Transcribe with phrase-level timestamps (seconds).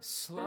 [0.00, 0.40] 所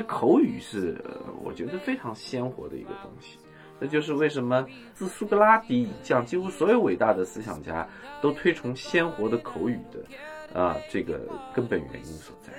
[0.00, 1.02] 以口语是
[1.42, 3.38] 我觉得非常鲜活的一个东西。
[3.80, 7.88] 这就是为什么自苏格拉底以降，几乎所有伟大的思想家
[8.20, 11.20] 都推崇鲜活的口语的啊、这个
[11.54, 12.52] 根本原因所在，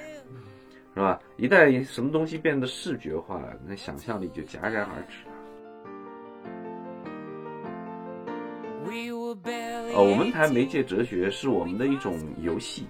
[0.93, 1.19] 是吧？
[1.37, 5.25] 一旦什么东西变得视觉化，那想象力就戛然而止
[9.93, 12.87] 呃，我们谈媒介哲学是我们的一种游戏，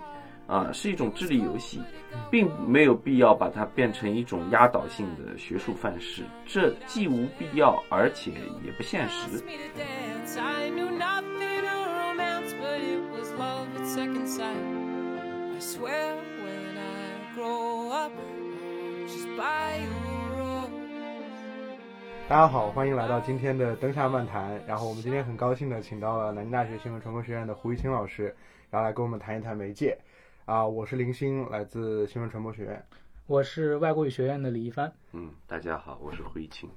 [0.48, 1.82] 啊，是一种智力游戏，
[2.30, 8.32] 并没有必要把它变成一种压倒性的学术范式，这既无必要，而且
[8.66, 9.46] 也不现实 asked。
[9.46, 10.38] me to dance.
[10.40, 14.46] I knew nothing of romance, but it was love at second sight.
[15.56, 18.12] I swear when I grow up,
[19.08, 19.99] just buy you.
[22.30, 24.64] 大家好，欢迎来到今天的灯下漫谈。
[24.68, 28.26] 然后我们今天很高兴的请到了南京大学新闻传播学院的胡一清老师，
[28.70, 29.98] 然后来跟我们谈一谈媒介。
[30.46, 32.86] 啊，我是林星，来自新闻传播学院。
[33.26, 34.94] 我是外国语学院的李一帆。
[35.14, 36.70] 嗯，大家好，我是胡一清。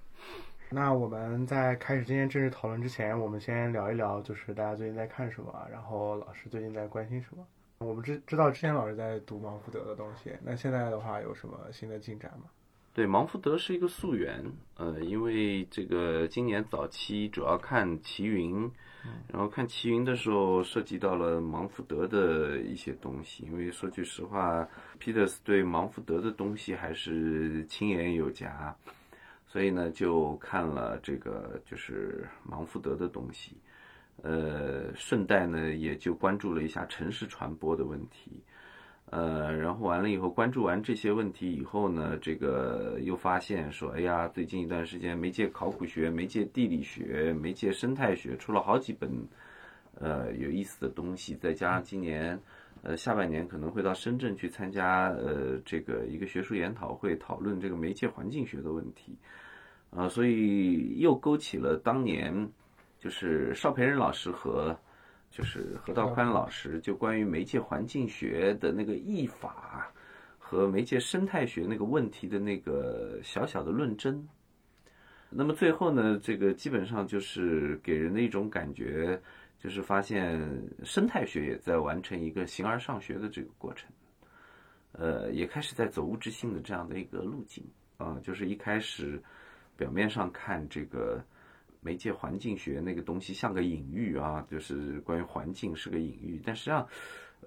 [0.70, 7.46] 那我们在开始今天正式讨论之前，我们先聊一聊，就是大家最近在看什么，然后老师最近在关心什么。
[7.80, 12.46] 我们知知道之前老师在读芒福德的东西，那现在的话有什么新的进展吗？
[12.94, 14.44] 对，芒福德是一个溯源，
[14.76, 18.70] 呃，因为这个今年早期主要看齐云，
[19.28, 24.68] 然后看齐云的时候涉及到了芒福德的一些东西，因为说句实话
[25.00, 28.76] ，Peters 对芒福德的东西还是亲眼有加，
[29.46, 33.56] 所以呢就看了这个就是芒福德的东西，
[34.20, 38.42] 呃，顺带呢也就关注了一下城市传播的问题。
[39.12, 49.10] 呃，然后完了以后，关注完这些问题以后呢，这个又发现说，哎呀，最近一段时间，媒介考古学、媒介地理学、媒介生态学出了好几本，
[50.00, 52.40] 呃，有意思的东西，再加上今年，
[52.82, 59.14] 呃，下半年可能会到深圳去参加，呃，这个一个学术研讨会，讨论这个媒介环境学的问题，
[59.90, 62.34] 啊、所以又勾起了当年，
[62.98, 64.74] 就是邵培仁老师和。
[65.32, 69.90] 就是何道宽老师就关于媒介环境学的那个译法
[70.38, 74.28] 和媒介生态学那个问题的那个小小的论争。
[75.30, 79.18] 那么最后呢，这个基本上就是给人的一种感觉，
[79.58, 80.38] 就是发现
[80.84, 83.90] 生态学也在完成一个形而上学的这个过程，
[84.92, 87.64] 呃，也开始在走物质性的这样的一个路径
[87.96, 89.18] 啊、就是一开始
[89.78, 91.24] 表面上看这个。
[91.84, 96.40] 媒介环境学那个东西像个隐喻啊，就是关于环境是个隐喻。
[96.44, 96.86] 但实际上，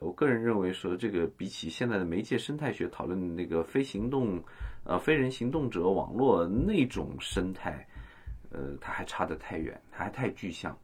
[0.02, 4.44] 我个人认为说，这个比起现在的媒介生态学讨论那个非行动，
[4.84, 7.88] 呃，非人行动者网络那种生态，
[8.50, 10.78] 呃，它还差得太远，它还太具象。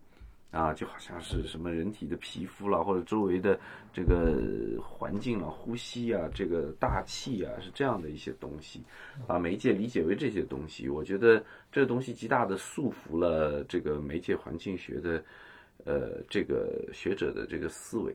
[0.51, 3.57] 啊，就好像是什么人体的皮肤啦，或者周围的
[3.93, 4.37] 这个
[4.83, 8.83] 环境啊、呼吸啊、这个大气啊，是这样的一些东西，
[9.25, 11.41] 把媒介理解为这些东西，我觉得
[11.71, 15.23] 这个东西极大的束缚了这个媒介环境学的，
[15.85, 18.13] 呃，这个学者的这个思维。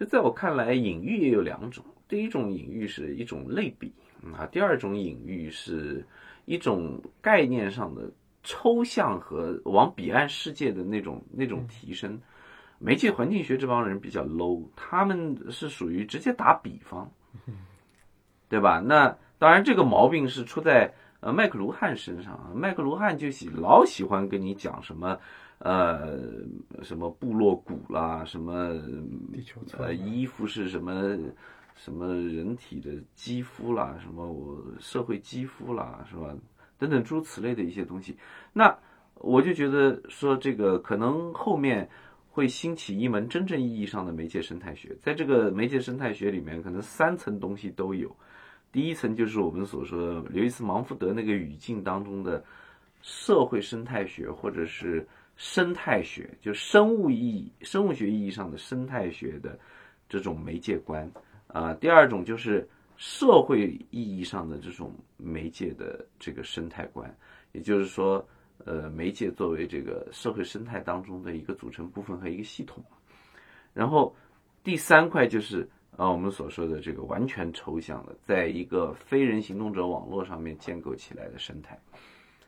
[0.00, 3.92] 就在我看来，隐喻也有两种，第一种隐喻是一种类比
[4.32, 6.02] 啊，第二种隐喻是
[6.46, 8.10] 一种概念上的。
[8.44, 12.20] 抽象和往彼岸世界的那种那种提升，
[12.78, 17.10] 媒介环境学这帮人比较 low，他们是属于直接打比方，
[18.48, 18.80] 对吧？
[18.80, 25.18] 那当然这个毛病是出在呃麦克卢汉身上啊，麦克卢汉就喜老喜欢跟你讲什么
[25.58, 26.18] 呃
[26.82, 28.74] 什么部落骨啦，什么
[29.32, 31.18] 地球村呃衣服是什么
[31.74, 36.34] 什么人体的肌肤啦，什么我社会肌肤啦，是吧？
[36.78, 38.16] 等等诸如此类的一些东西，
[38.52, 38.76] 那
[39.14, 41.88] 我就觉得说这个可能后面
[42.30, 48.14] 会兴起一门真正意义上的媒介生态学，在这个媒介生态学里面，可能三层东西都有。
[48.72, 52.44] 第一层就是我们所说的刘易斯·芒福德那个语境当中的
[53.02, 55.06] 社会生态学，或者是
[55.36, 59.56] 生态学，就生物意义、生物学意义上的生态学的
[60.08, 61.08] 这种媒介观。
[61.46, 67.14] 啊、第二种就是社会意义上的这种媒介的这个生态观，
[67.52, 68.26] 也就是说，
[68.64, 72.82] 呃，媒介作为这个社会生态当中的一个组成部分和一个系统。
[73.72, 74.14] 然后
[74.62, 81.78] 第三块就是啊，我们所说的这个完全抽象的，在一个非人行动者网络上面建构起来的生态，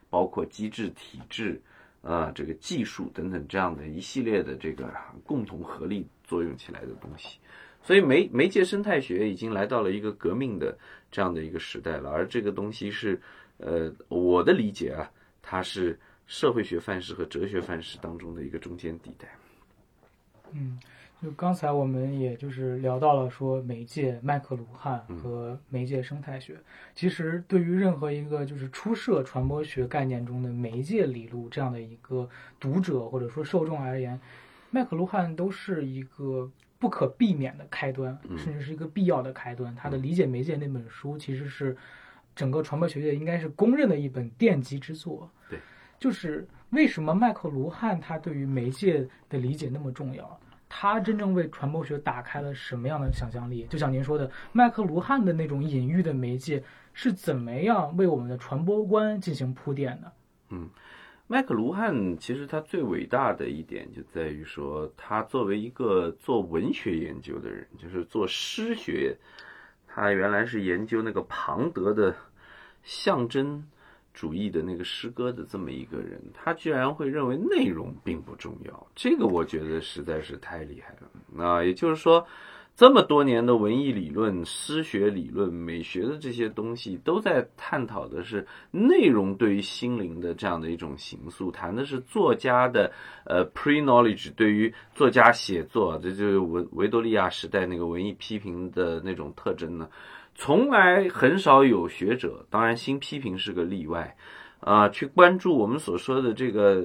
[0.09, 1.61] 包括机制、体制。
[2.03, 4.95] 啊，这个技术等等这样的一系列的这个
[5.25, 7.41] 共同合力作用起来的东西，
[7.87, 10.77] 所以媒媒介生态学已经来到了一个革命的
[11.09, 13.21] 这样的一个时代了，而这个东西是，
[13.59, 15.09] 呃，我的理解啊，
[15.41, 15.97] 它是
[16.27, 19.29] 社会学范式和哲学范式当中的一个中间地带。
[20.51, 20.77] 嗯
[21.23, 26.57] 就刚才我们也就是聊到了说媒介麦克卢汉和媒介生态学，
[26.95, 32.29] 其实对于任何一个就是初涉传播学概念中的媒介理路这样的一个
[32.61, 34.21] 读者或者说受众而言，
[34.71, 39.75] 麦克卢汉都是一个不可避免的开端，甚至是一个必要的开端。
[39.75, 41.77] 他的理解媒介那本书其实是
[42.35, 45.31] 整个传播学界应该是公认的一本奠基之作。
[45.49, 45.59] 对，
[45.99, 50.39] 就是为什么麦克卢汉他对于媒介的理解那么重要？
[50.69, 53.67] 他真正为传播学打开了什么样的想象力？
[53.71, 56.63] 就像您说的，麦克卢汉的那种隐喻的媒介
[56.93, 60.13] 是怎么样为我们的传播观进行铺垫的？
[60.51, 60.69] 嗯，
[61.27, 69.17] 麦克卢汉其实他最伟大的一点就在于说，他作为一个做文学研究的人，就是做诗学，
[69.87, 72.15] 他原来是研究那个庞德的
[72.83, 73.67] 象征。
[74.19, 81.45] 主义的那个诗歌的这么一个人，他居然会认为内容并不重要，这个我觉得实在是太厉害了。
[81.45, 82.27] 啊，也就是说，
[82.77, 92.93] 这么多年的文艺理论、诗学理论、美学的这些东西，都在探讨的是内容对于心灵的这样的一种形塑，谈的是作家的
[93.25, 99.89] 呃 pre knowledge 对于作家写作，这就是维维多利亚时代那个文艺批评的那种特征呢。
[100.35, 104.15] 从来很少有学者，当然新批评是个例外，
[104.61, 106.85] 啊，去关注我们所说的这个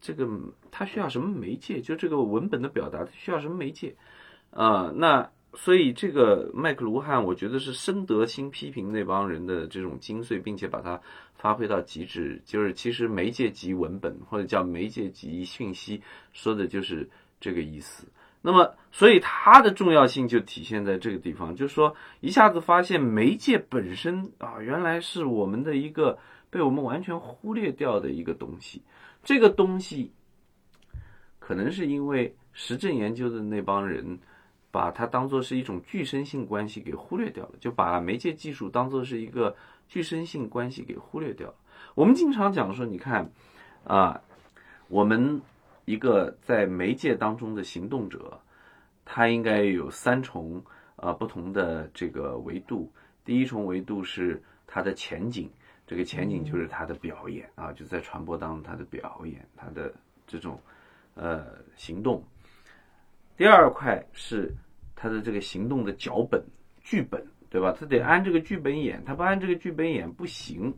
[0.00, 0.26] 这个，
[0.70, 1.78] 它需要什么媒介？
[1.82, 3.94] 就这个文本的表达，它需要什么媒介？
[4.50, 11.00] 啊，那所以这个麦克卢汉，我觉得是深得新批评那帮人的这种精髓，并且把它
[11.34, 12.40] 发挥到极致。
[12.44, 16.02] 就是其实媒介即文本，或者叫媒介即讯息，
[16.32, 17.08] 说的就是
[17.40, 18.06] 这个意思。
[18.40, 26.16] 那么，所以它的重要性就体现在这个地方，就是说，一下子发现媒介本身啊，原来是我们的一个
[26.48, 28.80] 被我们完全忽略掉的一个东西。
[29.24, 30.12] 这个东西，
[31.40, 34.18] 可能是因为实证研究的那帮人
[34.78, 39.56] 把它当做是一种具身性关系给忽略掉了，就把媒介技术当做是一个
[39.88, 41.54] 具身性关系给忽略掉了。
[41.96, 43.28] 我们经常讲说，你看
[43.82, 44.22] 啊，
[44.86, 45.40] 我们。
[45.88, 48.38] 一个在媒介当中的行动者，
[49.06, 50.62] 他应该有三重
[50.96, 52.92] 啊不同的这个维度。
[53.24, 55.50] 第一重维度是他的前景，
[55.86, 59.90] 这个前景就是他的表演啊，就在传播当中他的表演，他的
[60.26, 60.60] 这种
[61.14, 62.22] 呃行动。
[63.34, 64.54] 第二块是
[64.98, 66.42] 他的这个行动的脚本
[66.82, 67.72] 剧本，对吧？
[67.78, 70.74] 他得按这个剧本演，他不按这个剧本演不行。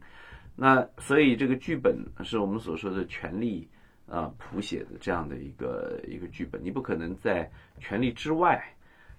[0.54, 3.66] 那所以这个剧本是我们所说的权力。
[4.10, 8.60] 啊，谱写的这样的一个一个剧本，你不可能在权力之外，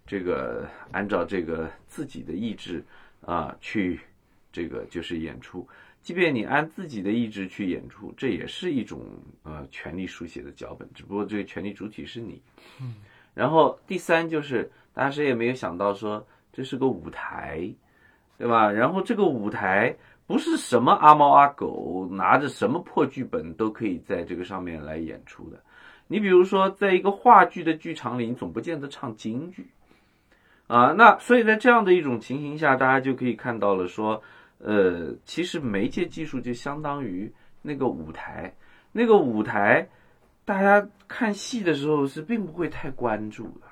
[0.05, 2.83] 这个按照这个自己的意志
[3.21, 4.01] 啊去
[4.51, 5.65] 这个就是演出。
[6.01, 9.01] 即便你按自己的意志去演出，这也是一种
[9.43, 12.41] 呃权力书写的脚本，只不过这个权力主体是你。
[12.81, 12.95] 嗯。
[13.33, 17.73] 然后第三就是大家谁也没有想到说这是个舞台，
[18.37, 18.71] 对吧？
[18.71, 19.95] 然后这个舞台。
[20.27, 25.61] 不是什么阿猫阿狗拿着什么破剧本都可以在这个上面来演出的。
[26.07, 29.67] 你比如说，在一个话剧的剧场里，你总不见得唱京剧
[30.67, 30.93] 啊。
[30.97, 34.23] 那所以在这样的一种情形下，大家就可以看到了，说，
[34.59, 37.29] 呃，其实媒介技术就相当于
[37.61, 38.55] 那个舞台，
[38.93, 39.89] 那个舞台，
[40.45, 43.67] 大家看戏的时候是并不会太关注的，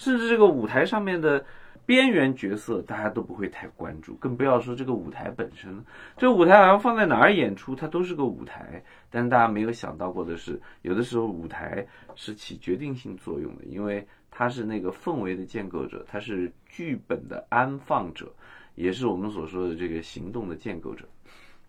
[0.00, 1.44] 甚至这个舞台上面的。
[1.86, 5.84] 边缘角色大家都不会太关注，更不要说这个舞台本身。
[6.16, 8.80] 这个舞台好像放在哪儿演出，它都是个舞台。
[9.10, 18.32] 但大家没有想到过的是，有的时候舞台是起决定性作用的，因为它是那个氛围的建构者，它是剧本的安放者，
[18.76, 21.04] 也是我们所说的这个行动的建构者。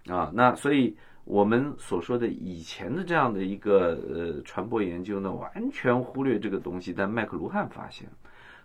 [0.07, 8.07] 啊，那所以我们所说的以前的这样的一个呃传播研究呢，完全忽略这个东西，但麦克卢汉发现。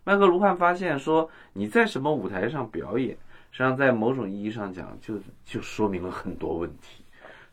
[0.06, 3.10] 麦克卢汉发现说，你在什么舞台上表演，
[3.50, 7.02] 实际上在某种意义上讲，就就说明了很多问题，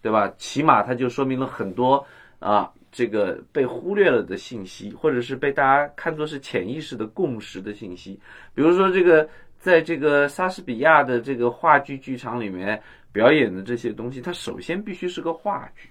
[0.03, 0.31] 对吧？
[0.37, 2.05] 起码它就说明了很多
[2.37, 8.19] 啊，这个被忽略了的信息，或者是被大家看作是潜意识的共识的信息。
[8.53, 12.79] 比如说，这个在这个莎士比亚的这个话剧剧场里面
[13.11, 15.89] 表演的这些东西，它首先必须是个话剧。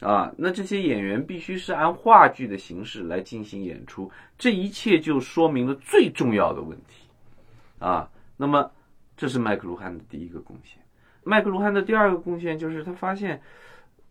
[0.00, 7.08] 啊，那这些演员必须是按话剧的形式来进行演出，这一切就说明了最重要的问题。
[7.80, 8.70] 啊，那么
[9.16, 10.80] 这是麦克卢汉的第一个贡献。
[11.24, 13.42] 麦克卢汉的第二个贡献就是他发现，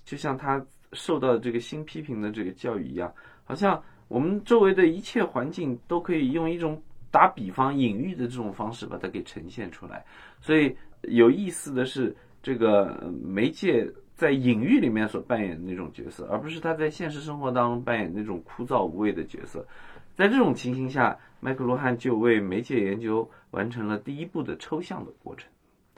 [0.03, 3.09] 就像他受到这个新批评的这个教育一样，
[3.45, 10.05] 好像我们周围的一切环境都可以用一种打比方、隐喻的这种方式把它给呈现出来。
[10.41, 12.13] 所以有意思的是，
[12.43, 13.89] 这个媒介。
[14.17, 19.65] 在隐喻里面所扮演的那种角色，而不是他在现实生活当中扮演那种枯燥无味的角色。
[20.15, 25.47] 在这种情形下，麦克卢汉就为媒介研究完成了第一步的抽象的过程。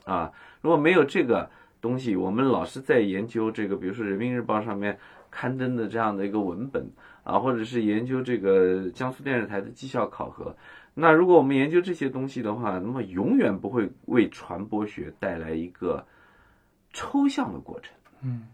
[0.04, 1.50] 啊，如果没有这个
[1.80, 5.00] 东西，我们老是在研究这个，比如说《人民日报》上面
[5.32, 6.92] 刊登的这样的一个文本
[7.24, 10.54] 啊，或者是研究这个江苏电视台的绩效考核。
[10.94, 16.06] 那如果我们研究这些东西的话，那么永远不会为传播学带来一个
[16.92, 17.94] 抽象的过程。
[18.22, 18.48] 嗯，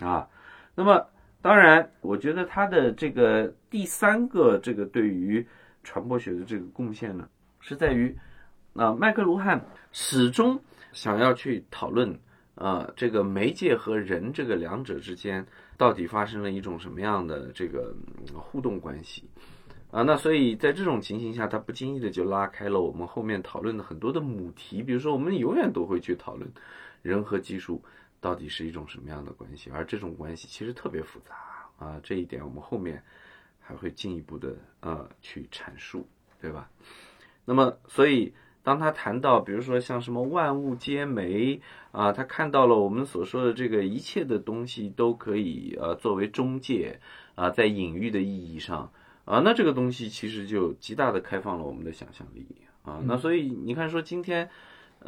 [0.00, 0.28] 啊，
[0.74, 1.06] 那么
[1.40, 5.46] 当然，我觉得他的这个第三个这个对于
[5.82, 7.28] 传播学的这个贡献呢，
[7.60, 8.16] 是在于，
[8.74, 10.60] 啊，麦克卢汉始终
[10.92, 12.18] 想要去讨论，
[12.56, 15.46] 呃，这个媒介和人这个两者之间
[15.76, 17.94] 到底发生了一种什么样的这个
[18.34, 19.24] 互动关系。
[19.92, 26.50] 啊，那所以在这种情形下，他不经意的就拉开了我们后面讨论的很多的母题，比如说我们永远都会去讨论
[27.02, 27.80] 人和技术
[28.26, 31.36] 到底是一种什么样的关系，而这种关系其实特别复杂
[31.78, 33.00] 啊，这一点我们后面
[33.60, 36.08] 还会进一步的呃去阐述，
[36.40, 36.68] 对吧？
[37.44, 41.60] 那么，所以当他谈到，比如说像什么万物皆媒
[41.92, 46.98] 啊，他看到了我们所说的这个一切的东西都可以呃作为中介
[47.36, 48.90] 啊，在隐喻的意义上。
[49.24, 52.46] 啊，那这个东西其实就极大的开放了我们的想象力
[52.82, 53.00] 啊。
[53.04, 54.48] 那所以你看，说今天，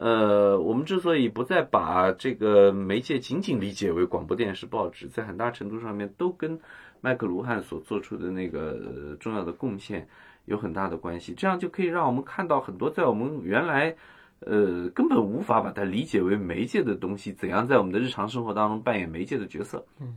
[0.00, 6.56] 呃，我们之所以不再把这个媒介仅仅理解为广播电视、报纸，在很大程度上面都跟
[7.00, 10.06] 麦克卢汉所做出的那个呃重要的贡献
[10.44, 11.34] 有很大的关系。
[11.34, 13.96] 这样就可以让我们看到很多在我们原来
[14.40, 19.84] 呃根本无法把它理解为媒介的东西，怎样在我们的日常生活当中扮演媒介的角色。
[20.00, 20.16] 嗯，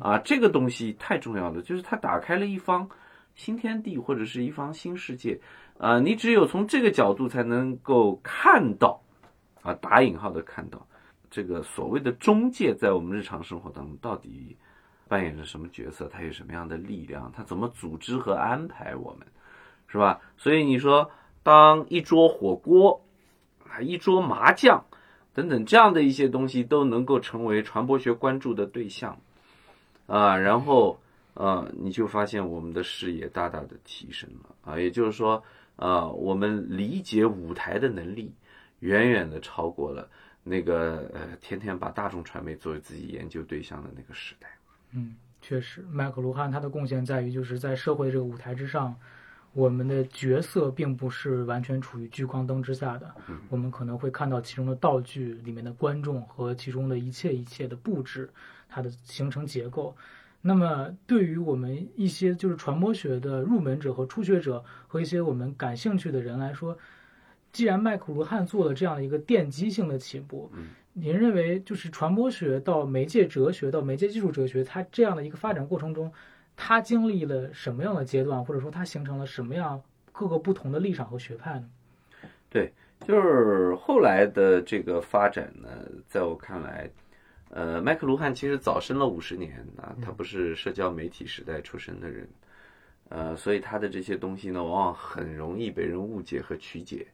[0.00, 2.88] 啊，这个东西太重要了，就是它打开了一方。
[3.34, 5.38] 新天地或者是一方新世界，
[5.78, 9.00] 啊，你只有从这个角度才能够看到，
[9.62, 10.86] 啊，打引号的看到，
[11.30, 14.56] 这个所谓的中介在我们日常生活当中到底
[15.08, 19.26] 扮演着什么角色，它有什么样的力量，它怎么组织和安排我们，
[19.86, 20.20] 是吧？
[20.36, 21.10] 所以你说，
[21.42, 23.02] 当一桌火锅，
[23.68, 24.84] 啊，一桌麻将，
[25.34, 29.18] 等等这样的一些东西都能够成为传播学关注的对象，
[30.06, 30.98] 啊，然后。
[31.34, 35.40] 啊，你就发现我们的视野大大的提升了啊，也就是说，
[35.76, 38.32] 啊，我们理解舞台的能力
[38.80, 40.08] 远远的超过了
[40.42, 44.48] 那个呃，天天把大众传媒作为自己研究对象的那个时代。
[44.92, 48.94] 嗯，确实，麦克卢汉他的贡献在于，就是在社会这个舞台之上，
[49.52, 53.14] 我们的角色并不是完全处于聚光灯之下的，
[53.50, 58.30] 我们可能会看到其中的道具里面的观众和其中的一切一切的布置，
[58.68, 59.96] 它的形成结构。
[60.40, 66.78] 那么，对于我们一些就是传播学的入门者和初学者和一些我们感兴趣的人来说，
[67.52, 70.50] 既然麦克卢汉做了这样的一个奠基性的起步，
[70.92, 76.12] 您认为就是传播学到媒介哲学到媒介技术哲学，它这样的一个发展过程中，
[76.56, 79.80] 它经历了什么样的阶段，或者说它形成了什么样
[80.12, 81.68] 各个不同的立场和学派呢？
[82.50, 82.72] 对，
[83.06, 85.68] 就是后来的这个发展呢，
[86.06, 86.90] 在我看来。
[87.50, 92.28] 呃，麦克卢汉其实早生了五十年啊，他不是社交媒体时代出生的人，
[93.08, 97.06] 呃，所以他的这些东西呢，往往很容易被人误解和曲解。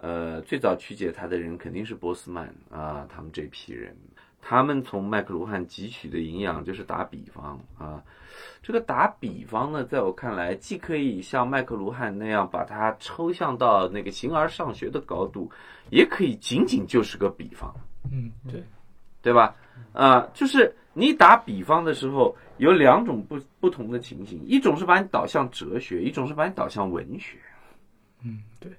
[0.00, 3.96] 呃，最早曲解他的人肯定是波斯曼啊，他们这批人，
[4.40, 8.02] 他们从麦克卢汉汲取的营养就是打比方啊。
[8.62, 15.50] 这个打比方呢，在我看来，既可以像麦克卢汉那样把它抽象到那个形而上学的高度，
[15.90, 17.74] 也可以仅仅就是个比方。
[18.10, 18.62] 嗯，对。
[19.20, 19.54] 对吧？
[19.92, 27.38] 啊，就是你打比方的时候，有两种不不同的情形，一种是把你导向哲学，一种是把你导向文学。
[28.24, 28.72] 嗯，对，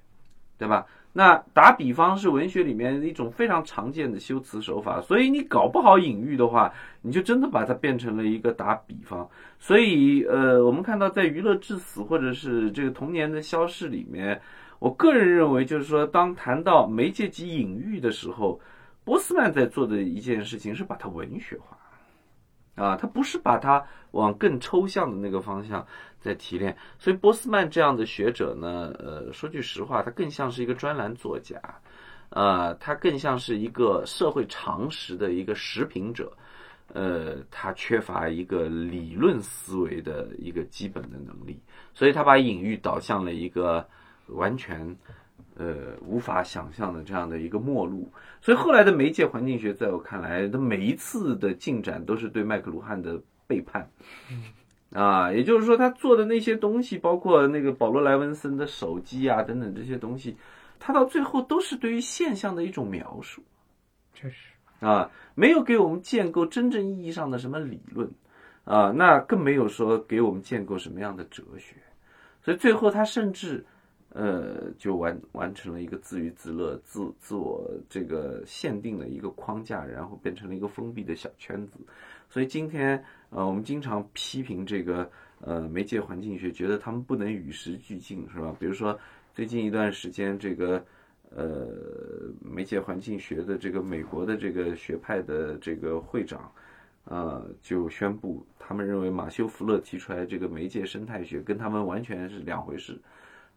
[0.58, 0.86] 对吧？
[1.14, 9.26] 那打比方是文学里面一种非常常见的修辞手法，所以你搞不好隐喻的话，你就真的把它变成了一个打比方。
[9.58, 14.42] 所以，呃，我们看到在娱乐至死或者是这个童年的消逝里面，
[14.78, 18.60] 我个人认为，就是说，当谈到媒介及隐喻的时候。
[19.06, 21.76] 波斯曼在做的一件事情是把它文学化，
[22.82, 25.86] 啊，他不是把它往更抽象的那个方向
[26.24, 26.76] 在提炼。
[26.98, 31.60] 所以波斯曼这样的学者呢，呃，说句实话，他更像是一个专栏作家，
[32.30, 36.32] 呃，他更像是一个社会常识的一个时评者，
[36.92, 41.60] 呃，他缺乏一个理论思维的一个基本的能力，
[41.92, 43.86] 所以他把隐喻导向了一个
[44.28, 44.96] 完全。
[45.56, 53.88] 呃，无法想象的这样的一个末路，所以后来的媒介环境学，在我看来，它每一次的进展都是对麦克卢汉的背叛。
[54.94, 60.36] 啊，也就是说，他做的那些东西，包括那个保罗莱文森的手机啊等等这些东西，
[60.78, 63.42] 他到最后都是对于现象的一种描述。
[64.14, 68.08] 确实，啊，没有给我们建构真正意义上的什么理论
[68.62, 71.74] 啊，那更没有说给我们建构什么样的哲学，
[72.40, 73.66] 所以最后他甚至
[74.10, 81.80] 呃就完完成了一个自娱自乐、自自我这个限定的一个框架，然后变成了一个封闭的小圈子。
[82.30, 85.10] 所以今天呃我们经常批评这个
[85.40, 88.56] 呃媒介环境学，觉得他们不能与时俱进，是吧？
[88.58, 88.98] 比如说
[89.34, 90.82] 最近一段时间这个。
[91.36, 91.66] 呃，
[92.40, 96.48] 媒介环境学的这个美国的这个学派的这个会长，
[97.06, 102.96] 呃，就宣布，他们认为马修·福勒提出来这个媒介生态学跟他们完全是两回事，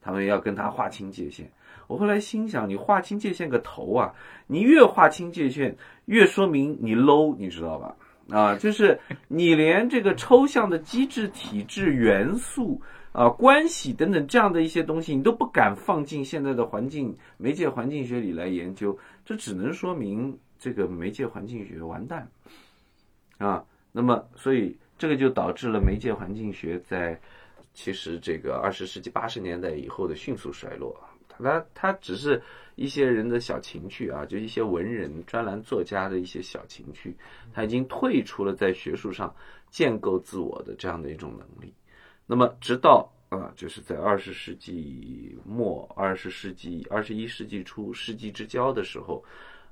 [0.01, 1.51] 他们要跟他划清界限。
[1.85, 4.11] 我后来心想，你划清界限个头啊！
[4.47, 7.95] 你越划清界限，越说明你 low，你知道吧？
[8.29, 12.81] 啊， 就是你连这个抽象的机制、体制、元素。
[13.13, 22.29] 啊，关系等等这样的一些东西，你都不敢放进现在的环境媒介环境学里来研究，这只能说明这个媒介环境学完蛋
[23.39, 23.65] 啊。
[23.91, 27.19] 那么，所以这个就导致了媒介环境学在
[27.73, 30.95] 其实这个二十世纪八十年代以后的迅速衰落。
[31.27, 32.39] 它它只是
[32.77, 37.17] 一些人的小情趣啊，就一些文人、专栏作家的一些小情趣，
[37.51, 39.35] 他已经退出了在学术上
[39.71, 41.73] 建构自我的这样的一种能力。
[42.27, 49.23] 那么，直到啊，就是在二十世纪末、二十世纪、二十一世纪初、世纪之交的时候，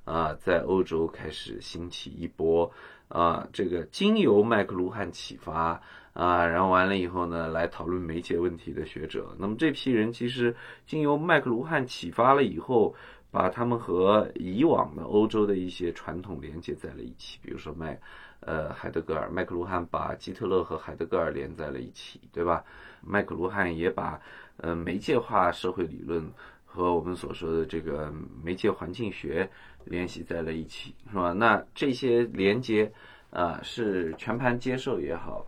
[0.03, 2.69] 啊，在欧洲开始兴起一波
[3.07, 5.79] 啊，这个经由麦克卢汉启发
[6.15, 9.35] 啊，然后完了以后呢，来讨论媒介问题的学者。
[9.37, 10.55] 那么这批人其实
[10.87, 12.95] 经由麦克卢汉启发了以后，
[13.29, 17.99] 把他们和以往的欧洲的一些传统连接在了一起，比如说麦。
[18.41, 22.63] 呃，海德格尔、麦克卢汉把基特勒和海德格尔连在了一起，对吧？
[23.01, 24.21] 麦克卢汉也把
[24.57, 26.23] 呃媒介化社会理论
[26.63, 29.49] 和我们所说的这个媒介环境学
[29.85, 31.33] 联系在了一起，是吧？
[31.33, 32.91] 那这些连接
[33.31, 35.43] 啊，是全盘接受也好，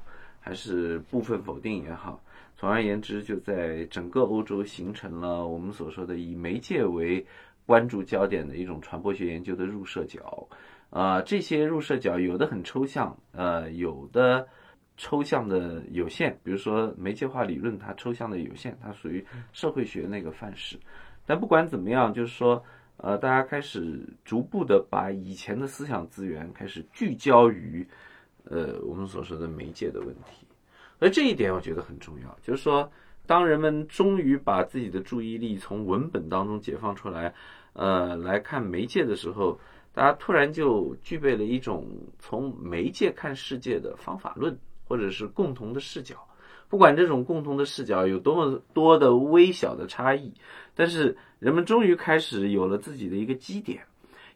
[0.47, 2.23] 还是部分否定也好，
[2.55, 7.25] 总而言之，就在整个欧洲形成了我们所说的以媒介为
[7.65, 10.47] 关注焦点的一种传播学研究的入射角。
[10.89, 14.47] 啊，这些入射角有的很抽象，呃，有的
[14.95, 20.79] 抽象的有限，比如说媒介化理论，它抽象的有限，它属于社会学那个范式。
[21.25, 22.63] 但不管怎么样，就是说，
[22.95, 27.85] 呃，大家开始逐步的把以前的思想资源开始聚焦于，
[28.49, 30.45] 呃，我们所说的媒介的问题。
[30.99, 32.91] 而这一点我觉得很重要，就是说，
[33.25, 37.33] 当人们终于把自己的注意力从文本当中解放出来，
[37.73, 39.59] 呃，来看媒介的时候。
[39.93, 41.87] 大家突然就具备了一种
[42.19, 44.55] 从媒介看世界的方法论，
[44.87, 46.17] 或者是共同的视角。
[46.69, 50.31] 不管这种共同的视角有多么多的微小的差异，
[50.75, 53.81] 但是人们终于开始有了自己的一个基点。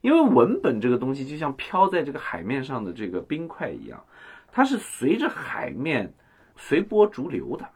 [0.01, 4.03] 因为文本这个东西就像飘在这个海面上的这个冰块一样，
[4.51, 6.13] 它是随着海面
[6.57, 7.67] 随波逐流的。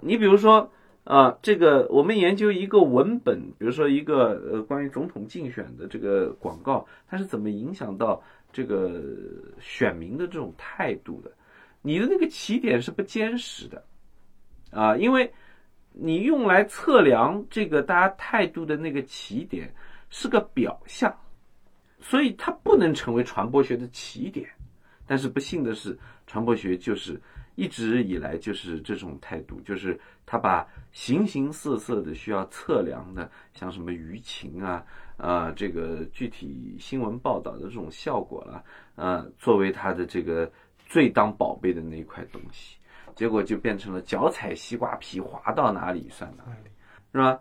[0.00, 0.70] 你比如说。
[1.08, 8.20] 啊，这个我们研究一个文本，比如说一个呃关于总统竞选的这个广告，它是怎么影响到
[8.52, 9.00] 这个
[9.60, 11.30] 选民的这种态度的？
[11.80, 13.84] 你的那个起点是不坚实的，
[14.72, 15.32] 啊，因为
[15.92, 19.72] 你用来测量这个大家态度的那个起点
[20.10, 21.16] 是个表象，
[22.00, 24.48] 所以它不能成为传播学的起点。
[25.06, 27.20] 但是不幸的是，传播学就是。
[27.58, 34.84] 一直以来就是这种态度，就是他把形形色色的需要测量的，像什么舆情啊，
[35.16, 38.62] 啊，这个具体新闻报道的这种效果了，
[38.96, 40.52] 呃，作为他的这个
[40.84, 42.76] 最当宝贝的那一块东西，
[43.14, 46.70] 结果就变成了脚踩西瓜皮，滑到哪里算哪里，
[47.12, 47.40] 是吧？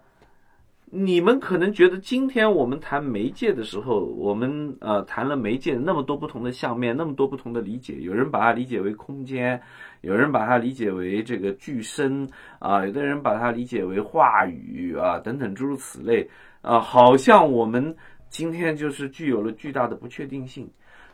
[0.91, 9.62] 你们可能觉得今天我们谈媒介的时候，我们呃谈了媒介那么多不同的相面，那么多不同的理解，有人把它理解为空间。
[10.02, 16.30] 有人把它理解为这个具身啊，有的人把它理解为话语啊，等等诸如此类
[16.62, 17.95] 啊，好像我们
[18.30, 20.69] 今天就是具有了巨大的不确定性，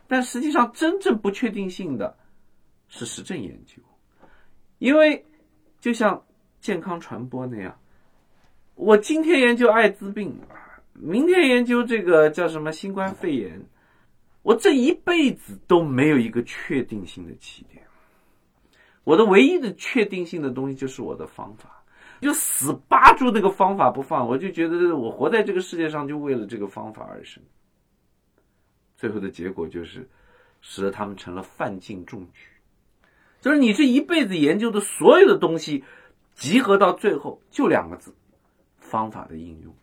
[0.06, 2.14] 但实际上真正不确定性的
[2.88, 3.82] 是实证研究，
[4.78, 5.24] 因为
[5.80, 6.22] 就像
[6.60, 7.74] 健康传播那样，
[8.74, 10.34] 我今天研究艾滋病，
[10.94, 13.60] 明天研究这个叫什么新冠肺炎，
[14.42, 17.84] 我这一辈子都没有一个确定性的起点。
[19.04, 21.84] 我的唯一的确定性的东西就是我的方法，
[22.20, 27.42] 就死扒住那个方法不放，我就觉得我活在这个世界上就为了这个方法而生。
[28.96, 30.08] 最后的结果就是，
[30.60, 32.46] 使得他们成了犯禁重举，
[33.40, 35.84] 就是你这一辈子研究的所有的东西，
[36.34, 38.14] 集合到最后就两个字：
[38.92, 39.74] 方法的应用，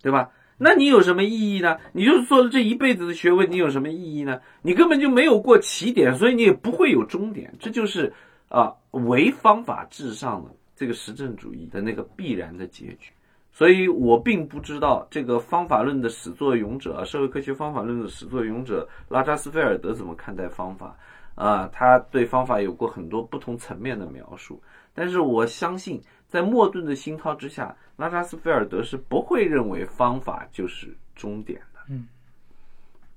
[0.00, 0.30] 对吧？
[0.56, 1.76] 那你有什么意义呢？
[1.92, 4.40] 你就做了这一辈子的学问，你有什么意义呢？
[4.62, 7.52] 你根本就没有过起点，所以你也不会有终点。
[7.58, 8.12] 这就是
[8.48, 13.10] 啊，唯方法至上的这个实证主义的那个必然的结局。
[13.52, 20.96] 所以我并不知道这个方法论的始作俑者，社会科学方法论的始作俑者拉扎斯菲尔德怎么看待方法
[21.34, 21.68] 啊？
[21.72, 24.62] 他对方法有过很多不同层面的描述，
[24.94, 31.80] 但是我相信，在莫顿的熏陶之下，拉扎斯菲尔德是不会认为方法就是终点的。
[31.90, 32.08] 嗯，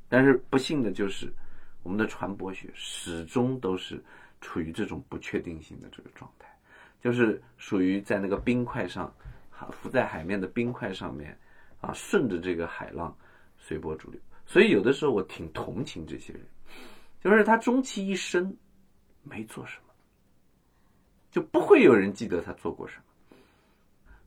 [0.10, 1.32] 但是不幸的就是，
[1.84, 4.04] 我们的传播学始终都是
[4.42, 6.54] 处于这种不确定性的这个状态，
[7.02, 9.10] 就是属于在那个冰块上。
[9.70, 11.38] 浮在海面的冰块上面，
[11.82, 13.16] 啊，顺着这个海浪
[13.60, 14.20] 随波逐流。
[14.44, 16.42] 所以有的时候我挺同情这些人，
[17.24, 18.58] 就是他终其一生
[19.22, 19.94] 没做什么，
[21.30, 23.04] 就不会有人记得他做过什么。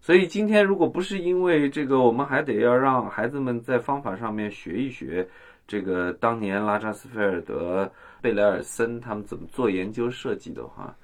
[0.04, 5.26] 所以今天如果不是因为这个，我们还得要让孩子们在方法上面学一学
[5.66, 7.90] 这个当年拉扎斯菲尔德、
[8.20, 10.94] 贝莱尔森他们怎么做研究设计的话，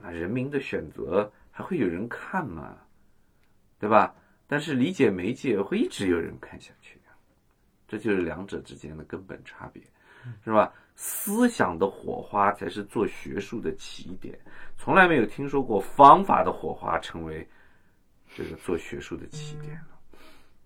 [0.00, 2.74] 那人民的选择还会有人看吗？
[3.78, 4.14] 对吧？
[4.46, 6.98] 但是理解媒介会一直有人看下去，
[7.86, 9.82] 这就是两者之间的根本差别，
[10.42, 10.72] 是吧？
[10.96, 14.38] 思想的火花才是做学术的起点，
[14.78, 17.46] 从来没有听说过方法的火花成为
[18.34, 19.98] 这个做学术的起点了，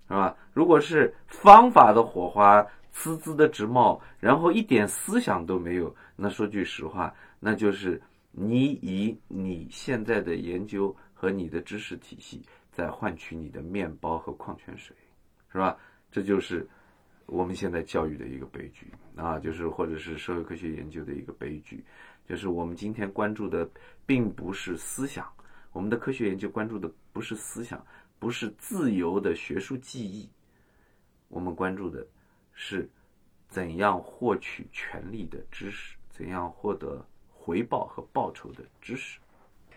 [0.09, 0.37] 是吧？
[0.53, 2.62] 如果是方法的火花
[2.94, 8.00] 呲呲的直冒，然后一点思想都没有，那说句实话，那就是
[8.31, 12.42] 你以你现在的研究和你的知识体系。
[12.74, 14.96] 在换取你的面包和矿泉水，
[15.53, 15.79] 是吧？
[16.11, 16.68] 这就是
[17.24, 21.85] 我们现在教育的一个悲剧啊，就是或者是社会科学研究的一个悲剧，
[22.29, 23.70] 就是我们今天关注的
[24.05, 25.24] 并不是思想，
[25.70, 27.87] 我们的科学研究关注的不是思想，
[28.18, 30.29] 不是自由的学术记忆，
[31.29, 32.05] 我们关注的
[32.53, 32.90] 是
[33.48, 39.20] 怎样获取权利的知识，怎样获得回报和报酬的知识。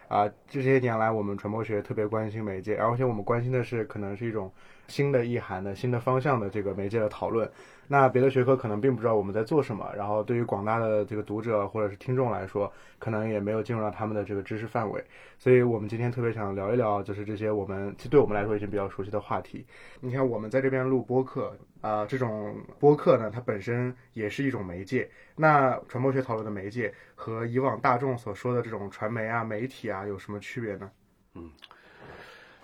[0.07, 4.51] 啊，这些年来，我们传播学特别关心媒介，而且我们关心的是可能是一种
[4.87, 7.49] 新的意涵的新的方向的这个媒介的讨论。
[7.89, 12.69] 那别的学科可能并不知道我们在做什么，然后对于广大的这个读者或者是听众来说，
[12.99, 15.01] 可能也没有进入到他们的这个知识范围。
[15.39, 19.65] 所以我们今天特别想聊一聊，就是这些我们其实对我们来说已经比较熟悉的话题。
[20.01, 25.09] 你看，我们在这边录播客啊、这种播客呢，它本身也是一种媒介。
[25.37, 30.91] 那传播学讨论的媒介和以往大众所说的这种传媒啊、媒体啊有什么区别呢？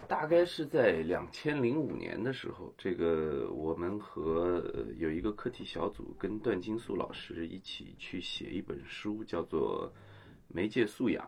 [0.08, 4.64] 大概是在两千零五年的时候，这个我们和
[4.98, 9.92] 有一个课题小组跟段金素老师一起去写一本书，叫做
[10.54, 11.26] 《媒介素养》。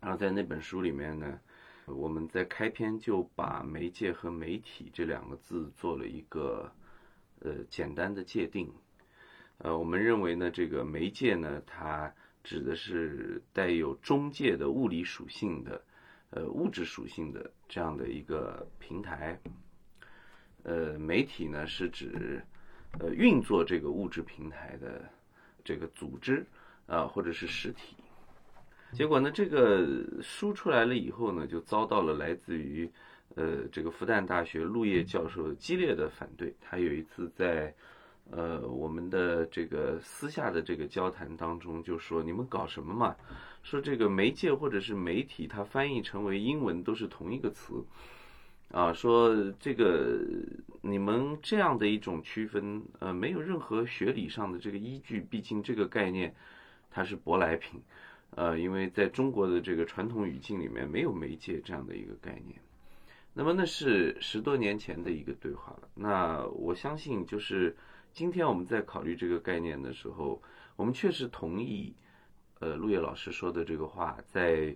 [0.00, 1.40] 然后在那本书里面呢，
[1.86, 6.70] 我们在开篇就把媒介和媒体这两个字做了一个
[7.40, 8.72] 呃简单的界定。
[9.58, 15.82] 呃，我们认为呢，这个媒介呢，它指的是带有中介的物理属性的。
[16.30, 19.36] 呃，物质属性的这样的一个平台，
[20.62, 22.40] 呃，媒体呢是指
[23.00, 25.10] 呃运作这个物质平台的
[25.64, 26.46] 这个组织
[26.86, 27.96] 啊、或者是实体。
[28.92, 29.84] 结果呢，这个
[30.22, 32.88] 书出来了以后呢，就遭到了来自于
[33.34, 36.54] 呃这个复旦大学陆叶教授激烈的反对。
[36.60, 37.74] 他有一次在
[38.30, 43.16] 呃我们的这个私下的这个交谈当中就说：“你们搞什么嘛？”
[43.64, 47.82] 说这个媒介或者是媒体，它翻译成为英文都是同一个词，
[48.70, 50.20] 啊，说这个
[50.82, 56.34] 你们这样的一种区分，呃，没有任何学理上的这个依据，毕竟这个概念
[56.90, 57.80] 它是舶来品，
[58.32, 62.60] 呃，因为在中国的这个传统语境里面没有媒介这样的一个概念。
[63.32, 65.88] 那么那是十多年前的一个对话了。
[65.94, 67.74] 那我相信，就是
[68.12, 70.42] 今天我们在考虑这个概念的时候，
[70.76, 71.94] 我们确实同意。
[72.64, 74.74] 呃，陆叶老师说的这个话，在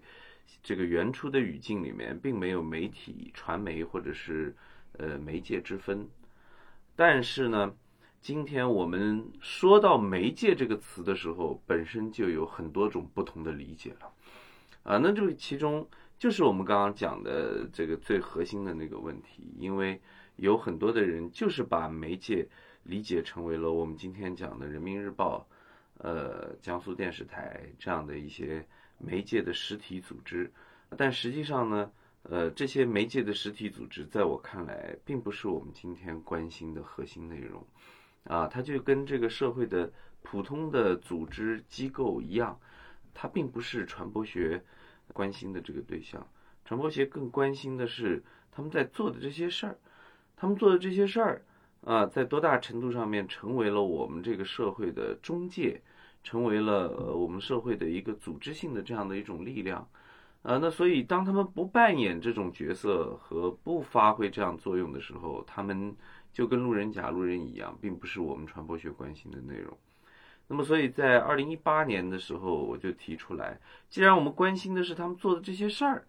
[0.63, 4.55] 这个原初的语境里面，并没有媒体、传媒或者是
[4.99, 6.07] 呃媒介之分。
[6.95, 7.75] 但是呢，
[8.21, 14.13] 今天我们说到媒介这个词的时候，本身就有很多种不同的理解了。
[14.83, 19.99] 啊，那这个其中就是我们刚刚讲的这个最核心的那个问题，因为
[20.37, 22.47] 有很多的人就是把媒介
[22.83, 25.47] 理解成为了我们今天讲的《人民日报》。
[25.99, 28.65] 呃，江苏电视台这样的一些
[28.99, 30.51] 媒介的实体组织，
[30.97, 37.67] 但实际上呢，呃，这些媒介的实体组织，在我看来，并不是我们今天关心的核心内容，
[38.25, 42.59] 啊，它就跟这个社会的普通的组织机构一样，
[43.13, 44.63] 它并不是传播学
[45.13, 46.27] 关心的这个对象。
[46.65, 49.79] 传播学更关心的是他们在做的这些事儿，
[50.37, 51.43] 他们做的这些事儿
[51.83, 55.81] 啊，在多大程度上面成为了我们这个社会的中介，
[56.23, 59.89] 成为了呃我们社会的一个组织性的这样的一种力量。
[60.43, 65.95] 啊，那所以当他们不扮演这种角色和不发挥这样作用的时候，他们
[66.33, 69.77] 就跟路人甲、路人乙一样，并不是我们传播学关心的内容。
[70.47, 73.59] 那么，所以在二零一八年的时候，我就提出来，
[73.91, 76.07] 既然我们关心的是他们做的这些事儿，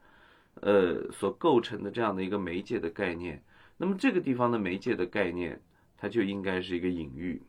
[0.61, 3.43] 呃，所构成的这样的一个媒介的概念，
[3.77, 5.59] 那么这个地方的媒介的概念，
[5.97, 7.41] 它就应该是一个隐喻，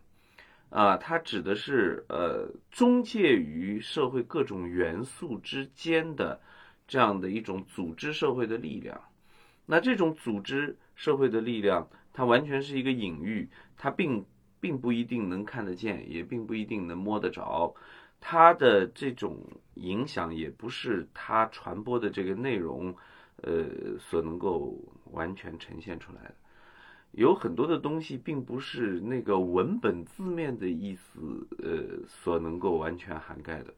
[0.70, 6.40] 啊，它指的是呃，中介于社会各种元素之间的。
[6.92, 9.00] 这样的一种组织社会的力量，
[9.66, 14.26] 那这种组织社会的力量，它完全是一个隐喻，它并
[14.58, 17.72] 并不一定能看得见，也并不一定能摸得着，
[18.20, 19.38] 它的这种
[19.74, 22.92] 影响也不是它传播的这个内容，
[23.42, 24.76] 呃，所能够
[25.12, 26.34] 完全呈现出来的。
[27.12, 31.20] 有很多的东西，并不是那个文本字面的意思，
[31.58, 33.74] 呃，所能够完全涵盖的。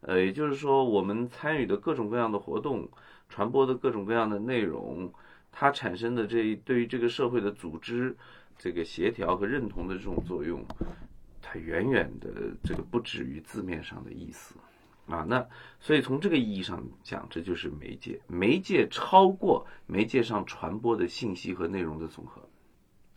[0.00, 2.88] 呃，也就是说，我们参与的各种各样的活动，
[3.28, 5.12] 传播的各种各样的内容，
[5.52, 8.16] 它产生的这对于这个社会的组织、
[8.58, 10.64] 这个协调和认同的这种作用，
[11.40, 12.28] 它远远的
[12.64, 14.56] 这个不止于字面上的意思
[15.06, 15.24] 啊。
[15.28, 15.46] 那
[15.78, 22.42] 所以从这个意义上讲，这就是媒介，媒介超过媒介上传播的信息和内容的总和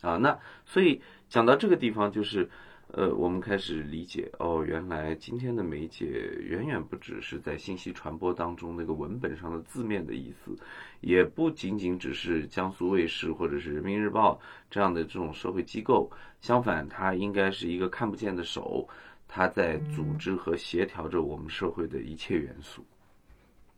[0.06, 0.16] 啊。
[0.16, 2.48] 那所以讲到这个地方，就是。
[2.92, 10.56] 呃，我们开始理解哦，原来今天的媒介远远不只是在信息传播当中那个文本上的字面的意思，
[11.00, 14.40] 也不仅仅只是江苏卫视或者是人民日报
[14.70, 16.08] 这样的这种社会机构，
[16.40, 18.88] 相反，它应该是一个看不见的手，
[19.26, 22.84] 它在组织和协调着我们社会的一切元素。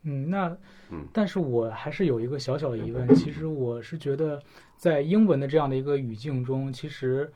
[0.02, 0.56] 嗯，那，
[0.90, 4.42] 嗯，但是我还是有一个小小的疑问，其实我是觉得，
[4.76, 7.32] 在英文的这样的一个语境中，其实。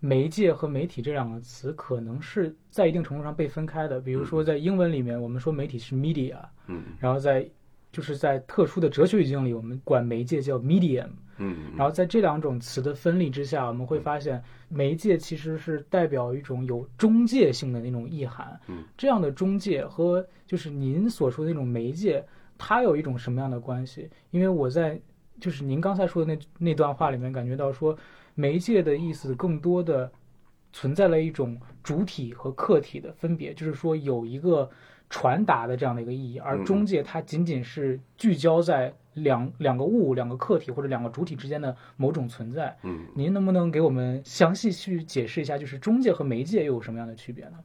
[0.00, 3.98] 媒介和媒体这两个词可能是在一定程度上被分开的。
[3.98, 7.48] 比如说，在英文里面，我们说媒体是 media，嗯，然后在
[7.90, 18.58] 就是在特殊的哲学语境里，我们管媒介叫 medium，嗯，然后在这两种词的分立之下，我们会发现媒介其实是代表一种有中介性的那种意涵。
[18.68, 22.24] 嗯，这样的中介和就是您所说的那种媒介，
[22.56, 24.08] 它有一种什么样的关系？
[24.30, 25.00] 因为我在
[25.40, 27.96] 就是您刚才说的那那段话里面感觉到说。
[28.36, 30.10] 媒介的意思更多的
[30.72, 34.68] 存在了一种主体和客体的分别，就是说有一个
[35.14, 42.76] 传达的这样的一个意义，而中介它仅仅是聚焦在两两个物、两个客体或者两个主体之间的某种存在。
[42.82, 47.58] 嗯，您能不能给我们详细去解释一下，就是中介和媒介又有什么样的区别呢？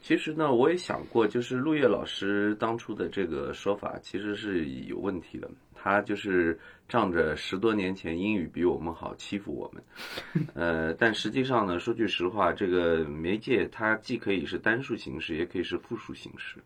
[0.00, 5.46] 其实呢，我也想过，就是陆叶老师当初的这个说法其实是有问题的。
[5.74, 16.56] 他就是仗着十多年前英语比我们好欺负我们， 呃，但实际上呢，说句实话，这个媒介它既可以是单数形式，也可以是复数形式。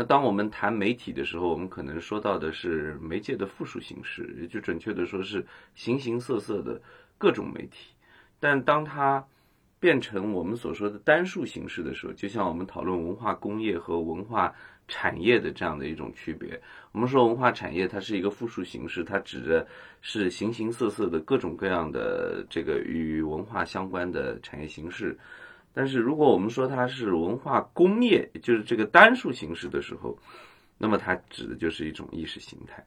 [0.00, 6.80] 那当我们谈媒体的时候，我们可能说到的是媒介的复数形式，也就准确的说是形形色色的
[7.18, 7.92] 各种媒体。
[8.38, 9.22] 但当它
[9.78, 14.54] 变成我们所说的单数形式的时候，就像我们讨论文化工业和文化。
[14.92, 16.60] 产业的这样的一种区别，
[16.90, 19.64] 我们说文化产业它是一个复数形式，它指的
[20.00, 25.16] 是形形色色的各种各样的这个与文化相关的产业形式。
[25.72, 30.18] 但是如果我们说它是文化工业，就是这个单数形式的时候，
[30.78, 32.84] 那么它指的就是一种意识形态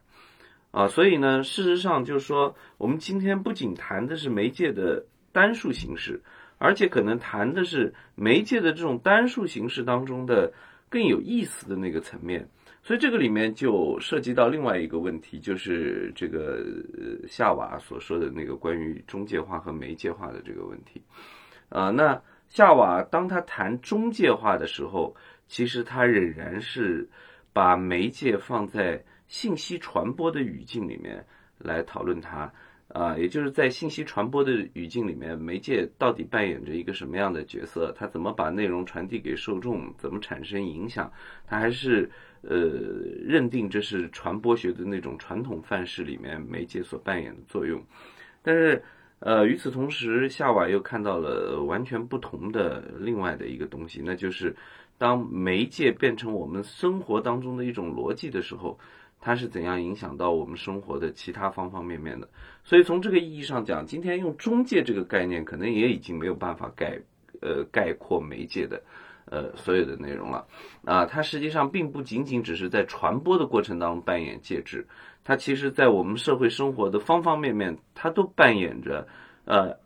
[0.72, 0.88] 啊。
[0.88, 6.22] 所以呢，事实上就是说，我们今天不仅谈的是媒介的单数形式，
[6.58, 10.54] 而且可能谈的是媒介的这种单数形式当中的。
[10.90, 12.48] 更有意思的那个层面，
[12.84, 16.64] 所以这个里面就涉及到另外一个问题，就是这个
[17.28, 21.02] 夏娃所说的那个关于中介化和媒介化的这个问题。
[21.70, 22.22] 啊，那
[22.54, 25.16] 夏娃当他谈中介化的时候，
[25.48, 27.10] 其实他仍然是
[27.52, 31.26] 把媒介放在信息传播的语境里面
[31.58, 32.54] 来讨论它。
[32.90, 37.92] 啊，也就是在信息传播的语境里面，媒介到底扮演着一个什么样的角色？
[37.98, 39.92] 它怎么把内容传递给受众？
[39.98, 41.12] 怎么产生影响？
[41.48, 42.08] 它还是
[42.44, 42.56] 呃
[43.26, 47.84] 认定这是传播学的那种传统范式里面媒介所扮演的作用。
[48.44, 48.84] 但是
[49.26, 54.56] 呃，与此同时，夏娃又看到了完全不同的另外的一个东西，那就是
[54.98, 58.78] 当媒介变成我们生活当中的一种逻辑的时候。
[59.26, 62.28] 它是怎样影响到我们生活的其他方方面面的？
[62.66, 67.00] 所以从这个意义上讲，今天用中介这个概念，可能也已经没有办法概
[67.40, 68.84] 呃概括媒介的
[69.32, 70.46] 呃所有的内容了
[70.84, 71.06] 啊。
[71.06, 74.86] 它实际上并不仅仅只是在传播的过程当中扮演介质，
[75.26, 79.08] 它其实在我们社会生活的方方面面，它都扮演着
[79.46, 79.78] 呃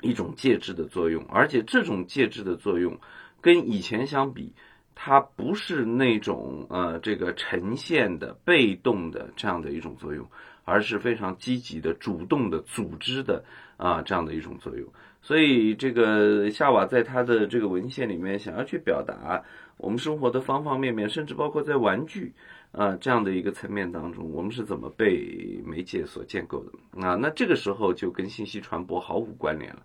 [0.00, 2.98] 一种介质的作用，而且这种介质的作用
[3.40, 4.52] 跟以前相比，
[4.96, 10.26] 它不是那种呃这个呈现的被动的这样的一种作用，
[10.64, 13.44] 而是非常积极的、主动的、组织的
[13.76, 14.88] 啊这样的一种作用。
[15.22, 19.44] 所以这个夏娃在他的这个文献里面想要去表达
[19.76, 22.34] 我们生活的方方面面，甚至包括在玩具。
[22.72, 27.14] 啊，这样的一个层面当中，我们是怎么被媒介所建构的啊？
[27.16, 29.82] 那这个时候就跟信息传播毫无关联了。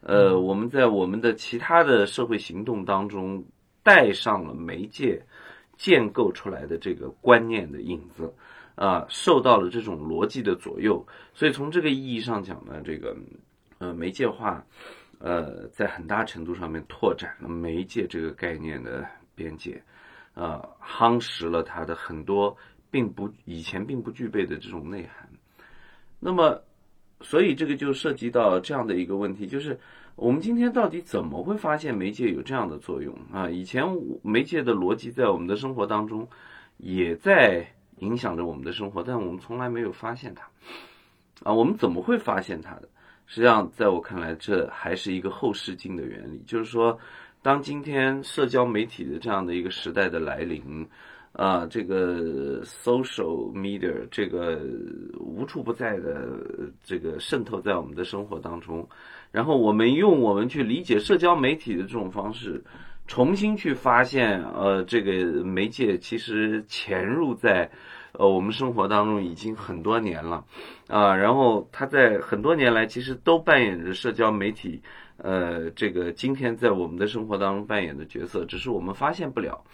[0.00, 3.44] 呃，我们在我们的其他的社会行动当中
[3.82, 5.24] 带上了媒介
[5.76, 8.34] 建构出来的这个观念的影子
[8.74, 11.06] 啊，受到了这种逻辑的左右。
[11.32, 13.16] 所以从这个意义上讲呢，这个
[13.78, 14.62] 呃媒介化
[15.20, 19.80] 呃在很大程度上面拓展了媒介这个概念的边界。
[20.34, 22.56] 呃，夯实了它的很多
[22.90, 25.28] 并不以前并不具备的这种内涵。
[26.18, 26.60] 那么，
[27.20, 29.78] 所以这个就涉及到这样的一个问题，就是
[30.16, 33.48] 我们今天到底怎么会发现媒介有这样的作用啊？
[33.48, 33.84] 以前
[34.22, 36.26] 媒介的逻辑在我们的生活当中
[36.78, 37.64] 也在
[37.98, 40.48] 影响着我们的生活，但我们从来没有发现它
[41.44, 41.52] 啊。
[41.52, 42.88] 我们怎么会发现它的？
[43.26, 46.98] 实际上，在我看来，这还是一个后视镜的原理，就是说。
[47.44, 50.88] 当今天社交媒体的这样的一个时代的来临，
[51.32, 54.62] 啊，这个 social media 这个
[55.20, 56.26] 无处不在的
[56.82, 58.88] 这个渗透在我们的生活当中，
[59.30, 62.64] 然后我们用我们去理解社交媒体的这种方式，
[63.06, 67.70] 重新去发现，呃，这个媒介其实潜入在
[68.12, 70.42] 呃我们生活当中已经很多年了，
[70.88, 74.80] 啊，然后它在很多年来其实都扮演着社交媒体。
[75.16, 79.64] 呃，这个今天在我们的生活当中扮演的角色，只是我们发现不了，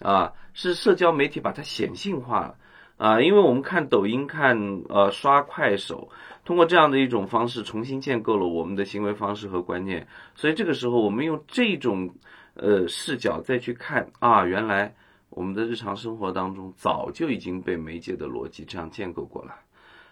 [0.00, 2.56] 啊，是社交媒体把它显性化了，
[2.96, 6.08] 啊，因为我们看抖音、看呃刷快手，
[6.44, 12.14] 通过这样的一种方式重新建构了我们的行为方式和观念，所以这个时候我们用这种
[12.54, 14.94] 呃视角再去看啊，原来
[15.28, 19.54] 我们的日常生活当中早就已经被媒介的逻辑这样建构过了。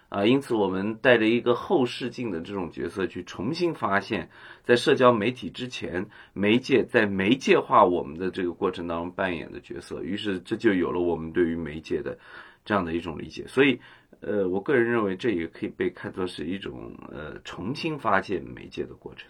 [0.09, 4.29] 啊，因此我们带着一个后视镜的这种角色去重新发现，
[4.63, 12.17] 在社交媒体之前，媒介在媒介化我们的这个过程当中扮演的角色，于是这就有了我们对于媒介的
[12.63, 13.45] 这样的一种理解。
[13.47, 13.79] 所以，
[14.21, 19.29] 呃，我个人认为这也可以被看作是一种呃重新发现媒介的过程。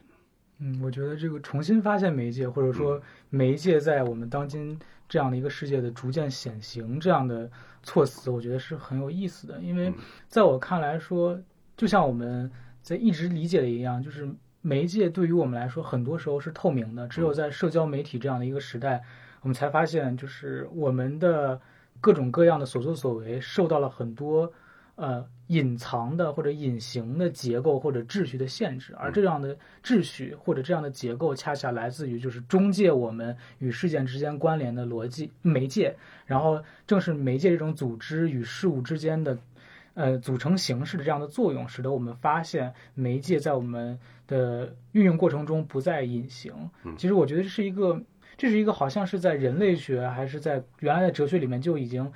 [0.59, 4.77] 嗯，我觉得这个重新发现媒介，或者说媒介在我们当今
[5.09, 7.49] 这样的一个世界的逐渐显形，这样的。
[7.83, 9.93] 措辞我觉得是很有意思的，因为
[10.27, 11.39] 在我看来说，
[11.77, 14.29] 就像我们在一直理解的一样，就是
[14.61, 17.07] 媒介对于我们来说，很多时候是透明的。
[17.07, 19.01] 只有在社交媒体这样的一个时代，
[19.39, 21.61] 我们才发现，就是我们的
[22.01, 24.51] 各种各样的所作所为受到了很多。
[24.95, 35.95] 呃，隐藏的或者隐形的结构或者秩序的限制，而这样的秩序或者这样的结构，恰恰来自于就是中介我们与事件之间关联的逻辑媒介。
[36.25, 39.37] 然后，正是媒介这种组织与事物之间的，
[39.93, 46.53] 呃，组成形式的这样的作用，使得我们发现媒介在我们的运用过程中不再隐形。
[46.97, 48.01] 其实，我觉得这是一个，
[48.35, 52.11] 这是一个好像是在人类学还是在原来的哲学里面就已经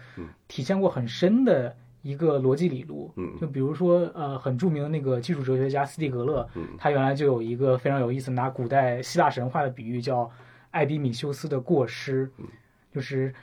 [0.50, 1.78] 体现过很深的。
[2.02, 10.30] 一个逻辑理路，就比如说，呃，很著名的那个技术哲学家斯蒂格勒，他原来就有一个非常有意思，拿古代希腊神话的比喻，叫
[10.72, 12.32] 艾比米修斯的过失，
[12.92, 13.34] 就是，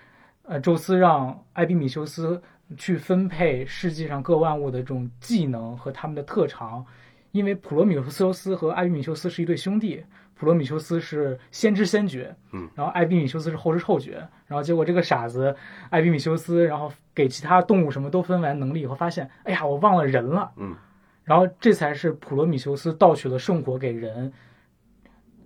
[0.42, 2.42] 呃，宙斯让艾比米修斯
[2.77, 6.85] 去分配世界上各万物的这种技能和他们的特长，
[7.33, 10.05] 因为普罗米修斯和艾比米修斯是一对兄弟。
[10.35, 15.57] 普罗米修斯是先知先觉，嗯，然后艾比米修斯是后知后觉，然后结果这个傻子
[15.91, 20.77] 艾比米修斯，然后给其他动物什么都分完能力以后，发现，哎呀，我忘了人了，嗯，
[21.25, 24.33] 然后这才是普罗米修斯盗取了圣火给人，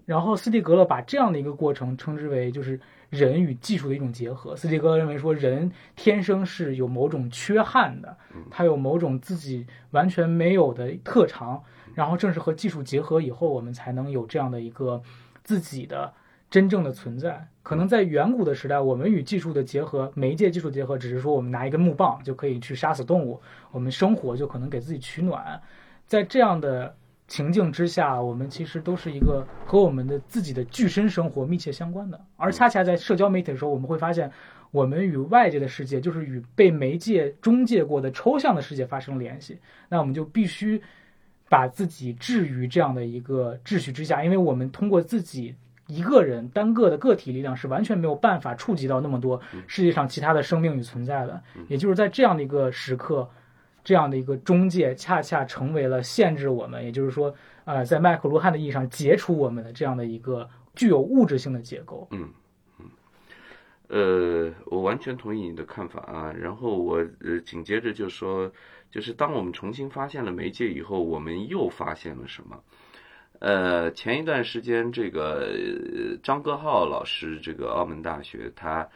[0.05, 4.55] 然后斯蒂格勒把这样的一个过程称之为就是人与技术的一种结合。
[4.55, 8.15] 斯蒂格勒认为说，人天生是有某种缺憾的，
[8.51, 11.65] 他有某种自己完全没有的特长。
[11.95, 15.03] 然后正是和技术结合以后，我们才能有这样的一个
[15.45, 16.13] 自己的
[16.51, 17.49] 真正的存在。
[17.63, 23.41] 可能在远古的时代，我们与技术的结合、媒介技术结合，只是说我们拿一根木棒就可以去杀死动物，
[23.71, 25.61] 我们生活就可能给自己取暖。
[26.07, 26.95] 在这样的
[27.29, 32.21] 情境之下，我们其实都是一个和我们的自己的具身生活密切相关的。
[32.37, 34.31] 而恰恰在社交媒体的时候，我们会发现，
[34.71, 39.61] 我们与外界的世界，就是与被媒介中介过的抽象的世界发生联系。
[39.89, 40.83] 那我们就必须。
[41.53, 45.55] 把自己置于这样的一个秩序之下，因为我们通过自己
[45.87, 51.43] 一个人单个的个体力量是完全没有办法触及到那么多世界上其他的生命与存在的。
[51.69, 53.29] 也就是在这样的一个时刻，
[53.85, 57.35] 这样的一个中介恰恰成为了限制我们，也就是说，
[57.67, 62.09] 呃，在麦克卢汉的意义上解除我们的这样的一个具有物质性的结构。
[62.13, 62.31] 嗯
[62.79, 62.87] 嗯，
[63.89, 66.33] 呃，我完全同意你的看法啊。
[66.33, 68.51] 然后我呃紧接着就说，
[68.93, 72.63] 就是当我们重新发现了媒介以后，我们又发现了什么？
[73.41, 75.49] 呃，前一段时间，这个
[76.23, 78.89] 张歌浩老师，这个澳门大学，他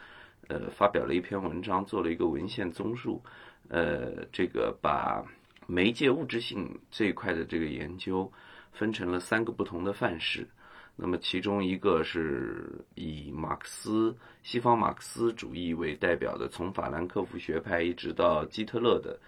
[0.47, 3.21] 呃发表了一篇文章，做了一个文献综述，
[3.67, 5.25] 呃，这个把
[5.65, 8.31] 媒介物质性这一块的这个研究
[8.71, 10.47] 分成了三个不同的范式。
[10.95, 19.19] 那么其中一个是以马克思西方马克思主义为代表的，从法兰克福学派一直到基特勒的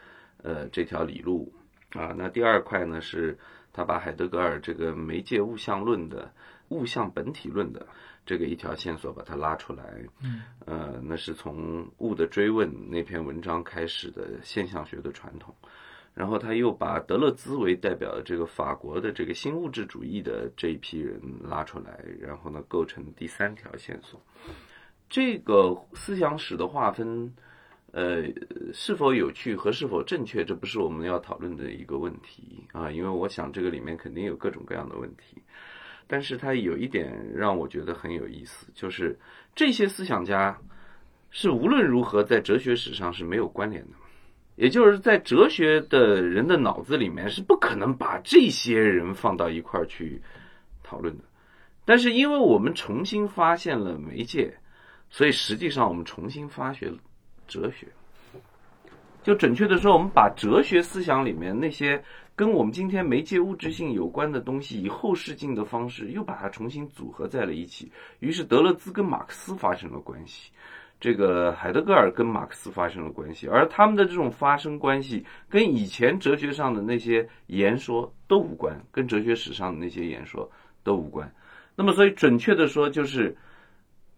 [0.43, 1.53] 呃这条理路
[1.91, 2.13] 啊。
[2.17, 3.37] 那第二块呢是
[3.71, 6.31] 他把海德格尔这个媒介物象论的
[6.69, 7.87] 物象本体论的
[8.25, 9.83] 这个一条线索把它拉出来，
[10.21, 15.53] 嗯，呃，那是从物的追问那篇文章开始的现象学的传统。
[16.15, 24.19] 然后他又把德勒兹为代表的这个法国的这个新物质主义的这一批人拉出来，然后呢构成第三条线索。
[25.07, 27.33] 这个思想史的划分，
[27.91, 28.23] 呃，
[28.73, 35.41] 是否有趣和是否正确，这不是我们要讨论的一个问题啊，因为我想这个里面肯定有各种各样的问题。
[36.07, 39.17] 但是它有一点让我觉得很有意思，就是
[39.55, 40.57] 这些思想家
[41.29, 43.91] 是无论如何在哲学史上是没有关联的。
[44.55, 50.21] 也就是在哲学的人的脑子里面是不可能把这些人放到一块儿去
[50.83, 51.23] 讨论的，
[51.85, 54.53] 但是因为我们重新发现了媒介，
[55.09, 56.91] 所以实际上我们重新发掘
[57.49, 57.85] 哲学。
[59.21, 62.01] 就准确的说，我们把哲学思想里面那些
[62.37, 67.91] 跟我们今天媒介物质性有关的东西，以后视镜的方式又把它重新组合在了一起。
[68.19, 70.51] 于是德勒兹跟马克思发生了关系。
[71.01, 80.49] 这个海德格尔跟马克思发生了关系，而他们的这种发生关系跟以前哲学上的那些言说都无关，跟哲学史上的那些言说
[80.83, 81.29] 都无关。
[81.75, 83.33] 那么，所以准确的说，就是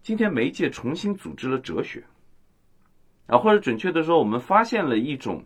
[0.00, 2.02] 今天媒介重新组织了哲学，
[3.26, 5.44] 啊，或者准确的说，我们发现了一种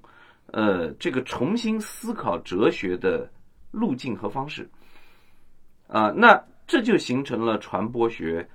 [0.52, 3.30] 呃，这个重新思考哲学的
[3.70, 4.68] 路径和方式，
[5.88, 8.48] 啊，那这就形成了传播学。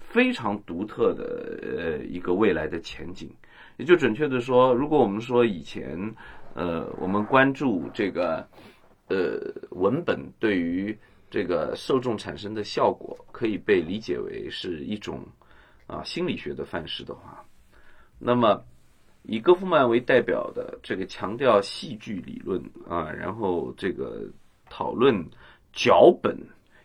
[0.00, 3.30] 非常独特的呃一个未来的前景，
[3.76, 6.14] 也就准确的说，如果我们说以前
[6.54, 8.48] 呃我们关注这个
[9.08, 9.38] 呃
[9.72, 10.98] 文本对于
[11.28, 15.22] 这个受众产生的效果，可以被理解为是一种
[15.86, 17.44] 啊心理学的范式的话，
[18.18, 18.64] 那么
[19.22, 24.22] 以戈夫曼为代表的这个强调戏剧理论啊，然后这个
[24.68, 25.24] 讨论
[25.72, 26.36] 脚本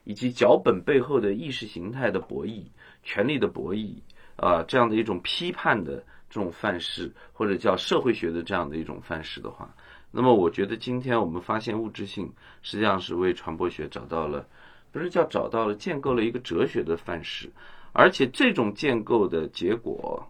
[0.04, 2.64] 以及脚本背后的意识形态的博弈。
[3.06, 3.98] 权力的博弈
[4.38, 5.98] 啊，这样的一种批判的
[6.30, 9.76] 这种范式，或者叫社会学的这样的一种范式的话，
[10.10, 12.32] 那么我觉得今天我们发现物质性，
[12.62, 14.48] 实际上是为传播学找到了，
[14.94, 17.52] 不是叫找到了，建构了一个哲学的范式，
[17.92, 20.26] 而且这种建构的结果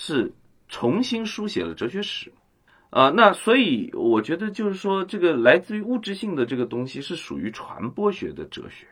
[0.00, 0.32] 是
[0.68, 2.32] 重新书写了哲学史
[2.90, 3.10] 啊。
[3.10, 8.86] 那所以我觉得就是说，这个来自于物质性的这个东西是属于传播学的哲学。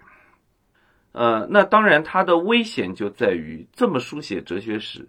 [1.13, 5.09] 呃，那当然，它的危险就在于这么书写哲学史，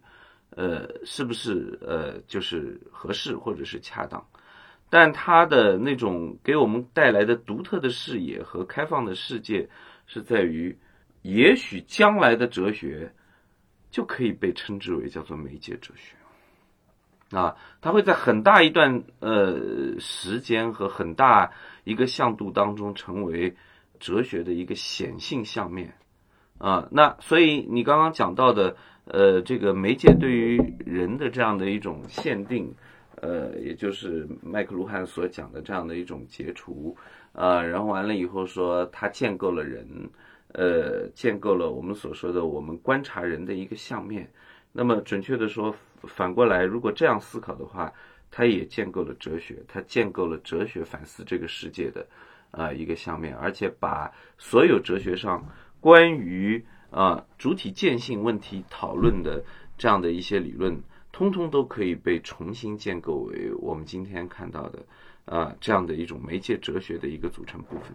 [0.52, 4.24] 呃，是不是呃就是合适或者是恰当？
[4.92, 9.68] 但它的那种给我们带来的独特的视野和开放的世界，
[10.06, 10.78] 是在于，
[11.24, 13.12] 也许将来的哲学
[13.98, 16.16] 就可以被称之为叫做媒介哲学，
[17.36, 21.52] 啊，它会在很大一段呃时间和很大
[21.84, 23.56] 一个向度当中成为。
[24.00, 25.96] 哲学的一个显性相面，
[26.60, 32.72] 啊，那所以你刚刚讲到的，呃，这个媒介对于人的这样的一种限定，
[33.16, 36.96] 呃，也就是麦克卢汉所讲的这样的一种解除，
[37.34, 39.88] 啊，然后完了以后说他建构了人，
[40.54, 44.32] 呃，建构了我们所说的我们观察人的一个相面。
[44.72, 47.92] 那么准确的说，反过来，如果这样思考的话，
[48.30, 52.06] 他也建构了哲学，他建构了哲学反思这个世界的。
[52.52, 55.46] 啊，一个相面，而且把所有哲学上
[55.82, 59.44] 关于啊主体见性问题讨论的
[59.78, 60.82] 这样的一些理论，
[61.12, 64.80] 通通都可以被重新建构为我们今天看到的
[65.28, 67.94] 啊这样的一种媒介哲学的一个组成部分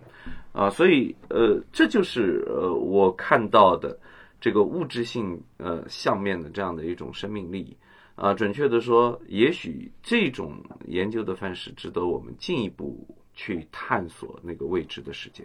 [0.52, 3.98] 啊，所以呃，这就是呃我看到的
[4.40, 7.76] 这个物质性呃相面的这样的一种生命力
[8.14, 10.56] 啊，准确的说，也许这种
[10.86, 13.04] 研究的范式值得我们进一步。
[13.34, 15.42] 去探索那个未知的世界，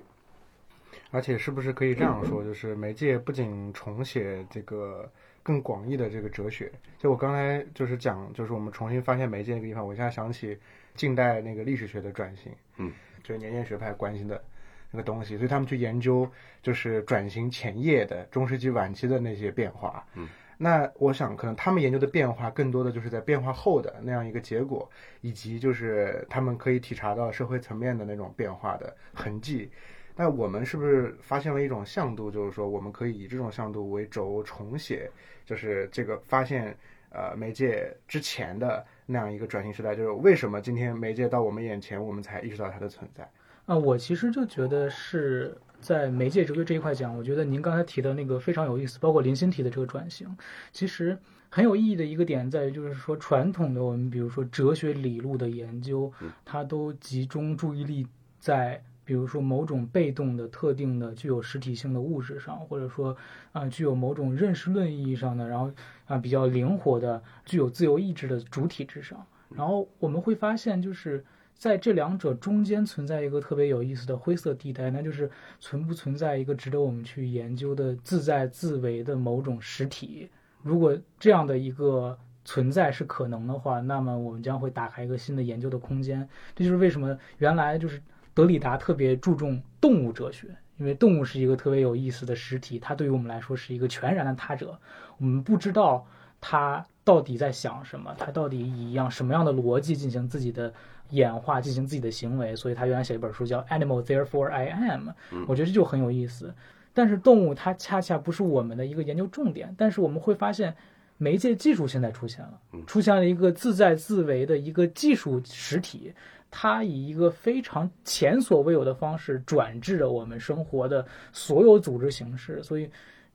[1.10, 5.10] 而且是不是可以这样说，就是媒介不仅重写这个
[5.42, 6.70] 更广义的这个哲学。
[7.00, 10.58] 就我刚才就是讲，就是我们重新发现媒介那个地方，我现在想起
[10.98, 12.92] 近代那个历史学的转型，嗯，
[13.24, 14.44] 就是年鉴学派关心的
[14.92, 16.30] 那个东西，所以他们去研究
[16.62, 20.06] 就是转型前夜的中世纪晚期的那些变化。
[20.16, 20.28] 嗯，
[20.58, 24.90] 那我想可能他们研究的变化更多的就是在变化后的那样一个结果，
[25.22, 29.70] 以及就是他们可以体察到社会层面的那种变化的痕迹。
[30.16, 35.12] 那我们是不是发现了一种向度，就是说我们可以以这种向度为轴重写，
[35.46, 36.76] 就是这个发现
[37.12, 43.28] 呃媒介之前的那样一个转型时代，就是为什么今天媒介到我们眼前，我们才意识到它的存在？
[43.66, 50.38] 啊，我其实就觉得是在媒介哲学这一块讲，我觉得您刚才提的那个非常有意思，包括林欣提的这个转型，
[50.72, 51.18] 其实
[51.50, 56.14] 很有意义的一个点在于，就是说传统的我们比如说哲学理路的研究，
[56.46, 58.06] 它都集中注意力
[58.40, 58.84] 在。
[59.08, 63.16] 比如说某种被动的、特定的、具有实体性的物质上，或者说
[63.54, 65.72] 啊，具有某种认识论意义上的，然后
[66.08, 69.26] 啊比较灵活的、具有自由意志的主体之上。
[69.56, 71.24] 然后我们会发现，就是
[71.56, 75.32] 在这两者中间存在一个特别有意思的灰色地带，那就是
[75.62, 80.30] 存不存在一个值得我们去研究的自在自为的某种实体。
[80.64, 86.28] 如果这样的一个存在是可能的话，那么我们将会打开一个新的研究的空间。
[86.54, 88.02] 这就是为什么原来就是。
[88.38, 94.80] 德里达特别注重动物哲学，因为动物是一个特别有意思的实体，它对于我们来说是一个全然的他者，
[95.18, 96.06] 我们不知道
[96.40, 100.72] 它到底在想什么，它到底以一样什么样的逻辑进行自己的
[101.10, 102.56] 演化，进行自己的行为。
[102.56, 105.10] 所以他原来写一本书叫《Animal Therefore I Am》，
[105.48, 106.54] 我觉得这就很有意思。
[106.94, 110.76] 但是动物它恰恰不是我们的一个研究重点，但是我们会发现
[111.18, 116.14] 媒介技术现在出现了，出现了一个自在自为的一个技术实体。
[116.50, 122.90] 它以一个非常前所未有的方式转制了我们生活的所有组织形式，所以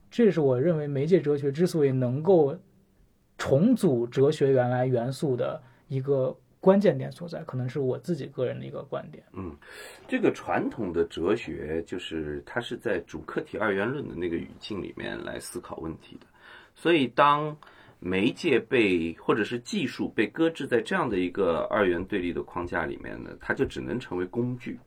[0.09, 2.57] 这是我认为媒介哲学之所以能够
[3.37, 9.23] 重组哲学原来元素的一个关键点所在，可能是我自己个人的一个观点。
[9.33, 9.55] 嗯，
[10.07, 16.25] 这个传统的哲学就是它是在主客体二元论的那个语境里面来思考问题的，
[16.75, 17.55] 所以当。
[18.05, 24.77] 媒介被或者是技术被搁置在这样的一个二元对立的框架里面呢，它就只能成为工具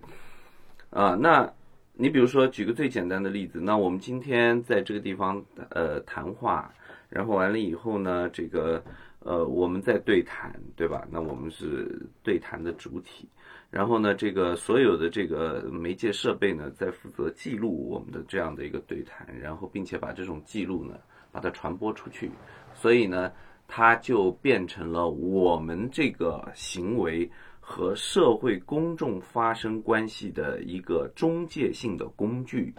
[0.91, 1.15] 啊。
[1.15, 1.51] 那
[1.95, 6.71] 你比如说举个最简单的例子，那我们今天在这个地方呃谈话，
[7.09, 8.85] 然后完了以后呢，这个
[9.21, 11.09] 呃我们在对谈，对吧？
[11.11, 13.27] 那我们是对谈的主体，
[13.71, 20.99] 然后呢，这个所有的这个媒介设备呢，在负责记录我们的这样的一个对谈，然后并且把这种记录呢，
[21.33, 22.31] 把它传播出去。
[22.77, 23.33] 所以呢，
[23.67, 32.73] 它就变成了我们这个行为和社会公众发生关系的一个中介性的工具。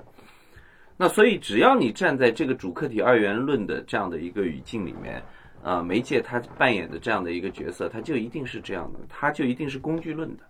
[0.96, 5.22] 那所以，只要你站在这个主客体二元论的这样的一个语境里面，
[5.64, 10.44] 啊，媒介它扮演的这样的一个角色，它就一定是这样的，它就一定是工具论的，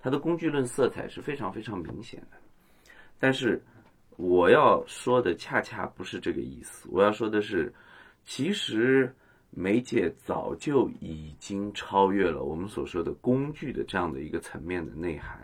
[0.00, 2.38] 它的工具论色彩是非常非常明显的。
[3.18, 3.60] 但是，
[4.16, 7.72] 我要说的恰恰不是这个意思，我要说的是。
[8.24, 9.14] 其实，
[9.50, 15.38] 媒介早就已经超越了我们所说的工具的这样的一个层面的内涵，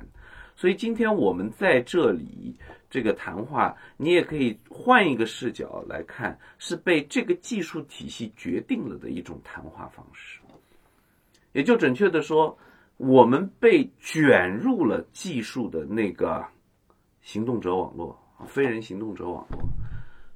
[0.57, 2.57] 所以今天我们在这里
[2.89, 10.41] 这个谈话，你也可以换一个视角来看，是被这个技术体系决定了的一种谈话方式。
[11.53, 12.57] 也就准确的说，
[12.97, 16.47] 我们被卷入了技术的那个
[17.21, 19.61] 行动者网络啊非人行动者网络。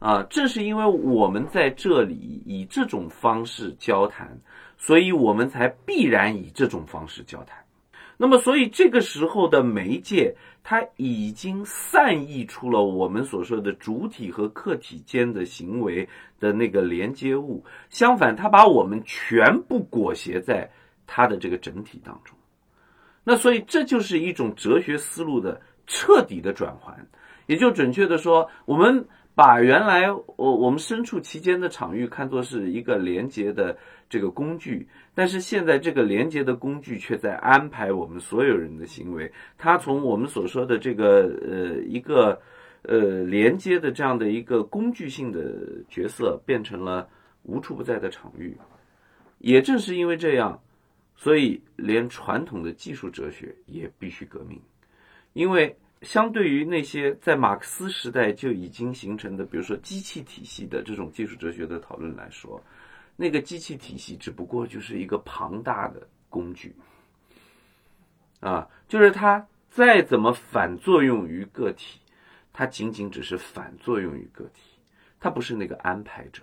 [0.02, 4.36] 啊，正是因为我们在这里以这种方式交谈，
[4.76, 7.56] 所以我们才必然以这种方式交谈。
[8.16, 10.34] 那么，所以这个时候的媒介，
[10.64, 16.08] 它已经散溢出了我们所说的主体和客体间的行为
[16.40, 17.64] 的那个连接物。
[17.88, 20.68] 相反，它把我们全部裹挟在
[21.06, 22.36] 它的这个整体当中。
[23.22, 26.92] 那所以，这就是一种哲学思路的彻底的转换。
[27.46, 29.06] 也就准确的说，我们。
[29.34, 33.74] 把原来我我们身处其间的场域看作是一个连接的
[34.08, 39.32] 这个工具，但是现在这个连接的工具却在安排我们所有人的行为。
[39.56, 42.38] 它从我们所说的这个呃一个
[42.82, 47.08] 呃连接的这样的一个工具性的角色，变成了
[47.44, 48.54] 无处不在的场域。
[49.38, 50.62] 也正是因为这样，
[51.16, 54.60] 所以连传统的技术哲学也必须革命，
[55.32, 55.74] 因为。
[56.02, 62.62] 相对于那些在马克思时代就已经形成的，比如说机器体系的这种技术哲学的讨论来说，
[63.16, 66.74] 那个机器体系只不过就是一个庞大的工具，
[68.40, 72.00] 啊，就是它再怎么反作用于个体，
[72.52, 74.60] 它仅仅只是反作用于个体，
[75.20, 76.42] 它不是那个安排者，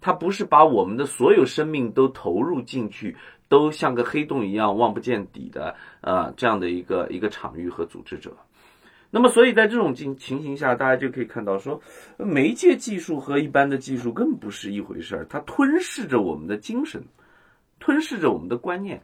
[0.00, 3.16] 它不是把我们的所有生命都投入进去。
[3.50, 8.36] 都像个黑洞一样望不见底的，呃，这样的一个一个场域和组织者，
[9.10, 11.80] 那么，所以在这种情情形下，大家就可以看到说，
[12.18, 17.02] 媒介技术和一般的技术更不是一回事儿，它吞噬着我们的精神，
[17.78, 19.02] 吞噬着我们的观念，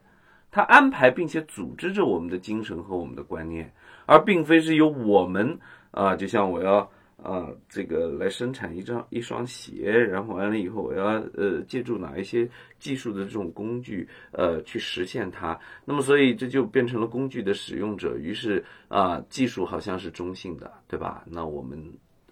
[0.51, 3.73] 它安排并且组织着我们的精神和我们的观念，
[4.07, 5.59] 而并非是由我们
[5.91, 6.91] 啊，就像我要。
[7.25, 12.47] 啊，这个来生产一张一双鞋，然后完了以后，我要呃借助哪一些
[12.79, 15.59] 技术的这种工具，呃去实现它。
[15.87, 18.19] 那么，所以这就变成了工具的使用者。
[18.19, 21.25] 于是啊，技术好像是中性的，对吧？
[21.27, 21.83] 那我们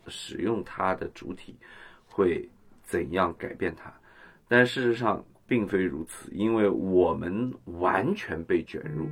[0.09, 1.57] 使用它的主体
[2.05, 2.47] 会
[2.82, 3.90] 怎样改变它？
[4.47, 9.09] 但事实上并非如此，因为我们完全被卷入。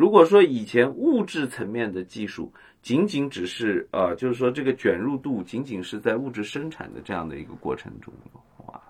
[0.00, 8.82] 如果说以前物质层面的技术仅仅只是呃，就是说这个卷入度仅仅是在物质生产的这样的一个过程中的话，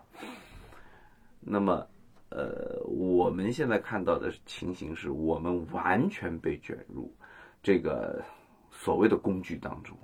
[1.41, 1.85] 那么
[2.29, 7.13] 呃，我们现在看到的情形是我们完全被卷入
[7.61, 8.23] 这个
[8.71, 9.97] 所谓的工具当中，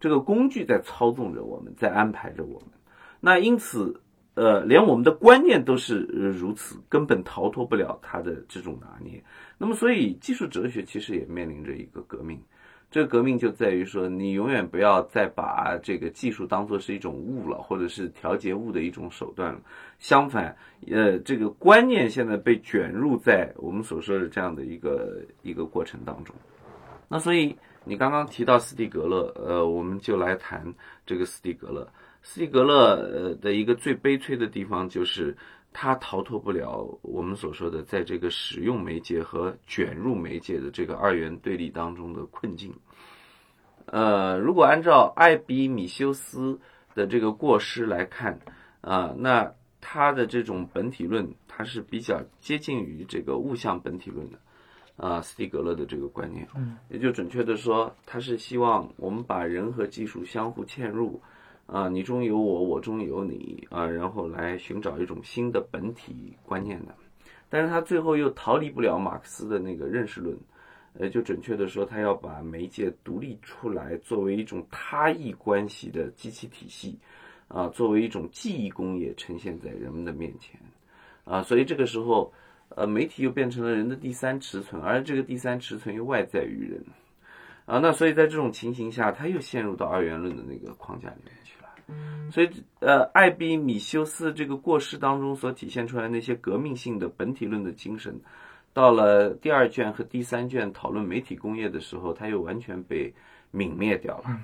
[0.00, 2.70] 这个工具在操纵着我们，在安排着我们，
[3.20, 4.02] 那因此。
[4.34, 6.02] 呃，连我们的观念都是
[6.38, 9.20] 如此，根本逃脱不了它的这种拿捏。
[9.58, 12.40] 那么，所以技术哲学其实也面临着一个革命。
[12.90, 19.60] 这个革命就在于说，你永远不要再把这个技术当做是一种物了，或者是调节物的一种手段了。
[19.98, 20.56] 相反，
[20.90, 26.34] 呃，这个观念现在被卷入在我们所说的这样的一个一个过程当中。
[27.08, 27.54] 那所以，
[27.84, 30.72] 你刚刚提到斯蒂格勒，呃，我们就来谈
[31.04, 31.86] 这个斯蒂格勒。
[32.22, 35.36] 斯蒂格勒呃的一个最悲催的地方，就是
[35.80, 42.74] 他逃脱不了我们所说的，在这个使用媒介和卷入媒介的这个二元对立当中的困境。
[43.86, 46.58] 呃，如果按照艾比米修斯
[46.96, 48.40] 的这个过失来看
[48.80, 54.38] 啊，那他的这种本体论，它是比较接近于这个物象本体论的
[54.96, 61.22] 啊，斯蒂格勒的这个观念，嗯，也就准确的说，他是希望我们把人和技术相互嵌入。
[61.70, 66.94] 啊，你中有我，我中有你啊，然后来寻找一种新的本体观念的，
[67.50, 70.34] 但是他最后又逃离不了马克思的那个认识论，
[70.94, 76.98] 呃，就准确的说，他要把媒介独立出来，作为一种他异关系的机器体系，
[77.48, 80.58] 啊，作为一种记忆工业呈现在人们的面前，
[81.24, 82.32] 啊，所以这个时候，
[82.70, 86.82] 呃，媒体又变成了人的第三尺寸，而这个第三尺寸又外在于人，
[87.66, 91.34] 啊，那所以在这种情形下，他又陷入到二元论的那个框架里面。
[92.30, 98.20] 所以，呃，艾比米修斯这个过失当中所体现出来那些革命性的本体论的精神，
[98.74, 103.12] 到了第二卷和第三卷讨论媒体工业的时候，他又完全被
[103.52, 104.38] 泯灭掉了。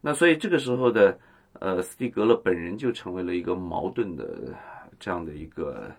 [0.00, 1.16] 那所以这个时候的，
[1.60, 4.52] 呃，斯蒂格勒本人就成为了一个矛盾的
[4.98, 5.92] 这样的一个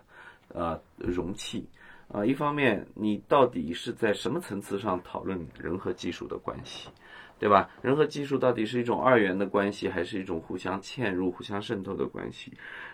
[0.48, 1.66] 呃容器
[2.08, 2.24] 啊。
[2.24, 6.88] 一方面，你到底是在什么层次上讨论人和技术的关系？
[7.36, 7.68] 对吧？
[7.82, 12.52] 人和技术到底是一种二元的关系，还是一种互相嵌入、互相渗透的关系？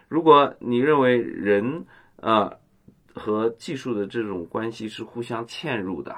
[0.08, 1.84] 如果你认为人
[2.16, 2.50] 啊
[3.14, 6.16] 和技术的这种关系是互相嵌入的，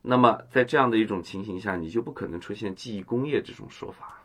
[0.00, 4.22] 那么在这样的一种情形下，你就不可能出现记忆工业这种说法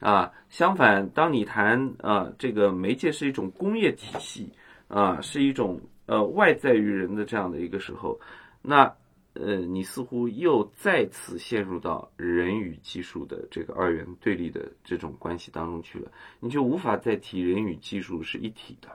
[0.00, 0.32] 啊。
[0.48, 4.50] 相反，当你谈啊这个媒介是一种工业体系
[4.88, 5.80] 啊，是一种
[6.12, 8.20] 呃外在于人的这样的一个时候，
[8.60, 8.94] 那。
[9.34, 18.90] 呃，你似乎又再次陷入到人与技术的这个二元对立的这种关系当中去了，你就无法再提人与技术是一体的。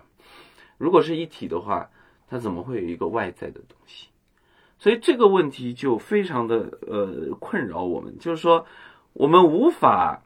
[0.78, 1.90] 如果是一体的话，
[2.30, 4.10] 它怎么会有一个外在的东西？
[4.78, 8.64] 所以这个问题就非常的呃困扰我们，就是说
[9.14, 10.22] 我们无法，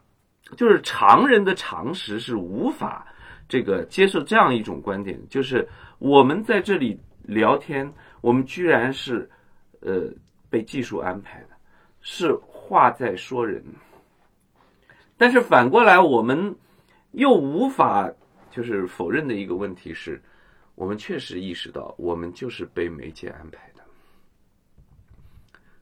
[0.58, 3.06] 就是常人的常识是无法
[3.48, 5.66] 这个接受这样一种观点，就是
[6.02, 9.30] 我们在这里聊天，我们居然是。
[9.84, 10.08] 呃，
[10.48, 11.48] 被技术安排的，
[12.00, 13.60] 是话在说人，
[15.16, 16.54] 但是反过来，我们
[17.10, 18.08] 又无法
[18.48, 20.22] 就是否认的一个问题是，
[20.76, 23.82] 我们确实意识到，我们就是被媒介安排的，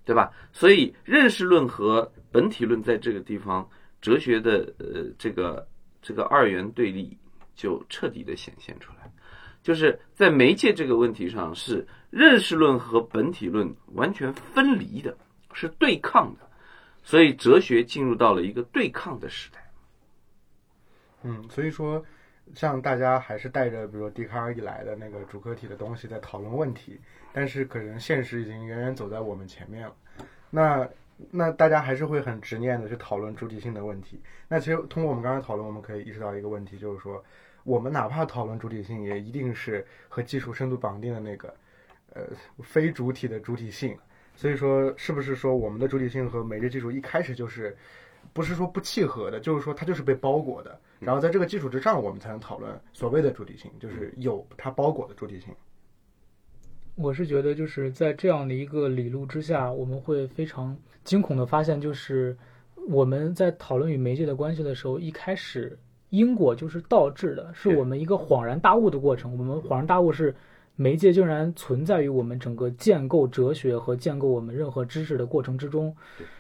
[0.07, 0.33] 对吧？
[0.51, 3.69] 所以，认识论和本体论在这个地方，
[4.01, 5.69] 哲学的呃这个
[6.01, 7.15] 这个二元对立
[7.55, 9.00] 就彻底的显现出来，
[9.63, 11.87] 就是在媒介这个问题上是。
[12.11, 15.17] 认识论和本体论完全分离的，
[15.53, 16.41] 是对抗的，
[17.05, 19.71] 所以哲学进入到了一个对抗的时代。
[21.23, 22.05] 嗯，所以说，
[22.53, 26.99] 像大家还是带着比如说笛卡尔以来的那个主客体的东西在讨论问题，
[27.33, 29.95] 但是可能现实已经远远走在我们前面了。
[30.51, 30.89] 那
[31.31, 34.21] 那大家还是会很执念的去讨论主体性的问题。
[34.49, 37.25] 那其实通过我们刚才讨论，我们可以意识到一个问题，就是说，
[37.71, 41.55] 我们哪怕讨论主体性，也一定是和技术深度绑定的那个。
[42.13, 42.23] 呃，
[42.61, 43.97] 非主体的主体性，
[44.35, 47.77] 所以说，是不是说我们的主体性和媒介技术一开始就是，
[48.33, 50.77] 不是说不契合的，就是说它就是被包裹的。
[50.99, 55.55] 然后在这个基础之上，我们才能讨论所谓的主体性，就是有它包裹的主体性。
[56.97, 62.37] 我是觉得，就是在这样的一个理路之下，我们会非常惊恐的发现，就是
[62.89, 65.79] 我们在讨论与媒介的关系的时候，一开始
[66.11, 69.33] 因果就是倒置的，是是我们一个恍然大悟的过程。
[69.39, 70.35] 我们恍然大悟是
[70.77, 75.95] 媒介竟然存在于我们整个建构哲学和建构我们任何知识的过程之中，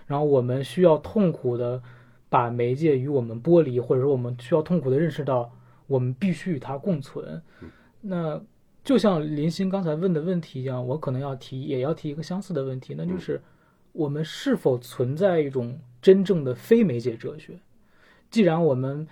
[0.06, 1.82] 然后我们需要痛苦的
[2.28, 5.50] 把媒介与我们剥离，或者说我们需要痛苦的认识到，
[5.86, 7.42] 我们必须与它共存。
[8.00, 8.40] 那
[8.82, 13.40] 就像林鑫刚才问的问题一样，我可能要提，也要提一个相似的问题，那就是
[13.92, 17.58] 我们是否存在一种真正的非媒介哲学？
[18.30, 19.06] 既然我们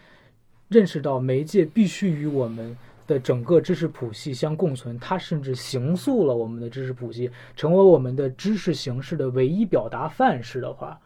[0.69, 11.01] 认识到媒介必须与我们的整个知识谱系相共存，它甚至形塑了我们的知识谱系，成为我们的知识形式的唯一表达范式的话，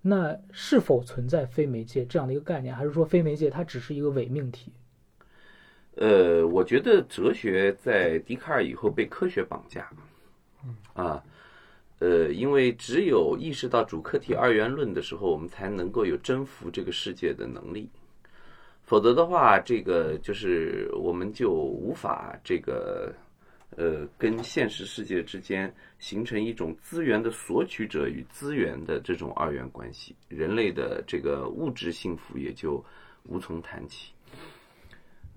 [0.00, 4.72] 那是否存在非媒介这样的一个概念，还是说非媒介它只是一个伪命题？
[5.96, 9.90] 呃，我觉得哲学在笛卡尔以后被科学绑架，
[10.92, 11.20] 啊，
[11.98, 17.90] 呃，因为只有意识到主客体二元论的时候，我们才能够有征服这个世界的能力，
[18.88, 23.14] 否则的话，这个就是我们就无法这个
[23.76, 32.82] 呃跟现实世界之间形成一种资源的索取者与资源的这种二元关系，人类的这个物质幸福也就
[33.24, 34.14] 无从谈起。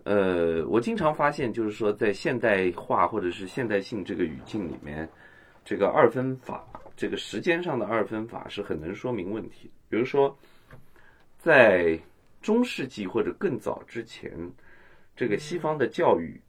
[0.05, 5.07] 呃，我经常发现，就是说，在现代化或者是现代性这个语境里面，
[5.65, 9.69] 这个二分法，这个时间上的二分法是很能说明问题。
[9.89, 10.33] 比如说，
[11.37, 11.99] 在
[12.41, 14.31] 中世纪或者更早之前，
[15.15, 16.41] 这个西方的教育，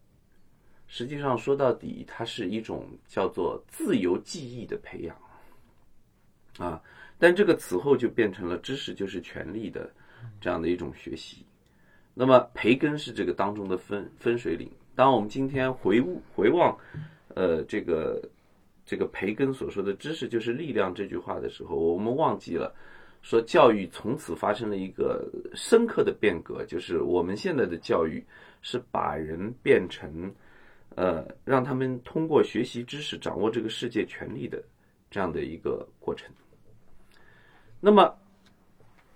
[0.86, 5.16] 实际上说到底，它是一种叫做自由记忆的培养，
[6.58, 6.82] 啊，
[7.18, 9.92] 但这个此后就变成了知识就是权利的
[10.40, 11.44] 这样的一种学习。
[12.14, 14.70] 那么培根是这个当中的分分水岭。
[14.94, 16.76] 当我们今天回顾回望，
[17.34, 18.22] 呃，这个
[18.84, 22.74] 这个培根所说的“知识就是力量”这句话的时候，我们忘记了
[23.22, 28.22] 说教育从此发生了一个深刻的变革，就是我们现在的教育
[28.60, 30.30] 是把人变成
[30.96, 34.62] 呃，让他们通过学习知识掌握这个世界权利的
[35.10, 36.30] 这样的一个过程。
[37.80, 38.12] 那么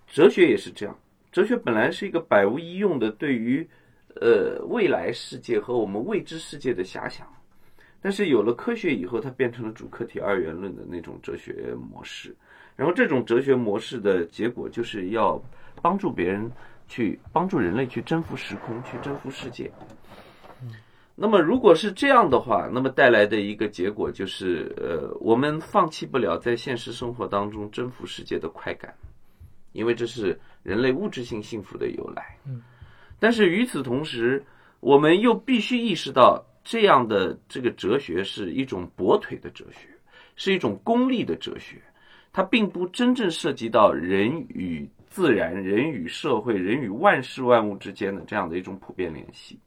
[0.07, 0.99] 哲学也是这样。
[1.31, 3.69] 哲学本来是一个百无一用的对于
[4.21, 7.27] 呃未来世界和我们未知世界的遐想，
[8.01, 12.35] 但是有了科学以后，它变成了主客体二元论的那种哲学模式。
[12.77, 15.43] 然后这种哲学模式的结果就是要
[15.83, 16.51] 帮助别人
[16.87, 19.71] 去帮助人类去征服时空，去征服世界。
[21.19, 28.95] 那么如果是这样的话，那么带来的一个结果就是，呃，我们放弃不了在现实生活当中征服世界的快感，
[29.73, 32.37] 因为这是人类物质性幸福的由来。
[32.45, 32.61] 嗯，
[33.19, 34.45] 但是与此同时，
[34.81, 39.89] 我们又必须意识到，这样的这个哲学是一种跛腿的哲学，
[40.37, 41.81] 是一种功利的哲学，
[42.37, 49.59] 它并不真正涉及到人与自然、人与社会、人与万事万物之间的这样的一种普遍联系。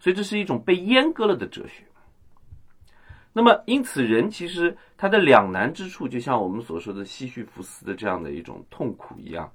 [0.00, 1.84] 所以这是一种被阉割了的哲学。
[3.32, 9.48] 那么，因此人其实他的两难之处，就像我们所说的西绪弗斯的这样的一种痛苦一样，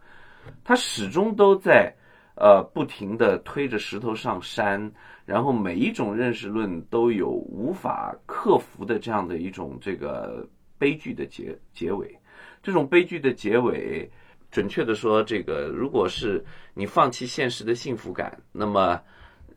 [0.64, 1.93] 他始终都在
[2.38, 4.89] 呃不停的推着石头上山，
[5.26, 10.47] 然后每一种认识论都有无法克服的这样的一种这个
[10.78, 12.18] 悲剧的结结尾。
[12.64, 14.09] 这种悲剧的结尾，
[14.49, 16.43] 准确的说，这个如果是
[16.74, 18.99] 你放弃现实的幸福感，那么。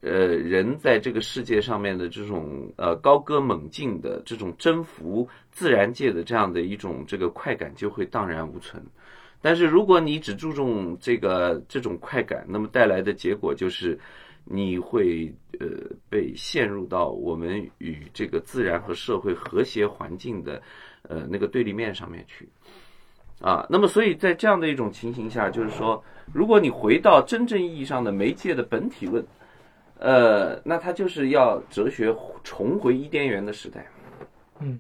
[0.03, 8.81] 呃，人在这个世界上面的这种呃高歌猛进的这种征服自然界的这样的一种这个快感就会荡然无存。
[9.41, 13.99] 但是如果你只注重这个这种快感，那么带来的结果就是
[14.45, 15.67] 你会呃
[16.09, 20.63] 被陷入到我们与这个自然和社会和谐环境的
[21.03, 22.47] 呃那个对立面上面去。
[23.41, 29.25] 啊，那么所以在这样的一种情形下，就是说，如果你回到真正意义上的媒介的本体论。
[29.99, 32.15] 呃，那它就是要哲学
[32.45, 33.87] 重回伊甸园的时代，
[34.61, 34.79] 嗯，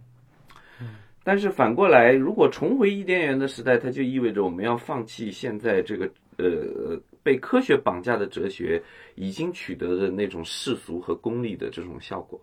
[1.24, 6.04] 但是反过来，如果重回伊甸园的时代，它就意味着我们要放弃现在这个
[6.36, 8.82] 呃被科学绑架的哲学
[9.14, 12.38] 已经取得的那种世俗和功利的这种效果，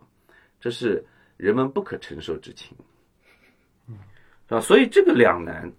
[0.58, 1.00] 这是
[1.36, 2.76] 人们不可承受之情，
[3.86, 3.96] 嗯，
[4.48, 4.60] 是吧？
[4.60, 5.72] 所以这个两难，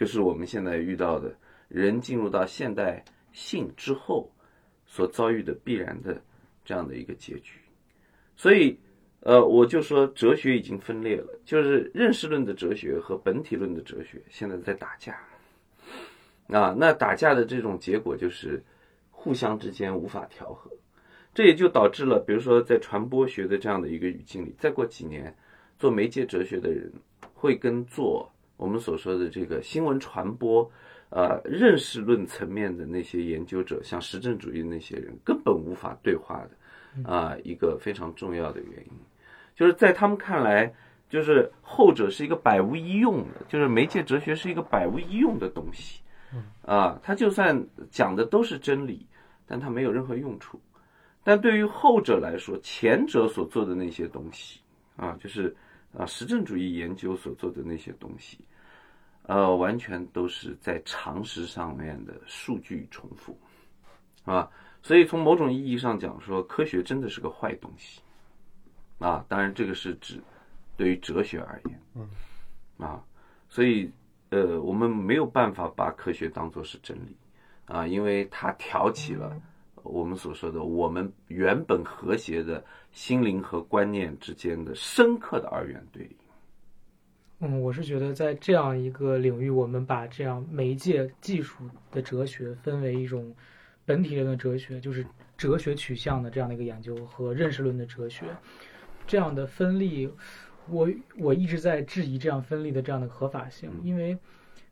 [0.00, 1.36] 就是我们现在遇到的
[1.68, 4.32] 人进入到现代性之后
[4.86, 6.20] 所遭遇的必然的。
[6.62, 7.58] 这样的一个结局，
[8.36, 8.78] 所以
[9.20, 15.18] 呃，我就说哲学已经分裂了，就是认识论的哲学和本体论的哲学现在在打架。
[16.46, 18.62] 啊，那打架的这种结果就是
[19.10, 20.70] 互相之间无法调和，
[21.34, 25.34] 这也就导致了，比如说在传播学的这样的一个语境里，再过几年，
[25.76, 26.92] 做媒介哲学的人
[27.34, 28.30] 会跟做
[28.60, 30.70] 我们所说的这个新闻传播，
[31.08, 38.92] 呃，认识论层面的那些研究者，像实证主义那些人，根本无法对话的，啊，一个非常重要的原因，
[39.54, 40.70] 就是在他们看来，
[41.08, 46.02] 就是后者是一个百无一用的，就是媒介哲学是一个百无一用的东西。
[46.66, 49.06] 啊，他就算讲的都是真理，
[49.46, 50.60] 但他没有任何用处。
[51.24, 54.60] 但对于后者来说，前者所做的那些东西
[54.96, 55.56] 啊，就是
[55.96, 58.38] 啊实证主义研究所做的那些东西，
[59.30, 63.38] 呃，完全都是在常识上面的数据重复，
[64.24, 64.50] 啊，
[64.82, 68.00] 所以从某种意义上讲，说科学真的是个坏东西，
[68.98, 70.20] 啊，当然这个是指
[70.76, 72.08] 对于哲学而言，嗯，
[72.78, 73.04] 啊，
[73.48, 73.90] 所以。
[74.32, 77.16] 呃，我们没有办法把科学当做是真理，
[77.66, 79.36] 啊，因为它挑起了
[79.82, 86.16] 我们所说的我们原本和谐的心灵和观念之间的深刻的二元对立。
[87.42, 93.34] 嗯，我是觉得在这样一个领域，我们把这样媒介技术的哲学分为一种
[93.86, 95.06] 本体论的哲学，就是
[95.38, 98.26] 哲学取向的这样的一个研究和认识论的哲学，
[99.06, 100.10] 这样的分立。
[100.68, 100.88] 我
[101.18, 104.18] 我一直在质疑这样分立的这样的合法性，因为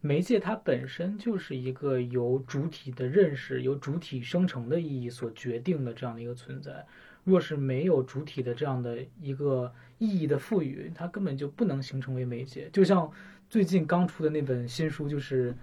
[0.03, 6.87] 媒介它本身就是一个由主体的认识、由主体生成的意义所决定的这样的一个存在。
[7.29, 12.71] 若是没有主体的这样的一个意义的赋予，它根本就不能形成为媒介。
[12.73, 13.11] 就像
[13.51, 15.55] 最近刚出的那本新书，就是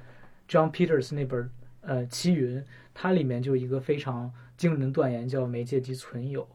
[0.47, 1.49] John Peters 那本
[1.81, 2.61] 呃《七云》，
[2.93, 6.47] 它里面就一个非常惊人的断言，叫“媒介即存有”。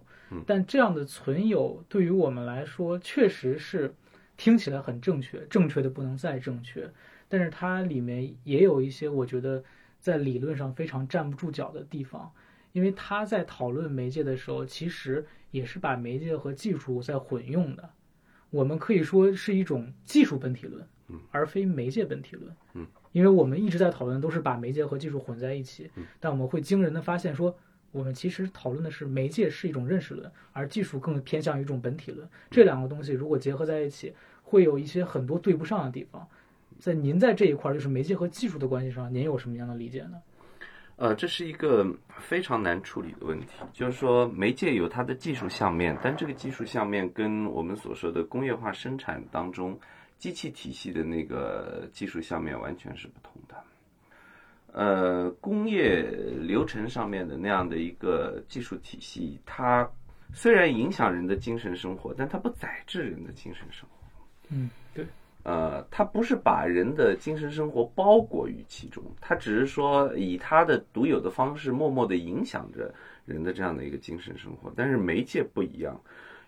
[0.46, 3.92] 但这样的存有对于我们来说，确实是
[4.36, 6.88] 听起来很正确，正确的不能再正确。
[7.28, 9.64] 但是它里面也有一些我觉得
[9.98, 12.30] 在理论上非常站不住脚的地方，
[12.72, 17.90] 因为他在讨论媒介的时候，其实也是把媒介和技术在混用的。
[18.50, 20.86] 我们可以说是一种技术本体论，
[21.30, 22.54] 而非媒介本体论。
[22.74, 27.56] 嗯，因为我们一直在讨论都是把媒介和技术混在一起，但我们会惊人的发现说。
[27.92, 32.28] 我们其实讨论的是媒介是一种认识论，而技术更偏向于一种本体论。
[32.48, 34.14] 这两个东西如果结合在一起，
[34.44, 36.24] 会有一些很多对不上的地方。
[36.78, 40.22] 在您在这一块就是媒介和技术的关系上，您有什么样的理解呢？
[41.00, 41.86] 呃，这是一个
[42.18, 43.46] 非常难处理的问题。
[43.72, 49.80] 就是说，媒介有它的技术相面，但这个技术相面跟我们所说的工业化生产当中
[50.18, 53.56] 机器体系的那个技术相面完全是不同的。
[54.72, 56.02] 呃，工业
[56.38, 59.90] 流程上面的那样的一个技术体系，它
[60.34, 64.06] 虽然影响人的精神生活，但它不宰制人的精神生活。
[64.50, 64.68] 嗯，
[65.42, 72.92] 呃，它不是把人的精神生活包裹于其中，它只是说以它的独有的方式，默默的影响着
[73.24, 74.70] 人的这样的一个精神生活。
[74.76, 75.98] 但是媒介不一样，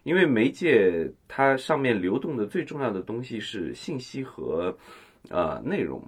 [0.02, 4.76] 因为媒介它上面流动的最重要的东西是信息和
[5.30, 6.02] 呃内容。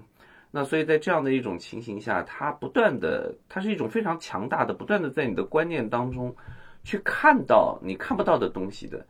[0.51, 6.33] 那所以在这样的一种情形下，它不断的，它是一种非常强大的，不断的在你的观念当中
[6.85, 9.07] 去看到你看不到的东西的，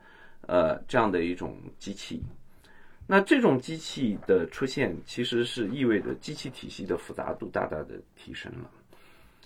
[0.47, 2.23] 呃，这样的一种机器。
[3.07, 8.69] 那这种机器的出现，其实是意味着机器体系的复杂度大大的提升了，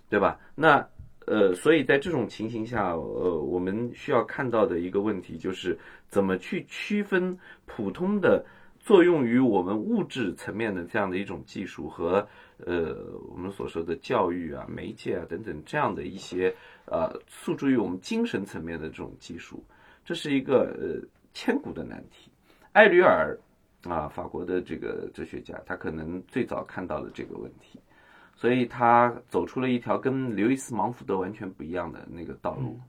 [0.10, 0.39] 对吧？
[0.55, 0.88] 那
[1.26, 8.45] 呃，所以在这种情形下，呃，我们需要看到的一个问题就是怎么去区分普通的。
[8.82, 12.26] 作用于我们物质层面的这样的一种技术和
[12.66, 12.95] 呃
[13.30, 16.55] 我们所说的教育啊、媒介啊等等这样的一些
[16.86, 19.62] 呃诉诸于我们精神层面的这种技术，
[20.05, 22.32] 这是一个呃千古的难题。
[22.72, 23.38] 艾吕尔
[23.84, 27.80] 啊，法国的这个哲学家，他可能最早看到了这个问题，
[28.36, 32.80] 所以他走出了一条跟刘易斯·芒福德完全不一样的那个道路，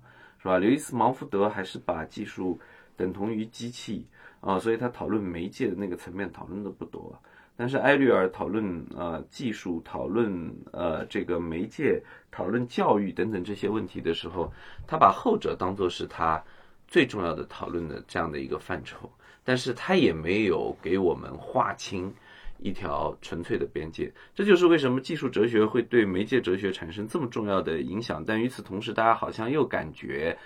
[0.41, 0.59] 是吧？
[0.59, 2.59] 刘易斯·芒福德还是把技术
[2.97, 4.07] 等同于机器。
[4.41, 7.14] 啊，所以他讨论媒介的那个层面讨论的不多，
[7.59, 14.51] 但是埃律尔讨论呃技术、讨论呃这个媒介、讨论教育等等这些问题的时候，
[14.86, 16.43] 他把后者当做是他
[16.88, 19.12] 最重要的讨论的这样的一个范畴，
[19.45, 22.12] 但是他也没有给我们划清
[22.59, 30.36] 一条纯粹的边界，这就是为什么技术哲学会对媒介哲学产生这么重要的影响，但与此同时，大家好像又感觉。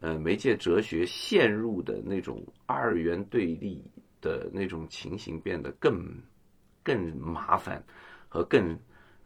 [0.00, 3.82] 呃，媒介哲学陷入的那种二元对立
[4.20, 6.00] 的那种情形变得更
[6.84, 7.82] 更麻烦
[8.28, 8.78] 和更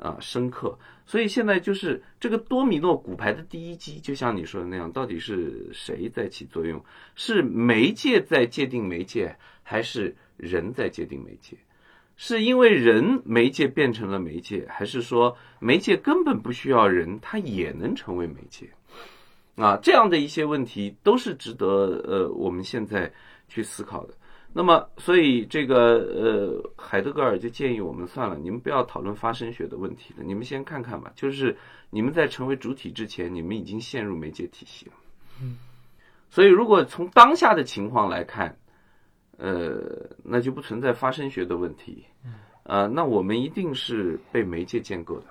[0.03, 0.77] 啊深刻。
[1.07, 6.83] 所以现在就是这个多米诺骨牌的第一击，就像你说的那样，到底是谁在起作用？
[7.15, 11.57] 是媒介在界定媒介，还是人在界定媒介？
[12.17, 18.69] 是因为人媒介变成了媒介，还是说媒介根本不需要人，它也能成为媒介？
[19.57, 21.67] 啊，这样的一些问题都是值得
[22.07, 23.13] 呃我们现在
[23.49, 24.15] 去思考的。
[24.55, 31.11] 那么，所以这个呃，海德格尔就建议我们算了，你们不要讨论发生学的问题了，你们先看看吧。
[31.17, 31.57] 就是
[31.91, 34.93] 你们在成为主体之前，你们已经陷入媒介体系了。
[35.41, 35.57] 嗯，
[36.29, 38.57] 所以如果从当下的情况来看，
[39.39, 39.81] 呃，
[40.23, 42.05] 那就不存在发生学的问题。
[42.25, 42.35] 嗯
[42.65, 45.27] 呃，那我们一定是被媒介建构的，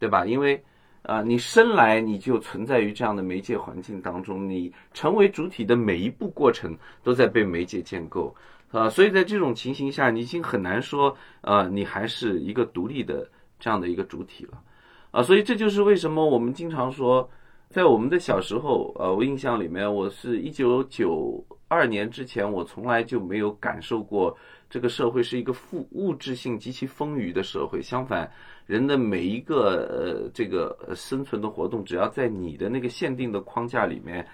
[0.00, 0.26] 对吧？
[0.26, 0.64] 因为
[1.02, 8.34] 啊，你生来你就存在于这样的媒介环境当中，你成为主体的每一步过程都在被媒介建构
[8.70, 13.26] 啊，所以在这种情形下，你已经很难说啊，你还是一个独立的
[13.58, 14.62] 这样的一个主体了
[15.10, 17.28] 啊，所以这就是为什么我们经常说，
[17.70, 24.36] 在我们的小时候，呃，我印象里面，我是一九九二年之前，我从来就没有感受过
[24.68, 28.30] 这个社会是一个富物质性极其丰腴的社会，相反。
[28.70, 34.24] 人的每一个呃，这个生存的活动，只要在你的那个限定的框架里面，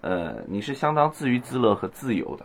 [0.00, 2.44] 呃，你是相当自娱自乐和自由的，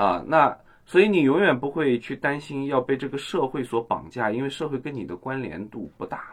[0.00, 0.56] 啊，那
[0.86, 6.32] 所以你永远不会去担心要被这个社会所绑架，因为社会跟你的关联度不大。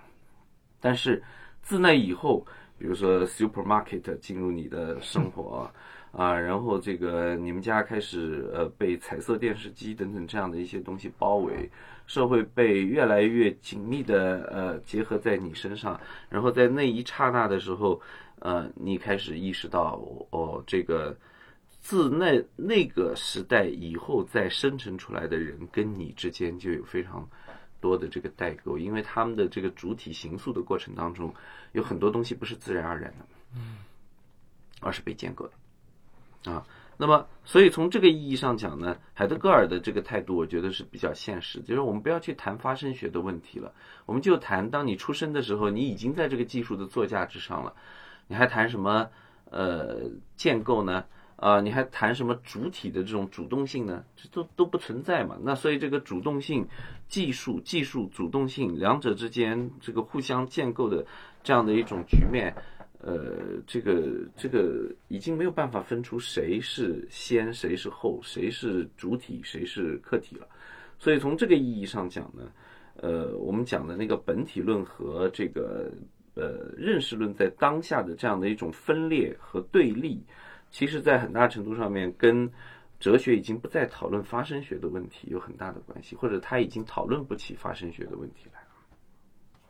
[0.79, 1.23] 但是
[1.63, 2.45] 自那以后，
[2.77, 5.67] 比如说 supermarket 进入你的生活。
[6.13, 11.69] 啊，然后这个你们家开始呃被彩色电视机等等这样的一些东西包围，
[12.07, 15.99] 社会被越来越紧密的呃结合在你身上，
[16.29, 18.01] 然后在那一刹那的时候，
[18.39, 20.01] 呃，你开始意识到
[20.31, 21.15] 哦，这个
[21.79, 27.27] 自那那个时代以后再生成出来的人跟你之间就有非常
[27.79, 31.33] 多的这个代沟，因为他们的这个主体形塑的过程当中，
[31.73, 33.77] 有很多东西不是自然而然的，嗯，
[34.81, 36.51] 而是被建构的。
[36.51, 36.65] 啊，
[36.99, 43.71] 那么，所以从这个意义上讲呢，海德格尔的这个态度，我觉得是比较现实，就是我们不要去谈发生学的问题了，
[44.07, 47.71] 我们就谈当你出生的时候，你已经在这个技术的座驾之上了，
[48.27, 49.07] 你还谈什么
[49.51, 51.05] 呃建构呢？
[51.35, 54.03] 啊，你还谈什么主体的这种主动性呢？
[54.15, 55.37] 这都都不存在嘛。
[55.43, 56.67] 那所以这个主动性、
[57.07, 61.05] 技术、技术主动性两者之间这个互相建构的
[61.43, 62.55] 这样的一种局面。
[62.99, 70.47] 呃，这个这个已经没有办法分出谁是先，谁是后，谁是主体，谁是客体了。
[70.97, 72.51] 所以从这个意义上讲呢，
[72.95, 75.91] 呃，我们讲的那个本体论和这个
[76.33, 80.25] 呃认识论在当下的这样的一种分裂和对立，
[80.71, 82.51] 其实在很大程度上面跟
[82.99, 88.67] 哲学已经不再讨论发生学的问题有很大的关系，或者他已经讨论不起发生学的问题来了。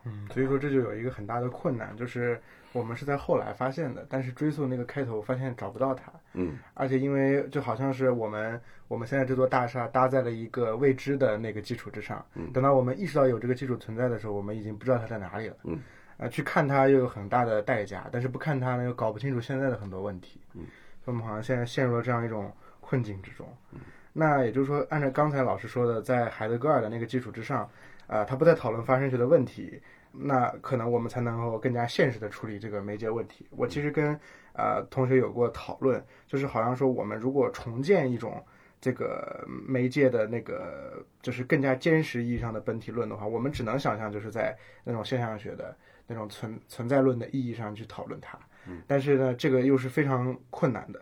[0.05, 2.41] 嗯，所以说这就有一个很大的困难，就是。
[2.77, 6.11] 我们是在后来发现的，但是追溯那个开头，发现找不到它。
[6.33, 12.23] 嗯，而且因为就好像是我们我们现在这座大厦搭在了一个未知的那个基础之上。
[12.35, 15.55] 嗯，等到我们意识到有这个基础存在的时候，我们已经不知道它在哪里了。
[15.63, 15.79] 嗯，
[16.17, 20.39] 啊，去看它又有很大的代价，但是不看它呢，又搞不清楚现在的很多问题。
[20.53, 20.61] 嗯，
[21.05, 23.47] 我们好像现在陷入了这样一种困境之中。
[23.73, 23.79] 嗯，
[24.13, 27.67] 那也就是说，按照刚才老师说的，在海德格尔的那个基础之上，
[28.05, 29.81] 啊，他不再讨论发生学的问题。
[30.11, 33.47] 那可能我们才能够更加现实的处理这个媒介问题。
[33.51, 34.19] 我其实跟
[34.53, 38.43] 呃同学有过讨论，就是好像说我们如果重建一种
[38.79, 48.37] 这个媒介的那个，就是更加坚实意义上的本体论的话，我们只能想象就是在那种现象学的那种存存在论的意义上去讨论它。
[48.85, 51.01] 但是呢，这个又是非常困难的。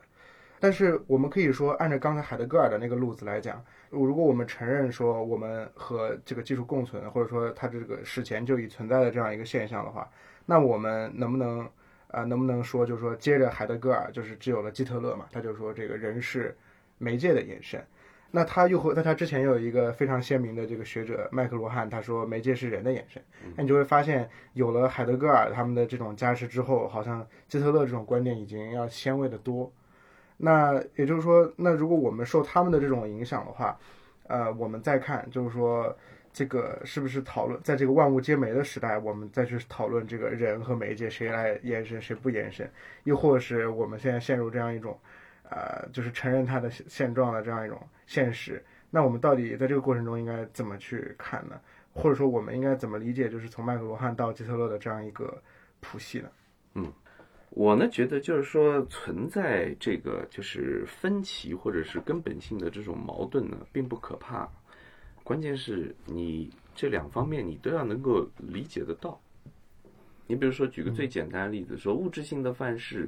[0.65, 3.63] 但是我们可以说，按照刚才海德格尔的那个路子来讲。
[3.91, 10.09] 如果我们承认说我们和这个技术共存，或者说它这个史前就已存在的这样一个现象的话，
[10.43, 11.69] 那我们能不能
[12.07, 15.27] 啊，能不能说就是说接着海德格尔就是只有了基特勒嘛？
[15.31, 16.57] 他就说这个人是
[16.97, 17.79] 媒介的延伸。
[18.31, 23.21] 那他又和那他之前有一个非常鲜明的这个学者麦克罗汉，他说媒介是人的眼神。
[23.55, 29.71] 那你就会发现，有了海德格尔他们的这种加持之后，好像基特勒这种观点已经要先位的多。
[30.37, 33.77] 那也就是说，那如果我们受他们的这种影响的话，
[34.27, 35.95] 呃，我们再看，就是说，
[36.33, 42.69] 这个是不是讨论在这个万物皆媒的时代，我们再去讨论这个人和媒介谁来延伸，谁不延伸，
[43.05, 44.99] 又或者是我们现在陷入这样一种，
[45.49, 51.59] 呃，就是承认它的现状的这样一种现实，那我们到底在这个过程中应该怎么去看呢？
[51.93, 55.41] 或者说，我们应该怎么理解，就是从麦克罗汉到基特勒的这样一个
[55.79, 56.29] 谱系呢？
[56.73, 56.91] 嗯。
[57.49, 64.49] 我呢觉得就是说存在这个就是分歧或者是根本性的这种矛盾呢，并不可怕，
[65.23, 69.19] 关键是你这两方面你都要能够理解得到。
[70.27, 73.07] 你比如说，举个最简单的例子，说物质性的范式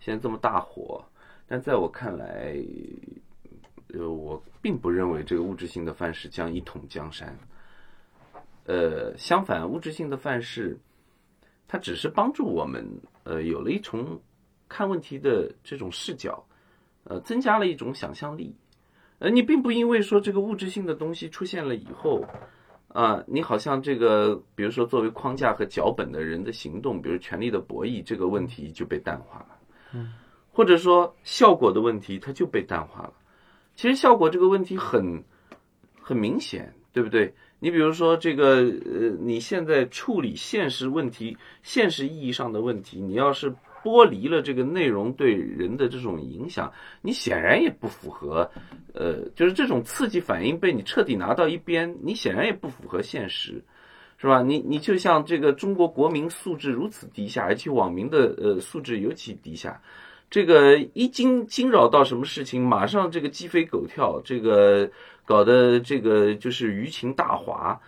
[0.00, 1.04] 现在这么大火，
[1.46, 2.56] 但在我看来，
[3.94, 7.38] 呃，我并不认为这个物质性的范式将一统江山。
[8.64, 10.76] 呃，相反，物质性的范式，
[11.68, 12.84] 它只是帮助我们，
[13.26, 14.20] 呃，有了一重
[14.68, 16.46] 看问题的这种视角，
[17.02, 18.54] 呃，增加了一种想象力。
[19.18, 22.24] 呃，你并不因为说这个物质性的东西出现了以后，
[22.88, 29.58] 啊，你好像这个，比如说作为框架和脚本的人的行动，比如权力的博弈这个问题就被淡化了，
[29.92, 30.12] 嗯，
[30.52, 33.14] 或者说效果的问题它就被淡化了。
[33.74, 35.24] 其实效果这个问题很
[36.00, 37.34] 很明显，对不对？
[37.58, 48.50] 你比如说这个，呃，你现在处理现实问题、现实意义上的问题，你要是剥离了这个内容对人的这种影响，你显然也不符合，
[48.92, 53.64] 呃，就是这种刺激反应被你彻底拿到一边，你显然也不符合现实，
[54.18, 54.42] 是吧？
[54.42, 59.80] 你你就像这个中国国民素质如此低下，而且网民的呃素质尤其低下。
[60.28, 64.90] 这个一惊惊扰到什么事情，马上这个鸡飞狗跳，这个
[65.26, 67.82] 搞得这个就是舆情大哗，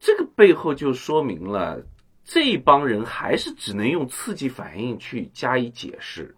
[0.00, 1.82] 这个背后就说明了
[2.24, 6.34] 这帮人还是只能用刺激反应去加以解释，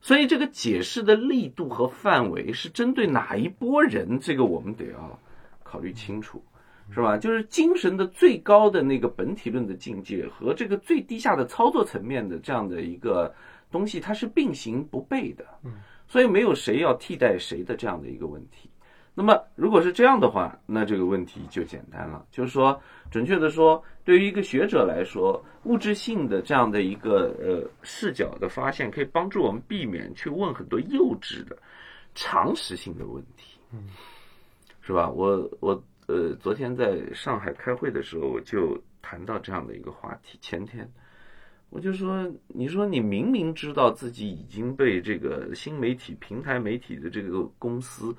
[0.00, 5.20] 所以这个解释的力度和范围是针对哪一波人，这个我们得要
[5.62, 6.42] 考虑清楚，
[6.90, 7.18] 是吧？
[7.18, 13.34] 就是精神的最高的那个本体论的境界和这个最低下的操作层面的这样的一个。
[13.72, 15.70] 东西它是并行不悖的，嗯，
[16.08, 18.68] 所以没有谁要替代谁的这样的一个问题。
[19.14, 22.80] 那么如果是这样的话，那这个问题就简单了，就是说，
[23.10, 31.56] 准确的说，对于一个学者来说，物质性的这样的一个呃视角的发现，可以帮助我们避免去问很多幼稚的
[32.14, 33.88] 常识性的问题，嗯，
[34.80, 35.10] 是吧？
[35.10, 40.90] 我我呃，昨天在上海开会的时候，我就谈到这样的一个话题，前天。
[41.68, 48.12] 我就说，你说你明明知道自己已经被这个新媒体平台媒体的这个公司，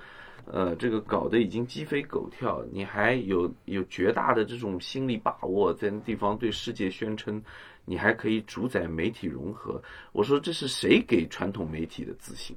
[0.45, 7.41] 呃，这个搞得已经鸡飞狗跳，你还有有绝大的这种心理把握，在那地方对世界宣称，
[7.85, 9.81] 你还可以主宰媒体融合。
[10.11, 12.55] 我说这是谁给传统媒体的自信？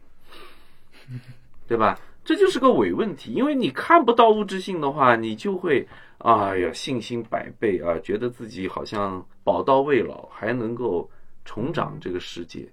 [1.66, 1.98] 对吧？
[2.24, 5.86] 这就是个伪问题，因为你看不到物质性的话，你就会。
[6.18, 11.10] 哎呀，信心百倍啊，觉得自己好像宝刀未老，还能够
[11.44, 12.66] 重掌这个世界。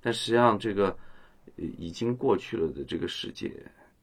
[0.00, 0.96] 但实际上，这个
[1.54, 3.52] 已经过去了的这个世界，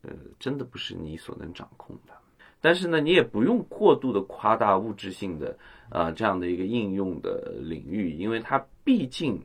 [0.04, 2.14] 呃，真的不是你所能掌控的。
[2.62, 5.58] 但是呢，你也不用过度的夸大物质性的
[5.90, 9.42] 啊这样的一个应用的领域，因为它毕竟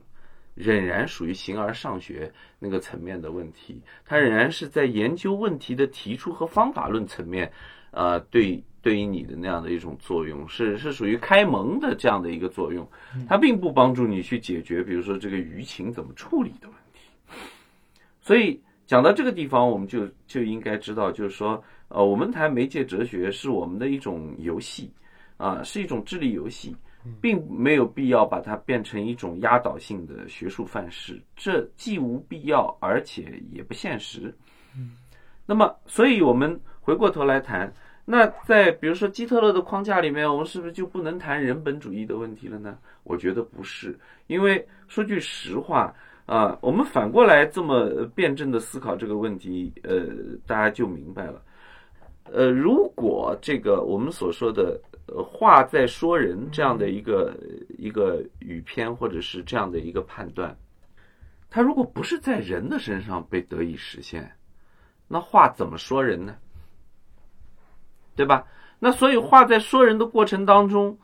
[0.55, 7.51] 仍然属于形而上学那个层面的问题，它仍然是在研究问题的提出和方法论层面
[7.91, 8.63] 啊对。
[8.81, 12.89] 对于你的那样的一种作用，是是属于开蒙的这样的一个作用，
[13.29, 17.01] 它并不帮助你去解决，比如说这个舆情怎么处理的问题。
[18.21, 18.59] 所以
[18.89, 24.91] 讲到这个地方，我们就就应该知道，就是说，呃，我们谈媒介哲学是我们的一种游戏，
[25.37, 26.75] 啊，是一种智力游戏，
[27.21, 34.35] 并没有必要把它变成一种压倒性的学术范式，这既无必要，而且也不现实。
[34.75, 34.97] 嗯，
[35.45, 37.71] 那么，所以我们回过头来谈。
[38.07, 42.79] 那在比如说基特勒的框架里面，我们是不是就不能谈人本主义的问题了呢？
[43.05, 45.95] 我觉得不是，因为说句实话
[46.29, 50.05] 啊，我们反过来这么辩证的思考这个问题，呃，
[50.47, 51.43] 大家就明白了。
[52.25, 54.79] 呃，如果这个我们所说的
[55.25, 57.35] “话在说人”这样的一个
[57.79, 60.55] 一个语篇，或者是这样的一个判断，
[61.49, 64.31] 它如果不是在人的身上被得以实现，
[65.09, 66.37] 那话怎么说人呢？
[68.15, 68.45] 对吧？
[68.79, 70.99] 那所以话在说人的过程当中，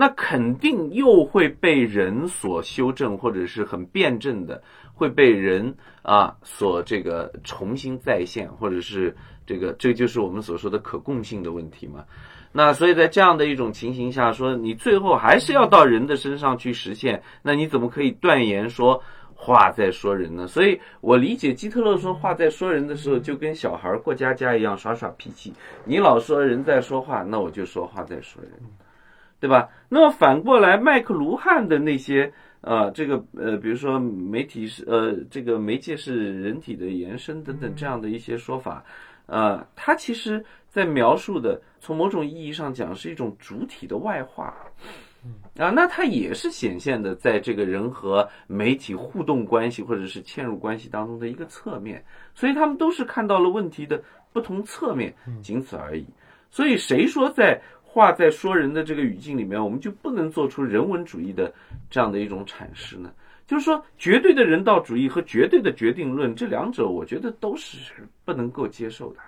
[0.00, 4.62] 那肯定又会被人所修正，或者是很辩证的
[4.94, 9.14] 会被人啊所这个重新再现，或者是
[9.44, 12.02] 这个这就是我们所说的可共性的问题嘛。
[12.50, 19.02] 那所以在这样的一种情形下，说你最后还是要到人的身上去实现，那你怎么可以断言说？
[19.42, 25.50] 话在说人呢，所以我理解基特勒说话在说人的时候，就跟小孩过家家一样耍耍脾气。
[25.86, 28.52] 你老说人在说话，那我就说话在说人，
[29.40, 29.68] 对吧？
[29.88, 32.30] 那么反过来，麦克卢汉的那些
[32.60, 38.84] 呃，这个呃，比如说媒体是呃，这个媒介是人体的延伸等等这样的一些说法，
[39.26, 44.54] 呃，他其实在描述的，从某种意义上讲是一种主体的外化。
[45.58, 52.02] 啊，那它也是显现的，在这个人和媒体互动关系或者是嵌入关系当中的一个侧面，
[52.34, 54.02] 所以他们都是看到了问题的
[54.32, 56.06] 不同侧面，仅此而已。
[56.50, 57.60] 所以谁说在
[57.92, 61.52] 话在说人的这个语境里面，我们就不能做出人文主义的
[61.90, 63.10] 这样的一种阐释呢？
[63.48, 67.78] 就是说，绝对的人道主义和绝对的决定论，这两者我觉得都是
[68.24, 69.18] 不能够接受的，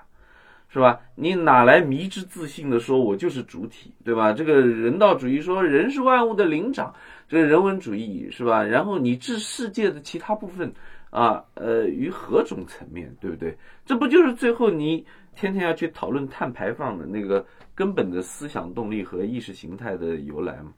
[0.69, 1.01] 是吧？
[1.17, 4.33] 你哪来迷之自信的说我就是主体，对吧？
[4.33, 6.95] 这个人道主义说人是万物的灵长，
[7.29, 8.63] 这个人文主义是吧？
[8.63, 10.73] 然后你置世界的其他部分
[11.11, 13.59] 啊，呃，于何种层面，对不对？
[13.85, 17.45] 这不就是最后你天天要去讨论碳排放的那个
[17.75, 20.73] 根本的思想动力和意识形态的由来嘛？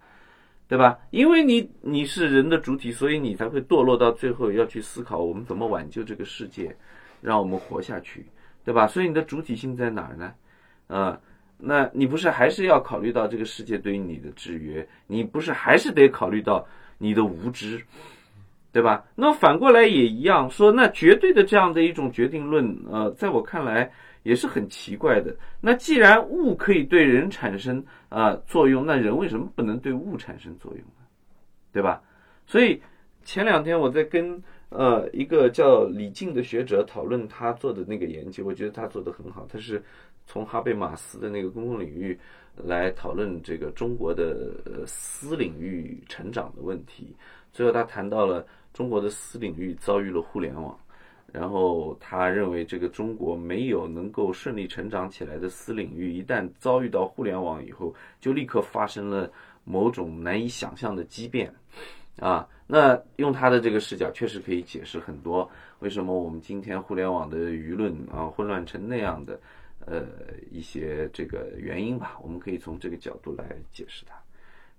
[0.66, 0.98] 对吧？
[1.10, 6.74] 因为你你是人的主体，所以你才会堕落到最后要去思考我们怎么挽救这个世界，
[7.20, 8.24] 让我们活下去，
[8.64, 8.86] 对吧？
[8.86, 10.32] 所以你的主体性在哪儿呢？
[10.86, 11.20] 啊，
[11.58, 14.88] 那你不是还是要考虑到这个世界对于你的制约？
[15.06, 16.66] 你不是还是得考虑到
[16.96, 17.84] 你的无知，
[18.72, 19.04] 对吧？
[19.16, 23.92] 那反过来也一样，说那绝对的这样的一种决定论，呃，在我看来。
[24.24, 25.36] 也是很奇怪的。
[25.60, 31.06] 那既然物可以对人产生啊作用，那人为什么不能对物产生作用呢？
[31.72, 32.02] 对吧？
[32.46, 32.82] 所以
[33.22, 39.46] 前两天我在跟呃一个叫李静的学者讨论他做的那个研究，我觉得他做的很好。
[39.48, 39.82] 他是
[40.26, 42.18] 从哈贝马斯的那个公共领域
[42.56, 47.14] 来讨论这个中国的私领域成长的问题。
[47.52, 50.78] 最后他谈到了中国的私领域遭遇了互联网。
[51.34, 59.28] 然后他认为，这个中国没有能够顺利成长起来的私领域，一旦遭遇到互联网以后，就立刻发生了
[59.64, 61.52] 某种难以想象的畸变，
[62.20, 65.50] 啊，那用他的这个视角，确实可以解释很多
[65.80, 69.40] 为什么我们今天互联网的舆论啊混乱成那样的，
[69.86, 70.06] 呃，
[70.52, 74.14] 一些这个原因吧，我们可以从这个角度来解释它。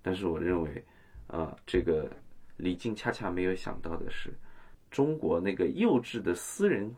[0.02, 0.82] 但是我认为，
[1.28, 2.10] 啊，这个
[2.56, 4.30] 李静恰恰没有想到的是。
[4.96, 6.96] 中国那个幼稚的私人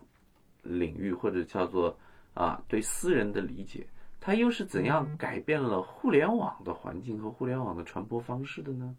[0.61, 1.97] 领域，或者叫做
[2.35, 3.87] 啊对私人的理解，
[4.19, 8.95] 它又是怎样改变了互联网的环境和互联网的传播方式的呢？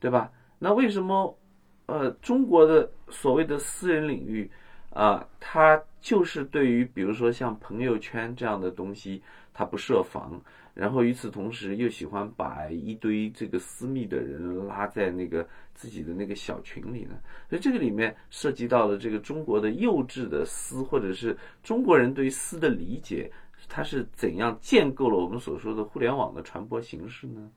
[0.00, 0.32] 对吧？
[0.58, 1.38] 那为什么
[1.86, 4.50] 呃中国的所谓的私人领域
[4.90, 9.22] 啊，他就是对于比如说像朋友圈这样的东西，
[9.52, 10.40] 他不设防？
[10.74, 17.14] 然后与此同时，又喜欢把一堆这个私密的人拉在那个自己的那个小群里呢。
[17.48, 23.32] 所以这个里面涉及到了这个中国的幼稚的私，或者是中国人对于私的理解，
[23.68, 27.50] 它是怎样建构了我们所说的互联网的传播形式呢？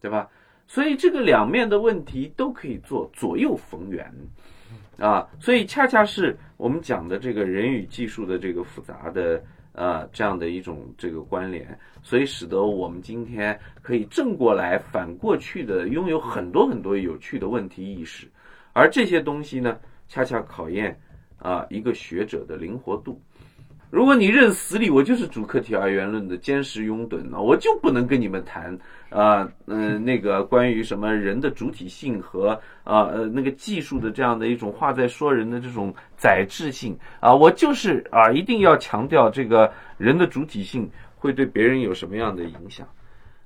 [0.00, 0.30] 对吧？
[0.66, 4.10] 所以这个两面的问题都可以做左右逢源
[5.00, 5.26] 啊。
[5.40, 9.42] 所以恰恰是我们讲的这个人与技术的这个复杂的。
[9.72, 18.26] 呃，这样的一种这个关联，所以使得我们今天可以正过来、反过去的拥有很多很多有趣的问题意识，
[18.72, 19.78] 而这些东西呢，
[20.08, 21.00] 恰恰考验
[21.38, 23.22] 啊一个学者的灵活度。
[23.90, 32.50] 如果你认死理，我就是主客体二元论的坚实拥趸呢，我就不能跟你们谈啊，嗯，那个关于什么人的主体性和
[32.84, 42.88] 啊呃那个技术的这样的一种话在说人的这种载质性啊，我就是啊一定要强调这个人的主体性会对别人有什么样的影响。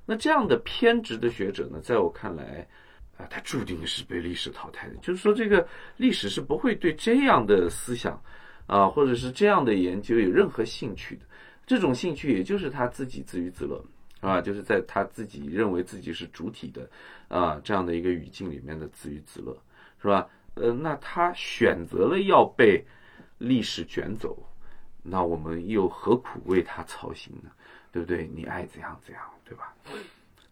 [0.05, 2.67] 那这样的偏执的学者呢，在我看来
[3.17, 4.95] 啊，他注定是被历史淘汰的。
[5.01, 5.67] 就是说，这个
[5.97, 8.21] 历史是不会对这样的思想。
[8.67, 11.21] 啊，或者是这样的研究有任何兴趣的，
[11.67, 13.83] 这种兴趣也就是他自己自娱自乐
[14.21, 16.89] 啊，就是在他自己认为自己是主体的
[17.27, 19.55] 啊这样的一个语境里面的自娱自乐，
[20.01, 20.27] 是吧？
[20.55, 22.83] 呃，那他选择了要被
[23.37, 24.37] 历史卷走，
[25.03, 27.51] 那我们又何苦为他操心呢？
[27.91, 28.27] 对不对？
[28.33, 29.73] 你爱怎样怎样，对吧？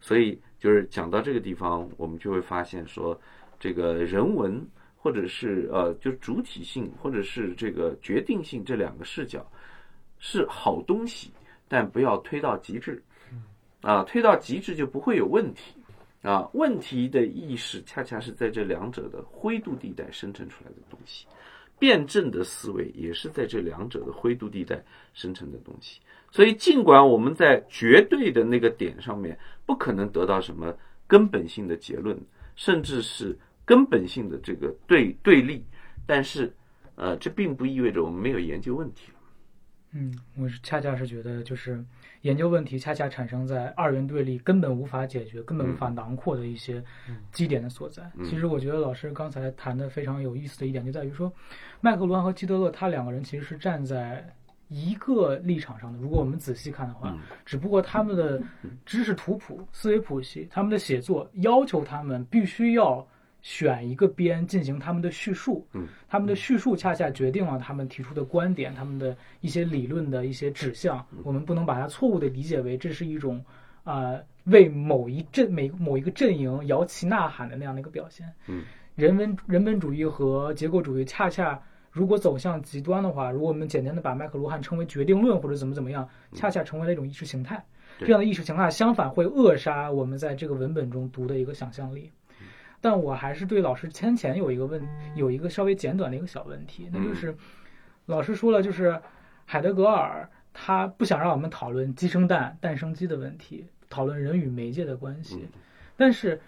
[0.00, 3.20] 所以就是讲到这个地方，我们就会发现说，
[3.58, 4.64] 这个人文。
[5.04, 9.46] 或者是呃，就主体性，或者是这个决定性这两个视角
[10.18, 11.30] 是好东西，
[11.68, 13.02] 但不要推到极致，
[13.82, 15.74] 啊，推到极致就不会有问题，
[16.22, 21.26] 啊，问题的意识恰恰是在这两者的灰度地带生成出来的东西，
[21.78, 24.82] 辩证的思维也是在这两者的灰度地带
[25.12, 26.00] 生成的东西，
[26.30, 30.74] 所以尽管我们在绝对的那个点上面不可能得到什么
[31.06, 32.18] 根本性的结论，
[32.56, 33.38] 甚至是。
[33.64, 35.64] 根本性的这个对对立，
[36.06, 36.54] 但是，
[36.96, 39.10] 呃，这并不意味着我们没有研究问题
[39.96, 41.84] 嗯，我是恰恰是觉得，就是
[42.22, 46.82] 研究问题恰恰产生在二元对立根本无法解决、根本无法囊括的一些
[47.30, 48.02] 基点的所在。
[48.24, 51.32] 其实，我觉得老师刚才谈的非常有意思的一点，就在于说，
[51.80, 54.28] 麦克卢汉和基德勒他两个人其实是站在
[54.68, 55.98] 一个立场上的。
[56.00, 57.16] 如果我们仔细看的话，
[57.46, 58.42] 只不过他们的
[58.84, 63.06] 知识图谱、思维谱系、他们的写作要求他们必须要。
[63.44, 71.06] 选一个边进行他们的叙述，嗯，他们的叙述恰恰决定了他们提出的观点，他们的一些理论的一些指向。
[71.22, 73.44] 我们不能把它错误的理解为这是一种
[73.82, 78.26] 啊、为某一阵每某一个阵营摇旗呐喊的那样的一个表现。
[78.48, 78.62] 嗯，
[78.94, 81.60] 人文人本主义和结构主义恰恰
[81.90, 87.62] 如果走向极端的话，如果我们简单的把麦克卢汉称为决定论或者怎么怎么样，恰恰成为了一种意识形态。
[87.98, 92.10] 这样的意识形态相反会扼杀我们在这个文本中读的一个想象力。
[92.84, 97.34] 但我还是对老师先前有一个问，有一个稍微简短的一个小问题，那就是
[98.04, 99.00] 老师说了，就是
[99.46, 105.48] 海德格尔他不想让我们讨论鸡生蛋、蛋生鸡的问题，讨论人与媒介的关系，
[105.96, 106.38] 但是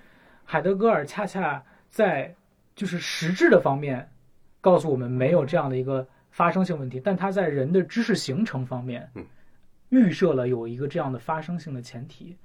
[0.44, 2.34] 海德格尔恰恰在
[2.74, 4.06] 就是实质的方面
[4.60, 9.24] 告诉我们没有这样的一个发生性问题，但他在人的知识形成方面嗯。
[9.90, 12.36] 预设了有一个这样的发生性的前提，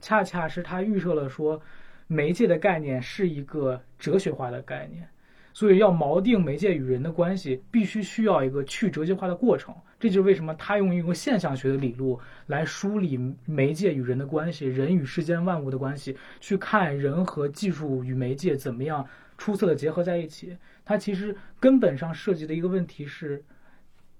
[0.00, 1.60] 恰恰是他预设了说，
[2.06, 5.08] 媒介的概念是一个哲学化的概念，
[5.52, 9.74] 所以要锚定媒介与人的关系，必须需要一个去哲学化的过程。
[9.98, 19.06] 这就是为什么他用一个现象学的理路来梳理媒介与人的关系，人与世间万物的关系，去看人和技术与媒介怎么样
[19.38, 20.56] 出色的结合在一起。
[20.84, 23.42] 它其实根本上涉及的一个问题是。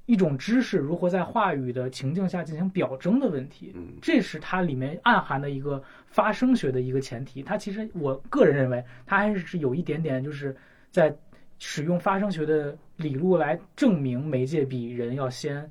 [0.07, 7.43] 一种知识如何在话语的情境下进行表征的问题，嗯这是它里面暗含的一个发声学的一个前提。
[7.43, 10.57] 它其实我个人认为，它还是有一点点就是
[10.91, 11.15] 在
[11.59, 15.71] 使用发声学的理路来证明媒介比人要先。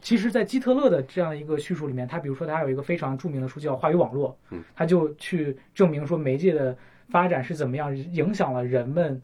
[0.00, 6.76] 其实，在基特勒的这样一个叙述里面，他比如说他有一个非常著名的书叫《话语网络》，嗯，他就去证明说媒介的
[7.08, 9.20] 发展是怎么样影响了人们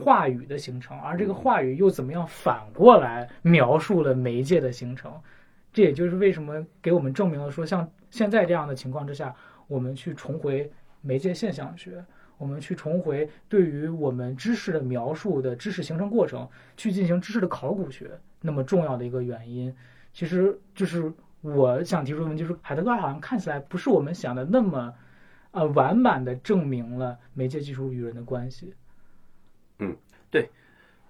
[0.00, 5.12] 话语的形成，而这个话语又怎么样反过来描述了媒介的形成。
[5.72, 9.34] 这也就是为什么给我们证明了说，像现在这样的情况之下，
[9.68, 10.68] 我们去重回
[11.00, 12.04] 媒介现象学，
[12.38, 18.10] 我们去重回对于我们知识的描述的知识形成过程，去进行知识的考古学，
[18.40, 19.72] 那么重要的一个原因，
[20.12, 24.92] 其实就是我想提出的问题，就是海德格尔好像看起来不是我们想的那么，
[25.52, 28.74] 呃，完满的证明了媒介技术与人的关系。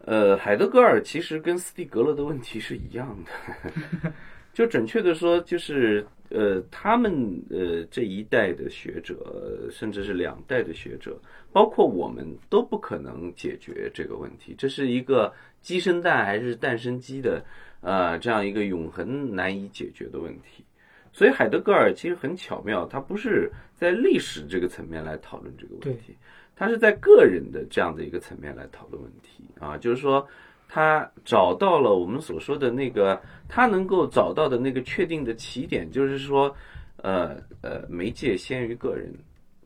[0.07, 4.11] 呃，海德格尔其实跟斯蒂格勒的问题是一样的，
[4.53, 7.13] 就准确的说，就是呃，他们
[7.51, 11.21] 呃这一代的学者，呃甚至是两代的学者，
[11.53, 14.55] 包括我们都不可能解决这个问题。
[14.57, 15.31] 这是一个
[15.61, 17.45] 鸡生蛋还是蛋生鸡的
[17.83, 20.65] 呃这样一个永恒难以解决的问题。
[21.13, 26.17] 所以海德格尔其实很巧妙，他不是在历史这个层面来讨论这个问题，
[26.61, 30.28] 他是在个人的这样的一个层面来讨论问题啊，就是说
[30.69, 33.19] 他找到了我们所说的那个，
[33.49, 36.55] 他能够找到的那个确定的起点，就是说，
[36.99, 39.11] 呃呃，媒介先于个人，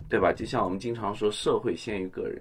[0.08, 0.32] 对吧？
[0.32, 2.40] 就像我们经常说，社会先于个人，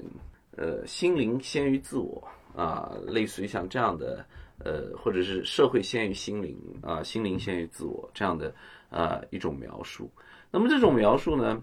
[0.55, 2.23] 呃，心灵先于自我
[2.55, 4.23] 啊，类似于像这样的，
[4.59, 8.53] 呃，或者是社会先于心灵啊，心灵先于自我这样的
[8.91, 10.07] 呃一种描述。
[10.51, 11.59] 那么这种描述呢，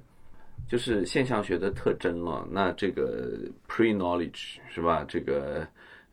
[0.70, 2.46] 就是现象学的特征了。
[2.48, 3.36] 那这个
[3.68, 5.04] pre knowledge 是吧？
[5.08, 5.66] 这个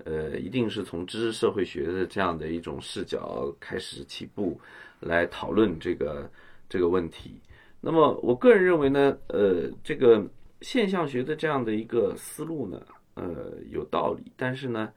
[0.03, 4.59] 呃，一定是从知识社会学的这样的一种视角开始起步，
[4.99, 6.27] 来讨论这个
[6.67, 7.39] 这个问题。
[7.79, 10.25] 那么我个人认为呢，呃，这个
[10.61, 12.81] 现象学的这样的一个思路呢，
[13.13, 14.91] 呃，有道理，但是呢，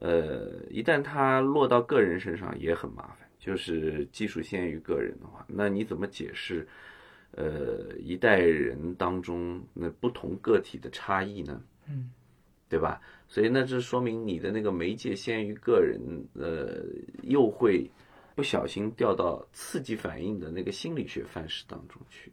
[0.00, 3.18] 呃，一旦它落到个人身上也很麻烦。
[3.38, 6.66] 就是技术先于个人的话，那你怎么解释？
[7.36, 11.60] 呃，一代人当中那不同个体的差异呢？
[11.88, 12.10] 嗯，
[12.68, 13.00] 对吧？
[13.26, 16.00] 所以那这说明你的那个媒介先于个人，
[16.34, 16.84] 呃，
[17.22, 17.90] 又会
[18.36, 22.32] 不小心掉到刺激反应的那个心理学范式当中去，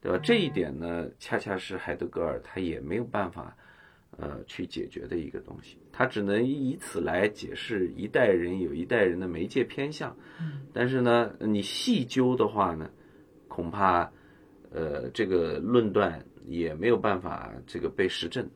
[0.00, 0.18] 对吧？
[0.22, 3.56] 这一点呢，恰恰是海德格尔他也没有办法，
[4.16, 10.16] 呃，去解决的一个东西，他只能以此来解释一代人有一代人的媒介偏向，
[10.72, 12.88] 但是呢，你细究的话呢，
[13.48, 14.12] 恐怕。
[14.72, 18.48] 呃，这个论断也没有办法这个被实证，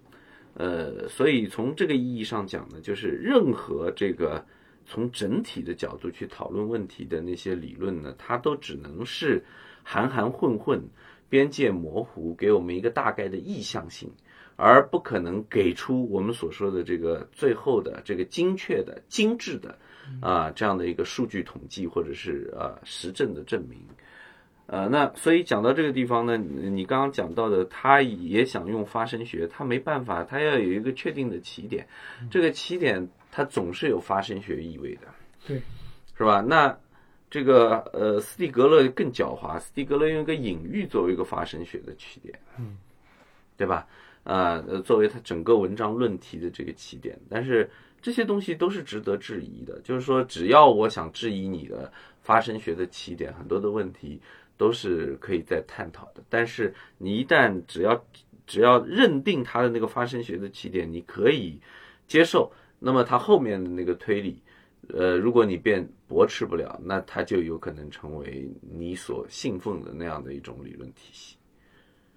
[0.55, 4.45] 呃，所以从这个意义上讲呢，就是任何这个
[4.86, 9.43] 从整体的角度去讨论问题的那些理论呢，它都只能是
[9.82, 10.81] 含含混混、
[11.28, 14.09] 边界模糊，给我们一个大概的意向性，
[14.57, 19.77] 而不可能给出我们所说的这个最后的这个精确的、精致的
[20.20, 23.81] 啊、这样的一个数据统计或者是呃实证的证明。
[24.66, 31.86] 呃，那所以讲到这个地方呢，你你刚刚讲到的，他也想用发生学，他没办法，他要有一个确定的起点，
[32.31, 35.03] 这个起点它总是有发生学意味的，
[35.47, 35.61] 对，
[36.16, 36.41] 是吧？
[36.41, 36.74] 那
[37.28, 42.78] 这个呃，斯蒂格勒更狡猾，斯蒂格勒用一个隐喻作为一个发生学的起点，嗯，
[43.57, 43.86] 对吧？
[44.23, 47.19] 啊，呃，作为他整个文章论题的这个起点。
[47.28, 47.69] 但是
[48.01, 51.93] 这些东西都是值得质疑的，就是说，只要我想质疑你的
[52.23, 54.19] 发生学的起点，很多的问题
[54.56, 56.22] 都是可以再探讨的。
[56.28, 58.05] 但是你一旦只要
[58.47, 61.60] 只要认定它的那个发生学的起点，你可以
[62.06, 64.43] 接受，那么它后面的那个推理。
[64.89, 71.39] 呃，如果你辩驳斥不了，那它就有可能成为你所信奉的那样的一种理论体系。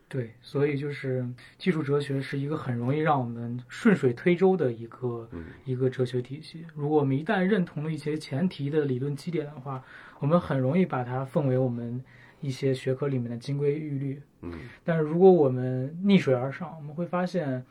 [0.09, 1.25] 对，所以就是
[1.57, 5.29] 技术哲学是一个很容易让我们顺水推舟的一个、
[5.63, 6.65] 一个哲学体系。
[6.75, 9.81] 如果我们一旦认同了一些前提的理论基点的话，
[10.19, 12.03] 我们很容易把它奉为我们
[12.41, 14.21] 一些学科里面的金规玉律。
[14.41, 14.53] 嗯，
[14.83, 17.65] 但是如果我们逆水而上，我们会发现。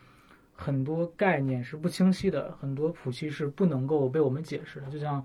[0.59, 4.87] 很多概念是不清晰的，很多谱系是不能够被我们解释的。
[4.87, 5.23] 就像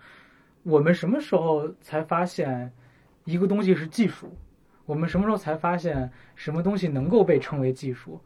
[0.62, 2.70] 我们什么时候才发现
[3.24, 4.28] 一个东西是技术？
[4.86, 8.20] 我们什么时候才发现什么东西能够被称为技术？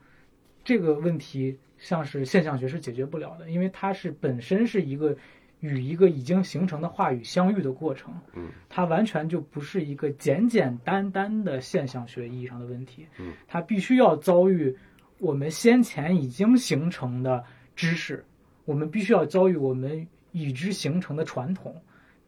[0.64, 5.16] 这个问题像是现象学是解决不了的，因为它是本身是一个
[5.60, 8.14] 与一个已经形成的话语相遇的过程。
[8.34, 13.06] 嗯，它完全就不是一个简简单单的现象学意义上的问题。
[13.20, 14.76] 嗯，它必须要遭遇。
[15.18, 17.42] 我们先前已经形成的
[17.74, 18.24] 知识，
[18.66, 21.82] 我们必须要遭遇我们已知形成的传统，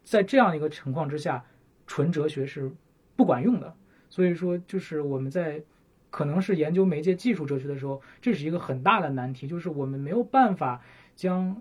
[0.04, 1.44] 在这样一个情况之下，
[1.86, 2.72] 纯哲学是
[3.14, 3.74] 不管用的。
[4.08, 5.62] 所以说，就是我们在
[6.08, 10.80] 可能是研究媒介技术哲学的时候，这是一个很大的难题，就是我们没有办法
[11.14, 11.60] 将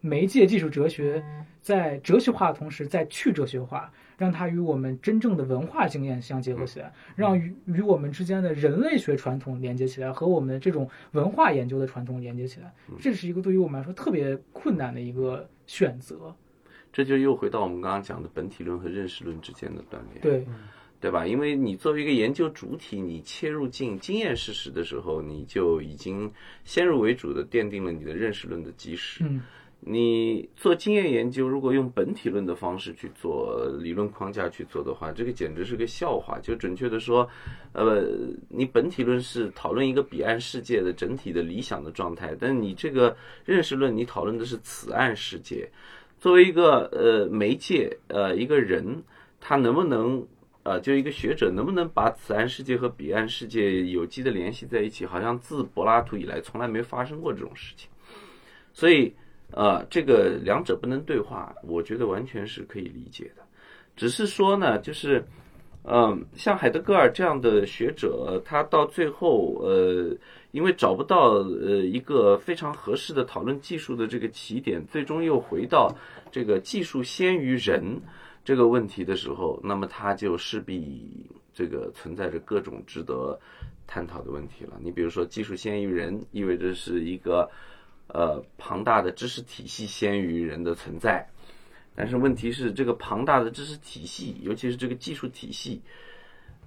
[0.00, 1.22] 媒介技术哲学
[1.60, 3.90] 在哲学化的同时再去哲学化。
[4.18, 16.34] 让它与我们真正的文化经验相结合起来，让与与我们之间的人类学传统连接起来，和我们这种文化研究的传统连接起来，这是一个对于我们来说特别困难的一个选择。
[16.92, 20.44] 这就又回到我们刚刚讲的本体论和认识论之间的断裂，对，
[21.00, 21.24] 对吧？
[21.24, 26.28] 因为你作为一个研究主体，你切入进经验事实的时候，你就已经
[26.64, 29.22] 先入为主的奠定了你的认识论的基石。
[29.22, 29.40] 嗯。
[29.80, 36.38] 你做经验研究，如果用本体论的方式去做理论框架去做的话，这个简直是个笑话。
[36.40, 37.26] 就准确的说，
[37.72, 38.04] 呃，
[38.48, 45.70] 你本体论是讨论一个彼岸世界的整体的理想的状态，但你这个认识论，你讨论的是此岸世界。
[46.18, 49.00] 作为一个呃媒介，呃一个人，
[49.40, 50.26] 他能不能
[50.64, 55.06] 呃就一个学者能不能把此岸世界和彼岸世界有机的联系在一起？
[55.06, 57.88] 好像自柏拉图以来从来没发生过这种事情，
[58.72, 59.14] 所以。
[59.50, 63.42] 呃，这个两者不能对话，我觉得完全是可以理解的。
[63.96, 65.24] 只是说呢，就是，
[65.84, 70.14] 嗯，像海德格尔这样的学者，他到最后，呃，
[70.50, 75.90] 因为找不到呃一个非常合适的讨论技术的这个起点，最终又回到
[76.30, 77.98] 这个技术先于人
[78.44, 81.10] 这个问题的时候，那么他就势必
[81.54, 83.36] 这个存在着各种值得
[83.86, 84.78] 探讨的问题了。
[84.78, 87.50] 你比如说，技术先于人，意味着是一个。
[88.08, 91.28] 呃，庞大的知识体系先于人的存在，
[91.94, 95.82] 但是问题是，这个庞大的知识体系，尤其是这个技术体系，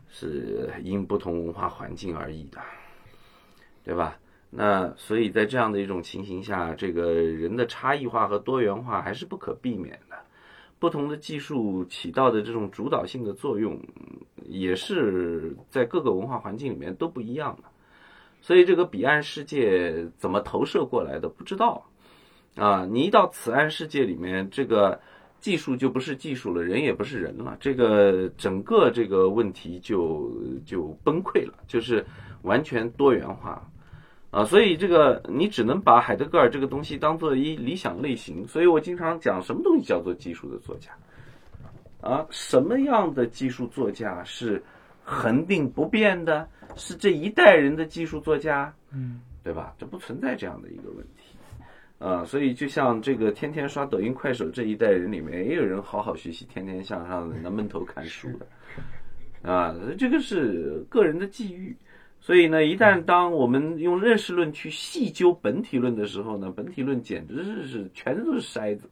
[0.09, 2.59] 是因不同文化环境而异的，
[3.84, 4.18] 对吧？
[4.49, 10.18] 那所以在这样的一种情形下，这个人的差异化和多元化还是不可避免的。
[10.77, 13.80] 不同的技术起到的这种主导性的作用，
[14.43, 17.70] 也是在各个文化环境里面都不一样的。
[18.41, 21.85] 所以这个彼岸世界怎么投射过来的不知道，
[22.55, 24.99] 啊，你一到此岸世界里面，这个
[25.39, 30.30] 技术就不是技术了，人也不是人了，这个整个这个问题就
[30.65, 32.05] 就崩溃了，就是
[32.41, 33.63] 完全多元化，
[34.31, 38.47] 啊，所以这个你只能把海德格尔这个东西当做一理想类型。
[38.47, 40.91] 所以我经常讲，什么东西叫做技术的作家？
[42.01, 44.63] 啊，什么样的技术作家是
[45.03, 46.47] 恒定不变的？
[46.76, 49.73] 是这一代人的技术作家，嗯，对吧？
[49.77, 51.35] 这不存在这样的一个问题，
[51.99, 61.76] 啊，所以就像这个天天刷抖音、快手这一代人里面，也有人好好学习、天天向上的、能闷头看书的，啊，这个是个人的际遇。
[62.19, 68.88] 所以呢，一旦当我们用认识论去细究本体论的时候呢，本体论简直是是全都是筛子。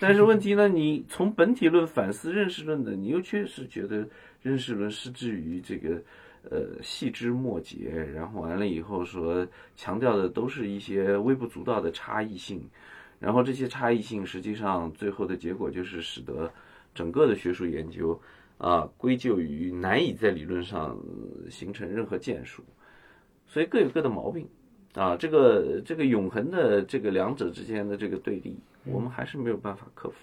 [0.00, 4.08] 但是问题呢，你从本体论反思认识论的，你又确实觉得
[4.40, 6.02] 认识论失之于这个。
[6.50, 9.46] 呃，细枝末节，然后完了以后说
[9.76, 12.68] 强调的都是一些微不足道的差异性，
[13.20, 16.52] 然后这些差异性实际上最后的结果就是使得
[16.92, 18.20] 整个的学术研究
[18.58, 20.98] 啊归咎于难以在理论上
[21.48, 22.64] 形成任何建树，
[23.46, 24.48] 所以各有各的毛病
[24.94, 30.16] 啊，这个这个永恒的这个两者之间的这个对立，我们还是没有办法克服。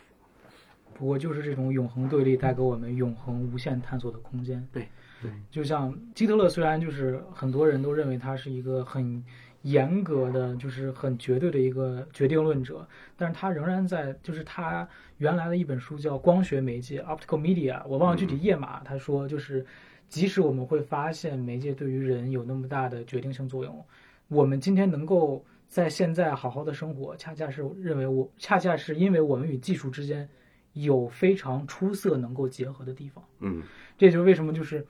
[0.94, 4.68] 不过就是这种永恒对立带给我们永恒无限探索的空间。
[4.74, 4.90] 对。
[5.22, 9.24] 对，就像基特勒，虽然就是很多人都认为他是一个很
[9.64, 12.88] 严格的，就是很绝对的一个决定论者，
[13.18, 14.88] 但是他仍然在，就是他
[15.18, 18.82] 原来的一本书叫《光学媒介》（Optical Media），我忘了具体页码。
[18.84, 19.66] 他说，就是
[20.08, 23.86] 即使我们会发现媒介对于人有那么大的决定性作用，
[24.30, 30.30] 我们今天能够在现在好好的生活，恰恰是认为我，恰恰是因为我们与技术之间
[30.72, 33.22] 有非常出色能够结合的地方。
[33.42, 33.62] 嗯
[33.98, 34.88] 这就是为什么就是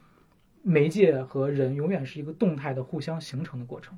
[0.61, 3.97] 媒介和人永远是一个动态的互相形成的过程。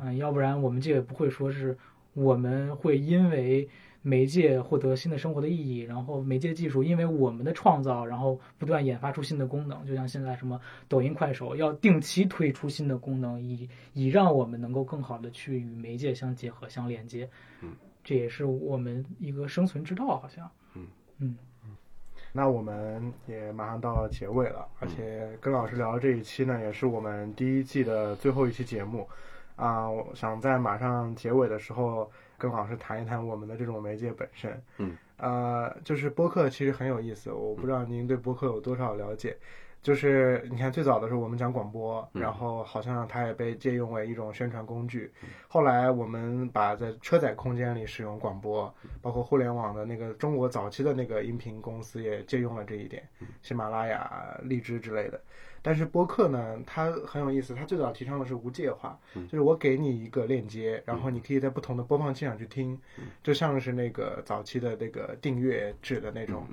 [0.00, 1.76] 嗯、要不然我们这也不会说是
[2.14, 3.68] 我们会因为
[4.02, 9.84] 媒介获得新的生活的意义，然后媒介技术因为我们的创造，然后不断研发出新的功能。
[9.86, 10.58] 就像现在什么
[10.88, 17.28] 抖音、快手要定期推出新的功能，以以让我们能够更好的去与媒介相结合、相连接。
[17.60, 17.72] 嗯，
[18.02, 20.50] 这也是我们一个生存之道，好像。
[20.74, 20.86] 嗯
[21.18, 21.36] 嗯
[22.32, 29.08] 那我们也马上到结尾了，而且跟老师聊的这一期呢，也是我们第一季的最后一期节目。
[29.56, 34.62] 啊，我想在马上结尾的时候跟老师谈一谈我们的这种媒介本身。
[34.78, 39.36] 嗯，呃，就是播客其实很有意思，我不知道您对播客有多少了解。
[39.82, 45.10] 就是你看，最早的时候我们讲广播，嗯然后好像它也被借用为一种宣传工具。
[45.48, 53.02] 后来我们把在车载空间里使用广播，包括互联网的那个中国早期的那个音频公司也借用了这一点，
[53.40, 55.18] 喜马拉雅、荔枝之类的。
[55.62, 62.78] 但是播客呢，它很有意思，它最早提倡的是无界化，就是我给你一个链接，然后你可以在不同的播放器上去听，
[63.22, 66.46] 就像是那个早期的那个订阅制的那种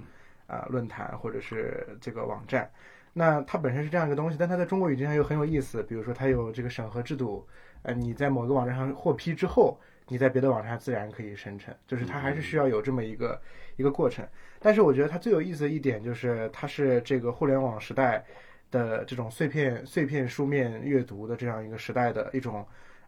[0.48, 2.70] 啊、论坛或者是这个网站。
[3.18, 5.82] 那它本身是这样一个东西，但它在中国语境上又很有意思。
[5.82, 7.48] 比如说，它有这个审核制度，
[7.82, 13.42] 呃，你在某个网站上获批之后，你在别的网站上自然可以生成，就是它还是需要有这么一个
[13.76, 14.24] 一个过程。
[14.60, 18.24] 但是我觉得它最有意思的一点就是，它是这个互联网时代
[18.70, 22.64] 的这种碎片碎片书面阅读的这样一个时代的一种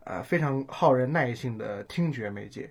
[0.05, 2.67] 呃非常耗人耐性的听觉媒介。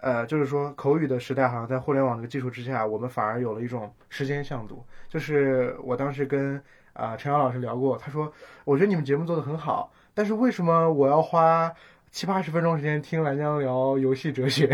[0.00, 4.84] 呃，就是说口语的时代，好像在互联网这个技术之下，我们反而有了一种时间向度。
[5.08, 6.62] 就是我当时跟
[6.92, 8.32] 啊、陈阳老师聊过，他说，
[8.64, 11.72] 我觉得你们节目做的很好，但是为什么我要花
[12.10, 14.66] 七八十分钟时间听蓝江聊游戏哲学？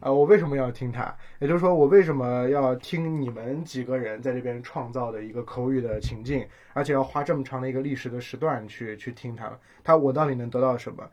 [0.00, 1.14] 啊、 我为什么要听他？
[1.38, 9.50] 也就是说，我为什么要听你们几个人在这边创造的一个口语的情境，而且要花这么长的一个历史的时段去去听它？
[9.82, 11.08] 它我到底能得到什么？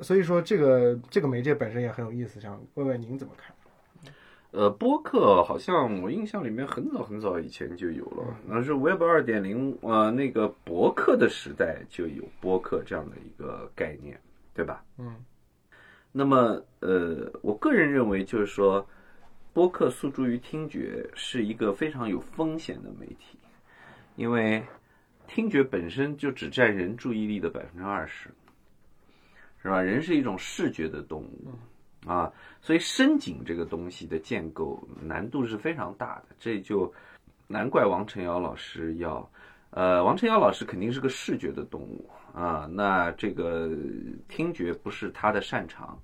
[0.00, 3.54] 所以说，这个这个媒介本身也很有意思，想问问您怎么看？
[4.52, 14.18] 呃，播客好像我印象里面很早很早以前就有了，那是 Web 二点零，呃，那个博客的时代就有播客这样的一个概念，
[14.54, 14.82] 对吧？
[14.98, 15.14] 嗯。
[16.10, 18.86] 那么，呃，我个人认为就是说，
[19.52, 23.38] 播客诉诸于听觉是一个非常有风险的媒体，
[24.14, 24.62] 因为
[25.26, 28.30] 听觉本身就只占人注意力的百分之二十，
[29.66, 29.82] 是吧？
[29.82, 31.50] 人是一种视觉的动物。
[32.06, 36.94] 啊，所以深井这个东西的建构难度是非常大的，这就
[37.48, 39.28] 难怪王晨瑶老师要，
[39.70, 43.76] 呃，王晨瑶老师肯定是个视觉的动物啊，那这个
[44.28, 46.00] 听觉不是他的擅长，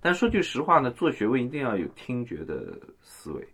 [0.00, 3.44] 但说句实话呢，做学问一定要有听觉的思维，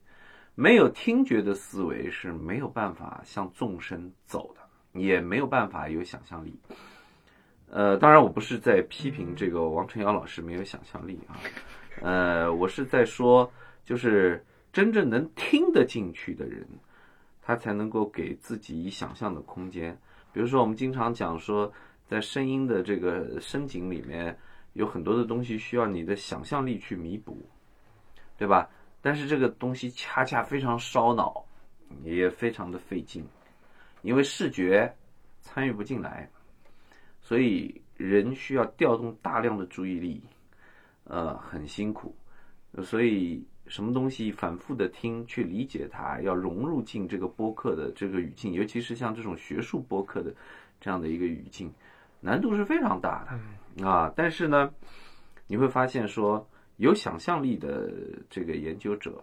[0.54, 6.54] 没有听觉的思维是没有办法向纵深走的，也没有办法有想象力。
[7.70, 11.36] 呃，当然我不是在批评这个王晨瑶老师没有想象力啊。
[12.02, 13.50] 呃，我是在说，
[13.84, 16.66] 就是真正能听得进去的人，
[17.42, 19.96] 他才能够给自己以想象的空间。
[20.32, 21.72] 比如说，我们经常讲说，
[22.06, 24.36] 在声音的这个深井里面，
[24.74, 27.38] 有很多的东西需要你的想象力去弥补，
[28.36, 28.68] 对吧？
[29.00, 31.44] 但是这个东西恰恰非常烧脑，
[32.02, 33.24] 也非常的费劲，
[34.02, 34.92] 因为视觉
[35.40, 36.28] 参与不进来，
[37.26, 40.22] 所以人需要调动大量的注意力。
[41.08, 42.14] 呃，很辛苦，
[42.82, 50.34] 所以什么东西反复的听，去理解它，要融入进这个播客的这个语境，尤其是像这种学术播客的
[50.80, 51.72] 这样的一个语境，
[52.20, 54.12] 难度是非常大的啊。
[54.16, 54.72] 但是呢，
[55.46, 56.44] 你会发现说，
[56.76, 57.88] 有想象力的
[58.28, 59.22] 这个研究者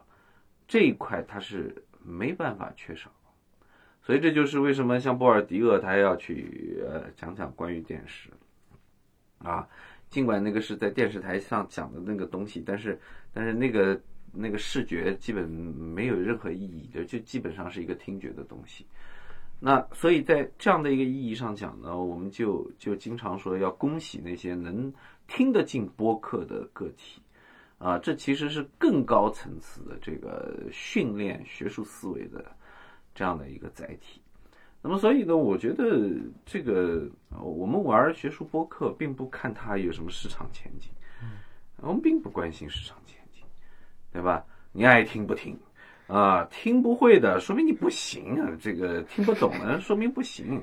[0.66, 3.12] 这一块他是没办法缺少，
[4.04, 8.30] 所以这就是为什么像波尔迪厄他要去呃讲讲关于电视
[9.40, 9.68] 啊。
[10.10, 13.00] 尽管那个是在电视台上讲的那个东西，但是
[13.34, 14.00] 但是那个
[14.32, 18.86] 那个视觉基本没有任何意义的，就基本上是一个听觉的东西。
[19.60, 24.94] 那所以在这样的一个意义上讲呢，我们就就经常说要恭喜那些能
[25.26, 27.20] 听得进播客的个体
[27.80, 32.46] 啊，这其实是更高层次的这个训练学术思维的
[33.14, 34.22] 这样的一个载体。
[34.82, 36.10] 那么所以呢，我觉得
[36.46, 40.90] 这个呃我们玩学术播客，并不看它有什么市场前景，
[41.78, 43.44] 我们并不关心市场前景，
[44.12, 44.46] 对吧？
[44.74, 45.58] 你爱听不听
[46.08, 46.44] 啊？
[46.52, 50.62] 听不会的，说明你不行啊；这个听不懂的， 说明不行，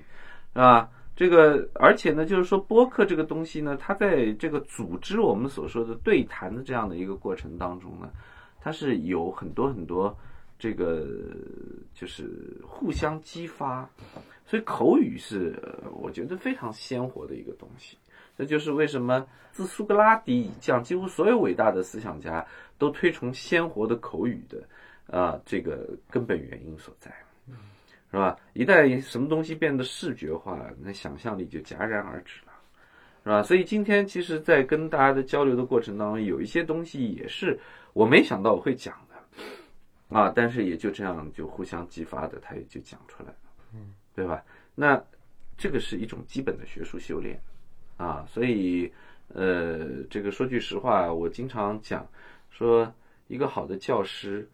[0.52, 0.90] 是吧？
[1.16, 8.10] 这个，而且呢，就是说播客这个东西呢，它在这个组织我们所说的对谈的这样的一个过程当中呢，
[8.60, 10.16] 它是有很多很多
[10.60, 11.04] 这个
[11.92, 12.30] 就是
[12.62, 13.90] 互相激发，
[14.46, 17.96] 所以口语是呃我觉得非常鲜活的一个东西。
[18.38, 22.46] 这就是为什么自苏格拉底以降，几乎所有伟大的思想家
[22.78, 24.62] 都推崇鲜活的口语的
[25.18, 27.10] 啊、这个根本原因所在。
[28.12, 28.36] 是吧？
[28.54, 32.52] 一旦什么东西变得视觉化，那想象力就戛然而止了，
[33.22, 33.40] 是吧？
[33.40, 37.56] 所以今天其实，在跟大家的交流的过程当中，有一些东西也是
[37.92, 39.14] 我没想到我会讲的，
[40.10, 43.36] 啊，但是也就这样就互相激发的，他也就讲出来了，
[43.72, 44.44] 嗯，对吧？
[44.74, 45.02] 那
[45.56, 47.40] 这个是一种基本的学术修炼，
[47.96, 48.92] 啊，所以
[49.28, 52.06] 呃，这个说句实话，我经常讲
[52.50, 52.92] 说，
[53.28, 54.48] 一个好的教师。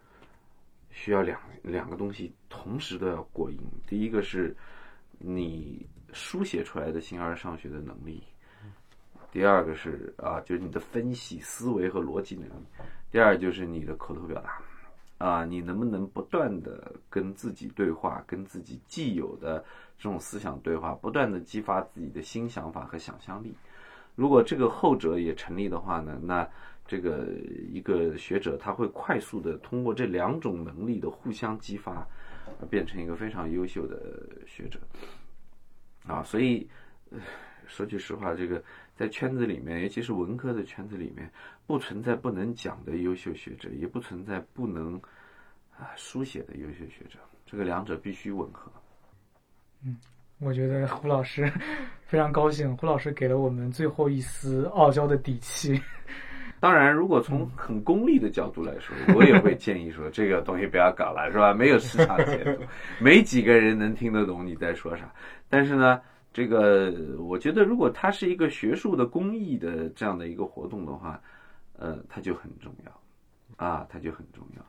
[0.98, 3.58] 需要两两个东西同时都要过硬。
[3.86, 4.56] 第一个是
[5.18, 8.22] 你书写出来的形而上学的能力，
[9.30, 12.64] 第二个是啊，就是你的分析思维和逻辑能力，
[13.10, 14.58] 第二就是你的口头表达
[15.18, 19.64] 啊，你能不能不断的跟自己对话，跟自己既有的
[19.98, 23.54] 这种思想对话，不断的激发自己的新想法和想象力。
[24.14, 26.48] 如果这个后者也成立的话呢，那
[26.86, 27.26] 这个
[27.70, 32.06] 一个学者他会快速的通过这两种能力的互相激发，
[32.70, 34.78] 变成一个非常优秀的学者。
[36.06, 36.68] 啊，所以
[37.66, 38.62] 说句实话，这个
[38.96, 41.30] 在圈子里面，尤其是文科的圈子里面，
[41.66, 44.96] 不存在不能讲的优秀学者，也不存在不能
[45.78, 48.72] 啊书写的优秀学者，这个两者必须吻合。
[49.84, 49.96] 嗯
[50.38, 51.50] 我觉得胡老师
[52.06, 55.80] 非常高兴，胡老师给了我们最后一丝傲娇的底气。
[56.60, 61.54] 当然，如果从很功利的角度来说，我也会建议说，这个东西不要搞了，是吧？
[61.54, 62.62] 没有市场前途，
[62.98, 65.10] 没几个人能听得懂你在说啥。
[65.48, 66.00] 但是呢，
[66.36, 71.18] 这个我觉得，如果它是一个学术的公益的这样的一个活动的话，
[71.78, 74.62] 呃，它就很重要啊，它就很重要，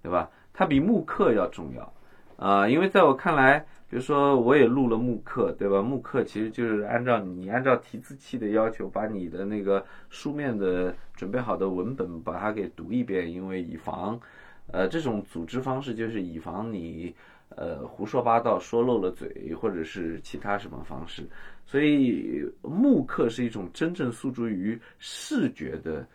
[0.00, 0.30] 对吧？
[0.52, 1.92] 它比慕课要重要
[2.36, 3.66] 啊，因为在我看来。
[3.90, 5.80] 比如说，我也录了慕课，对吧？
[5.80, 14.20] 慕课其实就是按照你按照提字器的要求，把你的那个书面的准备好的文本把它给读一遍，因为以防，
[14.66, 17.14] 呃，这种组织方式就是以防你
[17.50, 21.28] 呃胡说八道说漏了嘴，或者是其他什么方式。
[21.64, 26.06] 所以慕课是一种真正诉诸于视觉的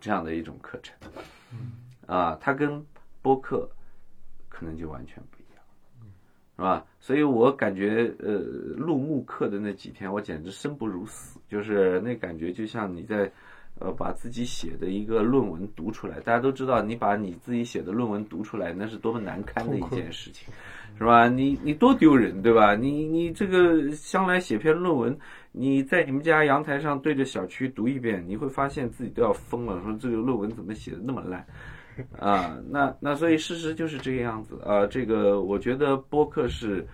[0.00, 0.96] 这样的一种课程，
[2.06, 2.84] 啊，它跟
[3.20, 3.68] 播客
[4.48, 5.62] 可能就完全不一样。
[6.56, 6.84] 是吧？
[7.00, 8.38] 所以我感觉，呃，
[8.76, 13.30] 录慕课的那几天，我简直生不如死，就是那感觉，就像你在，
[13.78, 16.20] 呃，把自己写的一个论文读出来。
[16.20, 20.52] 大家都知道，你把你自己写的论文读出来，那是多么难堪的一件事情，
[20.98, 21.28] 是吧？
[21.28, 22.76] 你你多丢人，对吧？
[22.76, 25.18] 你你这个将来写篇论文，
[25.50, 31.44] 你在你们家阳台上对着小区读一遍，你会发现自己都要疯了，说这个论文怎么写的那么烂。
[32.18, 34.86] 啊，那那所以事实就是这个样子啊。
[34.86, 36.86] 这个我觉得播客是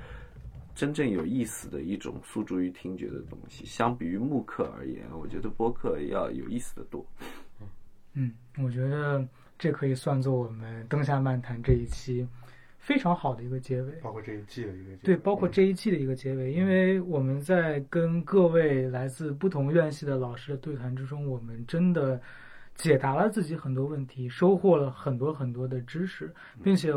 [0.79, 3.65] 真正有意思的一种诉诸于听觉的东西。
[3.65, 7.05] 相比于慕课而言，我觉得播客要有意思的多。
[8.13, 8.33] 嗯，
[8.63, 9.27] 我觉得
[9.59, 12.25] 这可以算作我们《灯下漫谈》这一期
[12.79, 13.91] 非常好的一个结尾。
[14.01, 22.21] 包括这一季的一个结尾对，包括这一季的一个结尾，因为我们在跟各位来自不同院系的老师的对谈之中，我们真的。
[22.75, 26.33] 解答了自己很多问题，收获了很多很多的知识，
[26.63, 26.93] 并且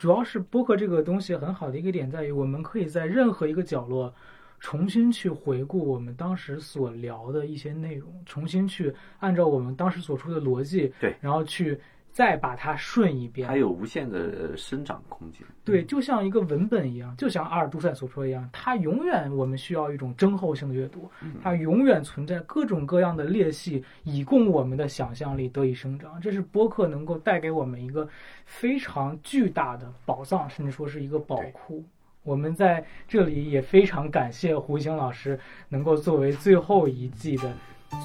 [0.00, 4.10] 主要是播客这个东西很好的一个点在于，我们可以在任何一个角落
[4.58, 11.78] 重新去回顾我们当时所聊的一些内容，重新去按照我们当时所出的逻辑，对，然后去
[12.12, 15.42] 再把它顺一遍，还有无限的生长空间。
[15.64, 21.08] 对，就像一个文本一样，就像阿尔都塞所说一样，它永远我们需要一种增厚性的阅读，
[21.42, 26.20] 它永远存在各种各样的裂隙，以供我们的想象力得以生长。
[26.20, 28.08] 这是播客能够带给我们一个
[28.44, 31.84] 非常巨大的宝藏，甚至说是一个宝库。
[32.22, 35.38] 我们在这里也非常感谢胡一星老师
[35.70, 37.52] 能够作为最后一季的。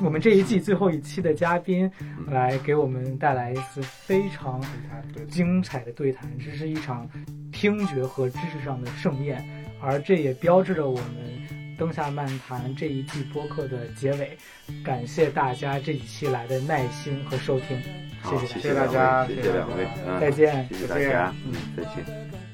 [0.03, 1.89] 我们这一季最后一期的嘉宾，
[2.27, 4.61] 来给我们带来一次非常
[5.29, 7.09] 精彩的对谈，这是一场
[7.51, 9.43] 听觉和知识上的盛宴，
[9.81, 11.05] 而这也标志着我们
[11.77, 14.37] 《灯下漫谈》这一季播客的结尾。
[14.83, 17.81] 感谢大家这一期来的耐心和收听，
[18.23, 19.87] 谢谢谢大家，谢谢两位，
[20.19, 22.44] 再见，谢谢大家，嗯，再见。